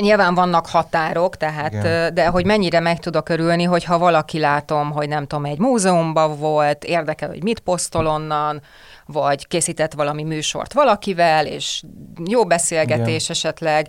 Nyilván 0.00 0.34
vannak 0.34 0.66
határok, 0.66 1.36
tehát, 1.36 1.72
Igen. 1.72 2.14
de 2.14 2.26
hogy 2.26 2.44
mennyire 2.44 2.80
meg 2.80 2.98
tudok 2.98 3.28
örülni, 3.28 3.62
hogyha 3.62 3.98
valaki 3.98 4.38
látom, 4.38 4.90
hogy 4.90 5.08
nem 5.08 5.26
tudom, 5.26 5.44
egy 5.44 5.58
múzeumban 5.58 6.38
volt, 6.38 6.84
érdekel, 6.84 7.28
hogy 7.28 7.42
mit 7.42 7.60
posztol 7.60 8.06
onnan, 8.06 8.62
vagy 9.06 9.46
készített 9.46 9.92
valami 9.92 10.22
műsort 10.22 10.72
valakivel, 10.72 11.46
és 11.46 11.82
jó 12.24 12.44
beszélgetés 12.44 13.22
Igen. 13.22 13.36
esetleg, 13.36 13.88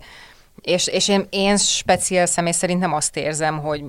és, 0.62 0.88
és 0.88 1.08
én, 1.08 1.28
én 1.30 1.58
speciál 1.58 2.26
személy 2.26 2.52
szerint 2.52 2.80
nem 2.80 2.94
azt 2.94 3.18
érzem, 3.18 3.60
hogy 3.60 3.84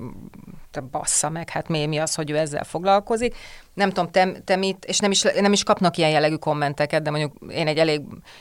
te 0.70 0.80
bassza 0.80 1.30
meg, 1.30 1.50
hát 1.50 1.68
mi, 1.68 1.86
mi 1.86 1.98
az, 1.98 2.14
hogy 2.14 2.30
ő 2.30 2.36
ezzel 2.36 2.64
foglalkozik. 2.64 3.36
Nem 3.74 3.88
tudom, 3.88 4.10
te, 4.10 4.32
te 4.44 4.56
mit, 4.56 4.84
és 4.84 4.98
nem 4.98 5.10
is, 5.10 5.22
nem 5.22 5.52
is 5.52 5.62
kapnak 5.62 5.96
ilyen 5.96 6.10
jellegű 6.10 6.34
kommenteket, 6.34 7.02
de 7.02 7.10
mondjuk 7.10 7.32
én 7.50 7.66
egy 7.66 7.78
elég 7.78 8.00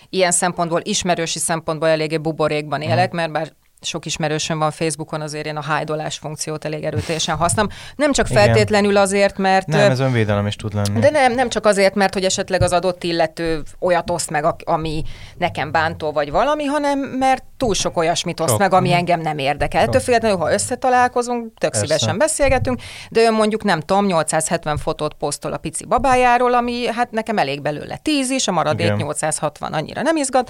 ilyen 0.09 0.31
szempontból, 0.31 0.81
ismerősi 0.83 1.39
szempontból 1.39 1.87
eléggé 1.87 2.17
buborékban 2.17 2.81
élek, 2.81 3.11
mert 3.11 3.31
bár 3.31 3.53
sok 3.81 4.05
ismerősöm 4.05 4.59
van 4.59 4.71
Facebookon, 4.71 5.21
azért 5.21 5.45
én 5.45 5.55
a 5.57 5.61
hájdolás 5.63 6.17
funkciót 6.17 6.65
elég 6.65 6.83
erőteljesen 6.83 7.35
használom. 7.35 7.71
Nem 7.95 8.11
csak 8.11 8.29
Igen. 8.29 8.43
feltétlenül 8.43 8.97
azért, 8.97 9.37
mert... 9.37 9.67
Nem, 9.67 9.91
ez 9.91 9.99
önvédelem 9.99 10.47
is 10.47 10.55
tud 10.55 10.73
lenni. 10.73 10.99
De 10.99 11.09
nem, 11.09 11.33
nem 11.33 11.49
csak 11.49 11.65
azért, 11.65 11.95
mert 11.95 12.13
hogy 12.13 12.23
esetleg 12.23 12.61
az 12.61 12.71
adott 12.73 13.03
illető 13.03 13.61
olyat 13.79 14.09
oszt 14.09 14.29
meg, 14.29 14.45
ami 14.63 15.03
nekem 15.37 15.71
bántó 15.71 16.11
vagy 16.11 16.31
valami, 16.31 16.63
hanem 16.65 16.99
mert 16.99 17.43
túl 17.57 17.73
sok 17.73 17.97
olyasmit 17.97 18.39
oszt 18.39 18.49
Sok. 18.49 18.59
meg, 18.59 18.73
ami 18.73 18.87
Mhm. 18.87 18.97
engem 18.97 19.21
nem 19.21 19.37
érdekel. 19.37 19.81
Ettől 19.81 20.01
függetlenül, 20.01 20.37
ha 20.37 20.51
összetalálkozunk, 20.53 21.53
tök 21.57 21.71
Persze. 21.71 21.85
szívesen 21.85 22.17
beszélgetünk, 22.17 22.79
de 23.09 23.21
ő 23.21 23.31
mondjuk 23.31 23.63
nem 23.63 23.79
tudom, 23.79 24.05
870 24.05 24.77
fotót 24.77 25.13
posztol 25.13 25.53
a 25.53 25.57
pici 25.57 25.85
babájáról, 25.85 26.53
ami 26.53 26.85
hát 26.87 27.11
nekem 27.11 27.37
elég 27.37 27.61
belőle 27.61 27.97
10 27.97 28.29
is, 28.29 28.47
a 28.47 28.51
maradék 28.51 28.85
Igen. 28.85 28.97
860 28.97 29.73
annyira 29.73 30.01
nem 30.01 30.15
izgat. 30.15 30.49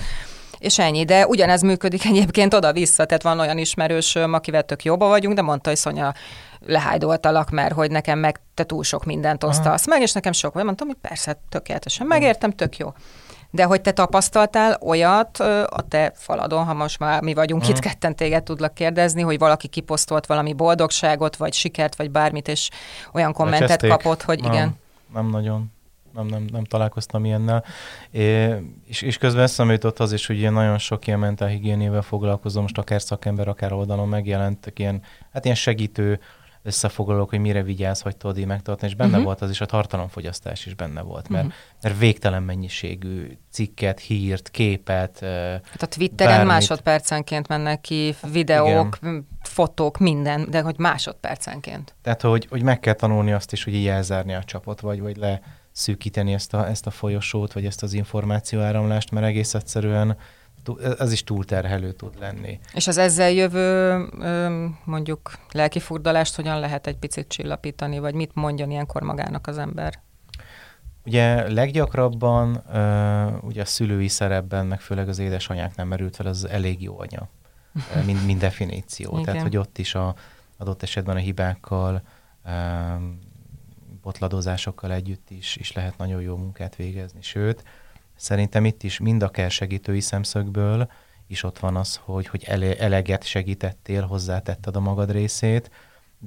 És 0.58 0.80
ennyi, 0.80 1.06
de 1.06 1.28
ugyanez 1.28 1.62
működik 1.62 2.06
egyébként 2.12 2.54
oda-vissza, 2.54 3.06
tehát 3.06 3.24
van 3.24 3.40
olyan 3.40 3.58
ismerősöm, 3.58 4.34
akivel 4.34 4.64
tök 4.64 4.84
jóba 4.84 5.08
vagyunk, 5.08 5.36
de 5.36 5.42
mondta, 5.42 5.70
hogy 5.70 5.78
Szonya, 5.78 6.14
lehájdoltalak, 6.66 7.50
mert 7.50 7.74
hogy 7.74 7.92
nekem 7.92 8.20
meg 8.20 8.40
te 8.54 8.64
túl 8.64 8.84
sok 8.84 9.06
mindent 9.06 9.44
osztasz 9.44 9.88
meg, 9.88 10.02
és 10.02 10.12
nekem 10.12 10.32
sok 10.32 10.54
vagy. 10.54 10.64
Mondtam, 10.64 10.88
hogy 10.88 10.98
persze, 11.02 11.40
tökéletesen 11.50 12.08
megértem, 12.08 12.52
tök 12.52 12.78
jó. 12.78 12.94
De 13.52 13.64
hogy 13.64 13.82
te 13.82 13.92
tapasztaltál 13.92 14.78
olyat 14.82 15.40
a 15.70 15.86
te 15.90 16.12
faladon, 16.16 16.66
ha 16.66 16.74
most 16.74 17.00
már 17.00 17.22
mi 17.22 17.34
vagyunk 17.34 17.62
Mhm. 17.62 17.72
itt 17.72 17.80
ketten 17.80 18.16
téged 18.16 18.44
tudlak 18.44 18.74
kérdezni, 18.74 19.22
hogy 19.22 19.38
valaki 19.38 19.68
kiposztolt 19.68 20.26
valami 20.26 20.54
boldogságot, 20.54 21.36
vagy 21.36 21.54
sikert, 21.54 21.96
vagy 21.96 22.12
bármit, 22.12 22.48
és 22.48 22.70
olyan 23.14 23.34
kommentet 23.34 23.62
Lecseszték? 23.62 23.90
kapott, 23.90 24.22
hogy 24.22 24.42
nem, 24.42 24.52
igen. 24.52 24.76
Nem 25.14 25.30
nagyon. 25.30 25.72
Nem, 26.18 26.26
nem, 26.26 26.46
nem 26.52 26.64
találkoztam 26.64 27.26
ilyennel. 27.26 27.64
É, 28.12 28.54
és, 28.86 29.02
és 29.02 29.18
közben 29.18 29.44
eszembe 29.44 29.74
jutott 29.74 30.00
az 30.00 30.12
is, 30.14 30.28
hogy 30.28 30.38
ilyen 30.38 30.54
nagyon 30.54 30.78
sok 30.78 31.08
ilyen 31.08 31.20
mentálhigiénével 31.20 32.02
foglalkozom, 32.02 32.62
most 32.62 32.78
akár 32.78 33.02
szakember, 33.02 33.48
akár 33.48 33.74
oldalon 33.74 34.08
megjelentek 34.08 34.80
ilyen, 34.80 35.02
hát 35.32 35.44
ilyen 35.44 35.58
segítő 35.58 36.20
összefoglalók, 36.68 37.30
hogy 37.30 37.40
mire 37.40 37.64
vigyázz, 37.64 38.02
hogy 38.02 38.18
tudod 38.18 38.38
így 38.38 38.46
megtartani, 38.46 38.92
és 38.92 38.98
benne 38.98 39.10
uh-huh. 39.10 39.26
volt 39.26 39.42
az 39.42 39.50
is, 39.50 39.62
a 39.62 39.66
tartalomfogyasztás 39.66 40.66
is 40.66 40.74
benne 40.74 41.02
volt, 41.02 41.30
mert, 41.30 41.46
uh-huh. 41.46 41.60
mert 41.82 41.98
végtelen 41.98 42.44
mennyiségű 42.44 43.38
cikket, 43.52 44.00
hírt, 44.00 44.50
képet, 44.50 45.20
Hát 45.20 45.82
a 45.82 45.86
Twitteren 45.86 46.32
Bármit. 46.32 46.54
másodpercenként 46.54 47.48
mennek 47.48 47.82
ki 47.82 48.16
videók, 48.32 49.00
m- 49.02 49.24
fotók, 49.42 49.98
minden, 49.98 50.50
de 50.50 50.62
hogy 50.62 50.78
másodpercenként. 50.78 51.96
Tehát, 52.02 52.22
hogy, 52.22 52.48
hogy 52.50 52.62
meg 52.64 52.80
kell 52.80 52.94
tanulni 52.94 53.32
azt 53.32 53.52
is, 53.52 53.64
hogy 53.64 53.74
így 53.74 53.88
elzárni 53.88 54.34
a 54.34 54.44
csapot, 54.44 54.80
vagy, 54.80 55.02
vagy 55.02 55.18
leszűkíteni 55.78 56.34
ezt 56.34 56.54
a, 56.54 56.68
ezt 56.68 56.88
a 56.88 56.92
folyosót, 56.92 57.54
vagy 57.54 57.66
ezt 57.66 57.84
az 57.84 57.94
információ 57.94 58.60
áramlást, 58.60 59.12
mert 59.12 59.26
egész 59.26 59.54
egyszerűen 59.54 60.18
ez 61.00 61.12
is 61.12 61.24
túlterhelő 61.24 61.92
tud 61.92 62.20
lenni. 62.20 62.60
És 62.74 62.88
az 62.88 62.98
ezzel 62.98 63.32
jövő 63.32 63.98
mondjuk 64.84 65.34
lelkifurdalást 65.52 66.36
hogyan 66.36 66.60
lehet 66.60 66.88
egy 66.88 66.98
picit 66.98 67.28
csillapítani, 67.28 68.00
vagy 68.00 68.14
mit 68.14 68.32
mondjon 68.34 68.72
ilyenkor 68.72 69.02
magának 69.02 69.48
az 69.48 69.58
ember? 69.58 70.00
Ugye 71.06 71.52
leggyakrabban 71.52 72.64
ugye 73.42 73.62
a 73.62 73.66
szülői 73.66 74.08
szerepben, 74.08 74.66
meg 74.66 74.82
főleg 74.82 75.10
az 75.10 75.20
édesanyák 75.20 75.76
nem 75.76 75.88
merült 75.88 76.16
fel, 76.16 76.26
az 76.26 76.48
elég 76.48 76.82
jó 76.82 77.00
anya, 77.00 77.30
mind, 78.06 78.26
mind 78.26 78.40
definíció. 78.40 79.22
Tehát, 79.22 79.42
hogy 79.42 79.58
ott 79.58 79.78
is 79.78 79.96
a 79.96 80.16
adott 80.58 80.84
esetben 80.84 81.16
a 81.16 81.20
hibákkal, 81.20 82.02
botladozásokkal 84.08 84.92
együtt 84.92 85.30
is, 85.30 85.56
is 85.56 85.72
lehet 85.72 85.98
nagyon 85.98 86.22
jó 86.22 86.36
munkát 86.36 86.76
végezni. 86.76 87.22
Sőt, 87.22 87.64
szerintem 88.16 88.66
itt 88.66 88.84
is 88.84 89.00
mind 89.00 89.24
a 89.24 89.30
kell 89.30 89.50
segítői 89.50 90.00
szemszögből 90.00 90.92
is 91.28 91.44
ott 91.44 91.60
van 91.60 91.76
az, 91.76 92.00
hogy, 92.04 92.28
hogy 92.28 92.44
ele, 92.44 92.78
eleget 92.78 93.24
segítettél, 93.24 94.06
hozzátetted 94.06 94.76
a 94.76 94.80
magad 94.80 95.12
részét, 95.12 95.72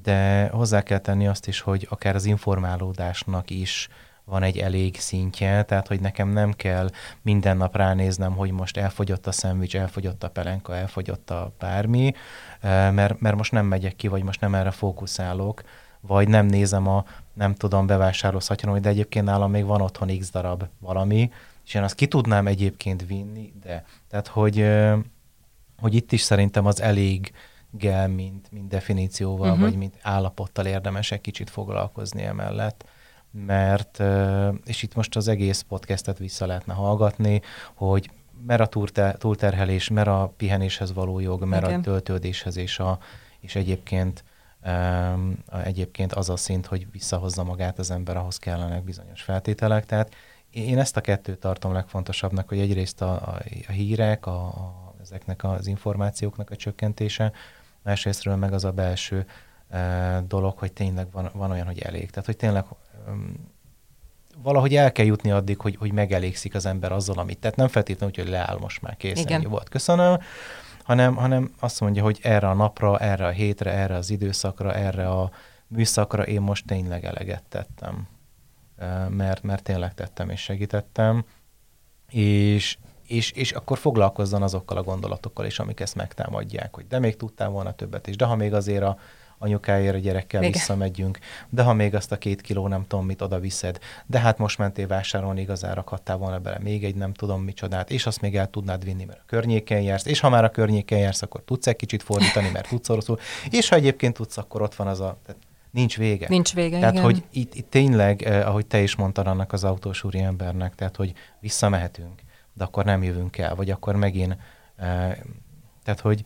de 0.03 0.49
hozzá 0.49 0.83
kell 0.83 0.99
tenni 0.99 1.26
azt 1.26 1.47
is, 1.47 1.61
hogy 1.61 1.87
akár 1.91 2.14
az 2.14 2.24
informálódásnak 2.24 3.51
is 3.51 3.89
van 4.24 4.43
egy 4.43 4.59
elég 4.59 4.99
szintje, 4.99 5.62
tehát 5.62 5.89
hogy 5.89 6.01
nekem 6.01 6.28
nem 6.28 6.53
kell 6.53 6.91
minden 7.22 7.57
nap 7.57 7.76
ránéznem, 7.76 8.33
hogy 8.33 8.51
most 8.51 8.76
elfogyott 8.76 9.26
a 9.26 9.33
szendvics, 9.33 9.76
elfogyott 9.76 10.24
a 10.24 10.31
pelenka, 10.31 10.76
elfogyott 10.76 11.31
a 11.31 11.53
bármi, 11.59 12.14
eh, 12.61 12.93
mert, 12.93 13.20
mert 13.20 13.37
most 13.37 13.53
nem 13.53 13.66
megyek 13.66 13.97
ki, 13.97 14.09
vagy 14.09 14.22
most 14.22 14.41
nem 14.41 14.55
erre 14.55 14.70
fókuszálok, 14.70 15.62
vagy 16.01 16.28
nem 16.28 16.47
nézem 16.47 16.87
a, 16.89 17.05
nem 17.41 17.55
tudom, 17.55 17.86
bevásárló 17.86 18.41
szatyonom, 18.41 18.80
de 18.80 18.88
egyébként 18.88 19.24
nálam 19.24 19.51
még 19.51 19.64
van 19.64 19.80
otthon 19.80 20.18
x 20.18 20.30
darab 20.30 20.64
valami, 20.78 21.30
és 21.66 21.74
én 21.74 21.82
azt 21.82 21.95
ki 21.95 22.07
tudnám 22.07 22.47
egyébként 22.47 23.07
vinni, 23.07 23.53
de 23.62 23.84
tehát, 24.09 24.26
hogy, 24.26 24.66
hogy 25.78 25.95
itt 25.95 26.12
is 26.12 26.20
szerintem 26.20 26.66
az 26.66 26.80
elég 26.80 27.32
gel, 27.70 28.09
mint, 28.09 28.53
mint 28.53 28.68
definícióval, 28.68 29.49
uh-huh. 29.49 29.64
vagy 29.64 29.76
mint 29.76 29.99
állapottal 30.03 30.66
érdemes 30.66 31.11
egy 31.11 31.20
kicsit 31.20 31.51
foglalkozni 31.51 32.22
emellett, 32.22 32.84
mert, 33.30 34.03
és 34.64 34.82
itt 34.82 34.95
most 34.95 35.16
az 35.16 35.28
egész 35.28 35.61
podcastet 35.68 36.18
vissza 36.18 36.47
lehetne 36.47 36.74
hallgatni, 36.74 37.41
hogy 37.74 38.11
mer 38.47 38.61
a 38.61 38.66
túlter, 38.66 39.16
túlterhelés, 39.16 39.88
mer 39.88 40.09
a 40.09 40.32
pihenéshez 40.36 40.93
való 40.93 41.20
jog, 41.20 41.45
mer 41.45 41.62
Igen. 41.62 41.78
a 41.78 41.82
töltődéshez, 41.82 42.57
és, 42.57 42.78
a, 42.78 42.99
és 43.41 43.55
egyébként, 43.55 44.24
egyébként 45.64 46.12
az 46.12 46.30
a 46.30 46.36
szint, 46.36 46.66
hogy 46.66 46.90
visszahozza 46.90 47.44
magát 47.44 47.78
az 47.78 47.90
ember, 47.90 48.16
ahhoz 48.16 48.36
kellenek 48.36 48.84
bizonyos 48.84 49.22
feltételek. 49.22 49.86
Tehát 49.86 50.14
én 50.50 50.78
ezt 50.78 50.96
a 50.96 51.00
kettőt 51.00 51.38
tartom 51.38 51.72
legfontosabbnak, 51.72 52.48
hogy 52.48 52.58
egyrészt 52.58 53.02
a, 53.02 53.12
a, 53.12 53.40
a 53.68 53.72
hírek, 53.72 54.26
a, 54.26 54.44
a, 54.46 54.94
ezeknek 55.00 55.44
az 55.44 55.66
információknak 55.66 56.50
a 56.50 56.56
csökkentése, 56.56 57.32
másrésztről 57.82 58.36
meg 58.36 58.52
az 58.52 58.64
a 58.64 58.70
belső 58.70 59.26
uh, 59.70 60.18
dolog, 60.26 60.58
hogy 60.58 60.72
tényleg 60.72 61.11
van, 61.11 61.30
van 61.32 61.50
olyan, 61.50 61.66
hogy 61.66 61.78
elég. 61.78 62.11
Tehát, 62.11 62.26
hogy 62.26 62.36
tényleg 62.36 62.64
um, 63.08 63.50
valahogy 64.42 64.76
el 64.76 64.92
kell 64.92 65.06
jutni 65.06 65.30
addig, 65.30 65.61
hogy, 65.61 65.76
hogy 65.76 65.92
megelégszik 65.92 66.54
az 66.54 66.66
ember 66.66 66.92
azzal, 66.92 67.18
amit 67.18 67.38
tett. 67.38 67.56
Nem 67.56 67.68
feltétlenül 67.68 68.14
úgy, 68.14 68.22
hogy 68.24 68.32
leáll 68.32 68.58
most 68.58 68.82
már 68.82 68.96
készen, 68.96 69.24
Igen. 69.24 69.40
ennyi 69.40 69.50
volt, 69.50 69.68
köszönöm, 69.68 70.18
hanem, 70.91 71.14
hanem 71.16 71.55
azt 71.59 71.80
mondja, 71.80 72.03
hogy 72.03 72.18
erre 72.22 72.49
a 72.49 72.55
napra, 72.55 72.99
erre 72.99 73.26
a 73.26 73.30
hétre, 73.30 73.72
erre 73.72 73.95
az 73.95 74.11
időszakra, 74.11 74.74
erre 74.74 75.09
a 75.09 75.30
műszakra 75.66 76.22
én 76.22 76.41
most 76.41 76.66
tényleg 76.66 77.05
eleget 77.05 77.43
tettem. 77.49 78.09
Mert, 79.09 79.43
mert 79.43 79.62
tényleg 79.62 79.95
tettem 79.95 80.30
és 80.30 80.41
segítettem, 80.41 81.24
és, 82.09 82.78
és, 83.07 83.30
és 83.30 83.53
akkor 83.53 83.78
foglalkozzon 83.78 84.43
azokkal 84.43 84.76
a 84.76 84.82
gondolatokkal 84.82 85.47
is, 85.47 85.59
amik 85.59 85.80
ezt 85.80 85.95
megtámadják, 85.95 86.74
hogy 86.74 86.86
de 86.86 86.99
még 86.99 87.16
tudtál 87.16 87.49
volna 87.49 87.72
többet 87.72 88.07
is, 88.07 88.16
de 88.16 88.24
ha 88.24 88.36
még 88.36 88.55
azért 88.55 88.82
a 88.82 88.99
anyukáért 89.43 89.95
a 89.95 89.99
gyerekkel 89.99 90.41
Igen. 90.41 90.53
visszamegyünk, 90.53 91.18
de 91.49 91.62
ha 91.62 91.72
még 91.72 91.95
azt 91.95 92.12
a 92.12 92.16
két 92.16 92.41
kiló 92.41 92.68
nem 92.68 92.86
tudom 92.86 93.07
mit 93.07 93.20
oda 93.20 93.38
viszed, 93.38 93.78
de 94.07 94.18
hát 94.18 94.38
most 94.38 94.59
mentél 94.59 94.86
vásárolni, 94.86 95.41
igazán 95.41 95.74
rakhattál 95.74 96.16
volna 96.16 96.38
bele 96.38 96.59
még 96.59 96.84
egy 96.84 96.95
nem 96.95 97.12
tudom 97.12 97.43
micsodát, 97.43 97.91
és 97.91 98.07
azt 98.07 98.20
még 98.20 98.36
el 98.36 98.51
tudnád 98.51 98.84
vinni, 98.84 99.05
mert 99.05 99.18
a 99.18 99.24
környéken 99.26 99.80
jársz, 99.80 100.07
és 100.07 100.20
ha 100.20 100.28
már 100.28 100.45
a 100.45 100.51
környéken 100.51 100.99
jársz, 100.99 101.22
akkor 101.22 101.43
tudsz 101.45 101.66
egy 101.66 101.76
kicsit 101.76 102.03
fordítani, 102.03 102.51
mert 102.53 102.68
tudsz 102.68 102.88
oroszul, 102.88 103.18
és 103.51 103.68
ha 103.68 103.76
egyébként 103.76 104.14
tudsz, 104.14 104.36
akkor 104.36 104.62
ott 104.62 104.74
van 104.74 104.86
az 104.86 105.01
a, 105.01 105.18
tehát 105.26 105.43
nincs 105.70 105.97
vége. 105.97 106.26
Nincs 106.28 106.55
vége, 106.55 106.78
Tehát, 106.78 106.93
igen. 106.93 107.05
hogy 107.05 107.22
itt, 107.32 107.55
itt 107.55 107.70
tényleg, 107.70 108.22
eh, 108.22 108.49
ahogy 108.49 108.66
te 108.66 108.80
is 108.80 108.97
mondtad 108.97 109.26
annak 109.26 109.53
az 109.53 109.64
autós 109.64 110.05
úri 110.05 110.18
embernek, 110.18 110.74
tehát, 110.74 110.97
hogy 110.97 111.12
visszamehetünk, 111.41 112.20
de 112.53 112.64
akkor 112.64 112.84
nem 112.84 113.03
jövünk 113.03 113.38
el, 113.38 113.55
vagy 113.55 113.70
akkor 113.70 113.97
megint, 113.97 114.36
eh, 114.76 115.16
tehát, 115.84 116.01
hogy 116.01 116.22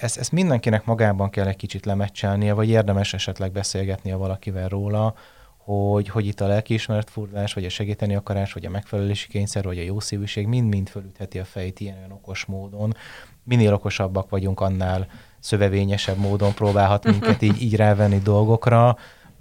ezt, 0.00 0.18
ezt 0.18 0.32
mindenkinek 0.32 0.84
magában 0.84 1.30
kell 1.30 1.46
egy 1.46 1.56
kicsit 1.56 1.84
lemecselnie, 1.84 2.52
vagy 2.52 2.68
érdemes 2.68 3.14
esetleg 3.14 3.52
beszélgetnie 3.52 4.14
valakivel 4.14 4.68
róla, 4.68 5.14
hogy, 5.56 6.08
hogy 6.08 6.26
itt 6.26 6.40
a 6.40 6.46
lelkiismeret 6.46 7.10
furdalás, 7.10 7.54
vagy 7.54 7.64
a 7.64 7.68
segíteni 7.68 8.14
akarás, 8.14 8.52
vagy 8.52 8.66
a 8.66 8.70
megfelelési 8.70 9.28
kényszer, 9.28 9.64
vagy 9.64 9.78
a 9.78 9.82
jó 9.82 10.00
szívűség 10.00 10.46
mind-mind 10.46 10.88
fölütheti 10.88 11.38
a 11.38 11.44
fejét 11.44 11.80
ilyen 11.80 11.96
olyan 11.96 12.12
okos 12.12 12.44
módon. 12.44 12.96
Minél 13.42 13.74
okosabbak 13.74 14.30
vagyunk, 14.30 14.60
annál 14.60 15.06
szövevényesebb 15.40 16.16
módon 16.16 16.54
próbálhat 16.54 17.04
minket 17.10 17.42
így, 17.42 17.62
így 17.62 17.76
rávenni 17.76 18.18
dolgokra, 18.18 18.96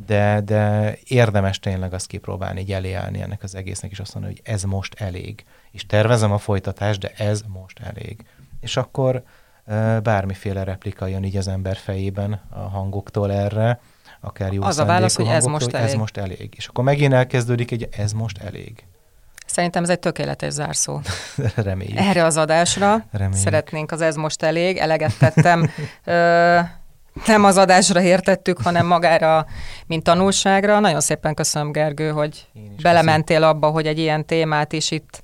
de, 0.06 0.42
de 0.42 0.96
érdemes 1.04 1.60
tényleg 1.60 1.94
azt 1.94 2.08
kipróbálni, 2.08 2.60
így 2.60 2.72
eléállni 2.72 3.22
ennek 3.22 3.44
az 3.44 3.56
egésznek, 3.56 3.92
és 3.92 4.00
azt 4.00 4.14
mondani, 4.14 4.34
hogy 4.36 4.54
ez 4.54 4.64
most 4.64 4.94
elég. 4.94 5.46
És 5.72 5.86
tervezem 5.86 6.32
a 6.32 6.38
folytatást, 6.38 7.00
de 7.00 7.12
ez 7.18 7.44
most 7.48 7.80
elég. 7.80 8.26
És 8.60 8.78
akkor 8.78 9.24
bármiféle 10.04 10.64
replika 10.64 11.08
jön 11.08 11.24
így 11.24 11.38
az 11.38 11.48
ember 11.48 11.76
fejében 11.78 12.42
a 12.50 12.60
hangoktól 12.60 13.32
erre, 13.32 13.80
akár 14.22 14.54
jó 14.54 14.64
Az 14.64 14.78
a 14.80 14.86
válasz, 14.86 15.16
hogy 15.16 15.28
ez 15.28 15.46
most 15.46 15.74
ez 15.74 15.82
elég. 15.82 15.98
most 15.98 16.18
elég. 16.18 16.54
És 16.56 16.68
akkor 16.68 16.84
megint 16.84 17.14
elkezdődik 17.14 17.72
egy 17.72 17.88
ez 17.92 18.12
most 18.12 18.38
elég. 18.38 18.84
Szerintem 19.46 19.84
ez 19.84 19.90
egy 19.90 20.00
tökéletes 20.00 20.54
zárszó. 20.54 21.00
Reméljük. 21.56 22.00
Erre 22.00 22.24
az 22.24 22.38
adásra 22.38 23.06
Reméljük. 23.12 23.44
szeretnénk 23.44 23.92
az 23.92 24.02
Ez 24.02 24.16
Most 24.16 24.44
Elég, 24.44 24.78
eleget 24.78 25.18
tettem. 25.18 25.70
Ö, 26.04 26.60
nem 27.26 27.44
az 27.44 27.58
adásra 27.58 28.02
értettük, 28.02 28.62
hanem 28.62 28.86
magára, 28.86 29.46
mint 29.88 30.04
tanulságra. 30.04 30.80
Nagyon 30.80 31.00
szépen 31.00 31.34
köszönöm, 31.34 31.72
Gergő, 31.72 32.10
hogy 32.10 32.48
belementél 32.82 33.44
abba, 33.44 33.70
hogy 33.70 33.88
egy 33.88 34.00
ilyen 34.00 34.26
témát 34.26 34.74
is 34.74 34.92
itt 34.92 35.22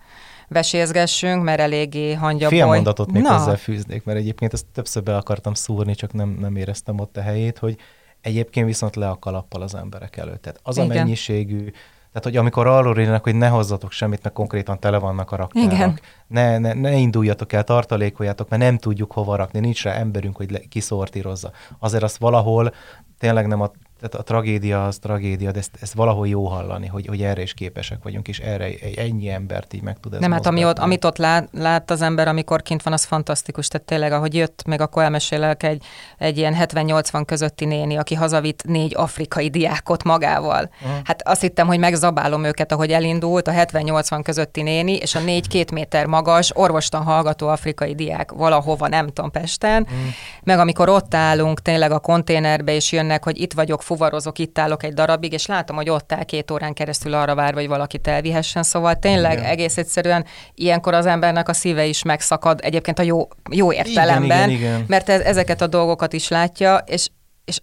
vesézgessünk, 0.52 1.44
mert 1.44 1.60
eléggé 1.60 2.14
hangyaboly. 2.14 2.58
Fél 2.58 2.66
mondatot 2.66 3.12
még 3.12 3.24
Na. 3.24 3.38
hozzáfűznék, 3.38 4.04
mert 4.04 4.18
egyébként 4.18 4.54
ezt 4.54 4.66
többször 4.74 5.04
be 5.04 5.16
akartam 5.16 5.54
szúrni, 5.54 5.96
csak 5.96 6.14
nem, 6.14 6.38
nem 6.40 6.56
éreztem 6.56 7.00
ott 7.00 7.18
a 7.18 7.22
helyét, 7.22 7.58
hogy 7.58 7.78
egyébként 8.22 8.66
viszont 8.66 8.96
le 8.96 9.10
a 9.10 9.16
kalappal 9.20 9.62
az 9.62 9.76
emberek 9.76 10.18
előtt. 10.18 10.42
Tehát 10.42 10.60
az 10.64 10.78
a 10.78 10.84
Igen. 10.84 10.98
mennyiségű, 10.98 11.72
tehát 12.08 12.24
hogy 12.24 12.38
amikor 12.38 12.68
arról 12.68 13.00
írnak, 13.00 13.24
hogy 13.24 13.36
ne 13.36 13.48
hozzatok 13.48 13.92
semmit, 13.92 14.24
mert 14.24 14.36
konkrétan 14.36 14.80
tele 14.80 14.98
vannak 14.98 15.32
a 15.32 15.36
raktárok. 15.36 15.72
Igen. 15.72 16.00
Ne, 16.28 16.58
ne, 16.58 16.74
ne 16.74 16.96
induljatok 16.96 17.54
el, 17.54 17.64
tartalékoljátok, 17.64 18.50
mert 18.50 18.62
nem 18.62 18.78
tudjuk 18.78 19.12
hova 19.12 19.36
rakni, 19.36 19.60
nincs 19.60 19.84
rá 19.84 19.94
emberünk, 19.94 20.36
hogy 20.36 20.52
le, 20.52 20.60
kiszortírozza. 20.60 21.52
Azért 21.80 22.04
azt 22.04 22.18
valahol 22.18 22.74
tényleg 23.20 23.48
nem 23.48 23.62
a 23.62 23.72
tehát 24.02 24.16
a 24.16 24.24
tragédia 24.24 24.86
az 24.86 24.98
tragédia, 24.98 25.52
de 25.52 25.60
ezt, 25.60 25.78
ezt 25.82 25.94
valahol 25.94 26.28
jó 26.28 26.46
hallani, 26.46 26.88
hogy, 26.88 27.08
hogy 27.08 27.22
erre 27.22 27.42
is 27.42 27.54
képesek 27.54 28.04
vagyunk, 28.04 28.28
és 28.28 28.40
erre 28.40 28.70
ennyi 28.96 29.30
embert 29.30 29.74
így 29.74 29.82
meg 29.82 30.00
tud 30.00 30.14
ez 30.14 30.20
Nem, 30.20 30.32
hát 30.32 30.46
ami 30.46 30.66
ott, 30.66 30.80
amit 30.80 31.06
ott 31.06 31.18
lát, 31.18 31.50
lát 31.52 31.92
az 31.92 32.02
ember, 32.02 32.28
amikor 32.28 32.62
kint 32.62 32.84
van, 32.84 32.94
az 32.94 33.04
fantasztikus. 33.04 33.68
Tehát 33.68 33.88
tényleg, 33.88 34.12
ahogy 34.12 34.34
jött, 34.34 34.64
még 34.66 34.82
akkor 34.82 35.04
elmesélek 35.04 35.64
egy, 35.64 35.84
egy 36.18 36.38
ilyen 36.38 36.56
70-80 36.60 37.24
közötti 37.26 37.66
néni, 37.66 37.96
aki 37.96 38.16
hazavitt 38.16 38.64
négy 38.64 38.94
afrikai 38.96 39.50
diákot 39.50 40.04
magával. 40.04 40.70
Uh-huh. 40.82 41.00
Hát 41.04 41.28
azt 41.28 41.42
hittem, 41.42 41.68
hogy 41.68 41.80
megzabálom 41.80 42.44
őket, 42.44 42.72
ahogy 42.72 42.92
elindult 42.92 43.48
a 43.48 43.52
70-80 43.52 44.20
közötti 44.24 44.62
néni, 44.62 44.96
és 44.96 45.16
a 45.16 45.20
négy 45.20 45.48
két 45.48 45.72
méter 45.72 46.06
magas, 46.06 46.52
orvostan 46.56 47.04
hallgató 47.04 47.48
afrikai 47.48 47.96
diák 47.96 48.32
valahova, 48.32 48.88
nem 48.88 49.08
tudom, 49.08 49.32
Pesten. 49.32 49.82
Uh-huh. 49.82 49.98
Meg 50.44 50.60
amikor 50.60 50.90
ott 50.90 51.14
állunk 51.14 51.62
tényleg 51.62 51.92
a 51.92 52.00
konténerbe, 52.00 52.74
és 52.74 52.92
jönnek, 52.92 53.24
hogy 53.24 53.40
itt 53.42 53.54
vagyok, 53.54 53.82
fuvarozok, 53.92 54.40
itt 54.40 54.60
állok 54.60 54.84
egy 54.84 54.94
darabig, 54.94 55.34
és 55.34 55.46
látom, 55.46 55.76
hogy 55.76 55.90
ott 55.90 56.12
áll 56.12 56.24
két 56.24 56.52
órán 56.52 56.74
keresztül 56.74 57.14
arra 57.14 57.36
vár, 57.36 57.54
hogy 57.54 57.68
valakit 57.68 58.08
elvihessen. 58.08 58.64
Szóval 58.64 58.96
tényleg 58.96 59.38
Igen. 59.38 59.46
egész 59.46 59.78
egyszerűen 59.78 60.26
ilyenkor 60.56 60.94
az 60.94 61.06
embernek 61.06 61.50
a 61.50 61.54
szíve 61.54 61.86
is 61.86 62.04
megszakad, 62.04 62.60
egyébként 62.64 63.00
a 63.00 63.02
jó, 63.02 63.28
jó 63.50 63.74
értelemben, 63.74 64.50
igen, 64.50 64.60
igen. 64.60 64.86
mert 64.88 65.10
ez, 65.10 65.22
ezeket 65.22 65.62
a 65.62 65.68
dolgokat 65.68 66.14
is 66.14 66.28
látja, 66.28 66.84
és, 66.86 67.10
és 67.46 67.60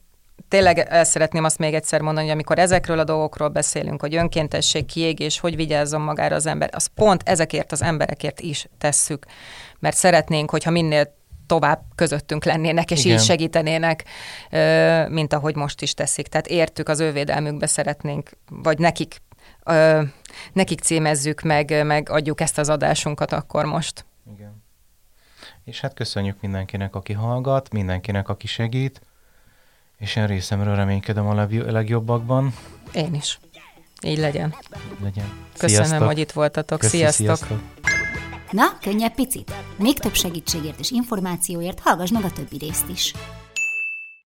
tényleg 0.49 0.79
el 0.79 1.05
szeretném 1.05 1.45
azt 1.45 1.59
még 1.59 1.75
egyszer 1.75 2.01
mondani, 2.01 2.27
hogy 2.27 2.35
amikor 2.35 2.59
ezekről 2.59 2.99
a 2.99 3.05
dolgokról 3.05 3.49
beszélünk, 3.49 4.01
hogy 4.01 4.15
önkéntesség, 4.15 4.87
kiégés, 4.87 5.41
hogy 5.41 5.57
vigyázzon 5.57 6.01
magára 6.01 6.35
az 6.35 6.47
ember, 6.47 6.69
az 6.73 6.89
pont 6.95 7.23
ezekért 7.25 7.73
az 7.73 7.83
emberekért 7.83 8.41
is 8.41 8.67
tesszük, 8.79 9.27
mert 9.79 9.97
szeretnénk, 9.97 10.51
hogyha 10.51 10.71
minél 10.71 11.17
tovább 11.49 11.83
közöttünk 11.95 12.45
lennének, 12.45 12.91
és 12.91 13.05
Igen. 13.05 13.17
így 13.19 13.25
segítenének, 13.25 14.05
mint 15.09 15.33
ahogy 15.33 15.55
most 15.57 15.83
is 15.83 15.95
teszik. 15.95 16.27
Tehát 16.27 16.47
értük, 16.47 16.89
az 16.89 17.01
ő 17.01 17.13
védelmükbe 17.13 17.67
szeretnénk, 17.67 18.31
vagy 18.51 18.79
nekik, 18.79 19.23
nekik 20.53 20.81
címezzük 20.81 21.41
meg, 21.41 21.87
meg 21.87 22.09
adjuk 22.11 22.41
ezt 22.41 22.59
az 22.59 22.69
adásunkat 22.69 23.33
akkor 23.33 23.65
most. 23.65 24.05
Igen. 24.37 24.63
És 25.65 25.81
hát 25.81 25.95
köszönjük 25.95 26.41
mindenkinek, 26.41 26.95
aki 26.95 27.13
hallgat, 27.13 27.73
mindenkinek, 27.73 28.29
aki 28.29 28.47
segít, 28.47 29.01
és 29.99 30.17
én 30.17 30.27
részemről 30.27 30.77
reménykedem 30.77 31.27
a 31.27 31.35
legjo- 31.35 31.71
legjobbakban. 31.71 32.55
Én 32.93 33.15
is. 33.15 33.41
Így 34.03 34.19
legyen. 34.19 34.55
Legyen. 35.03 35.33
Köszönöm, 35.59 35.85
Sziasztok. 35.85 36.07
hogy 36.09 36.19
itt 36.19 36.33
voltatok. 36.33 36.79
Köszi, 36.79 36.97
Sziasztok! 36.97 37.27
sziasztok. 37.27 37.61
Na, 38.51 38.79
könnyebb 38.81 39.15
picit? 39.15 39.55
Még 39.77 39.99
több 39.99 40.15
segítségért 40.15 40.79
és 40.79 40.91
információért 40.91 41.81
hallgass 41.81 42.11
meg 42.11 42.25
a 42.25 42.33
többi 42.33 42.57
részt 42.59 42.89
is. 42.89 43.15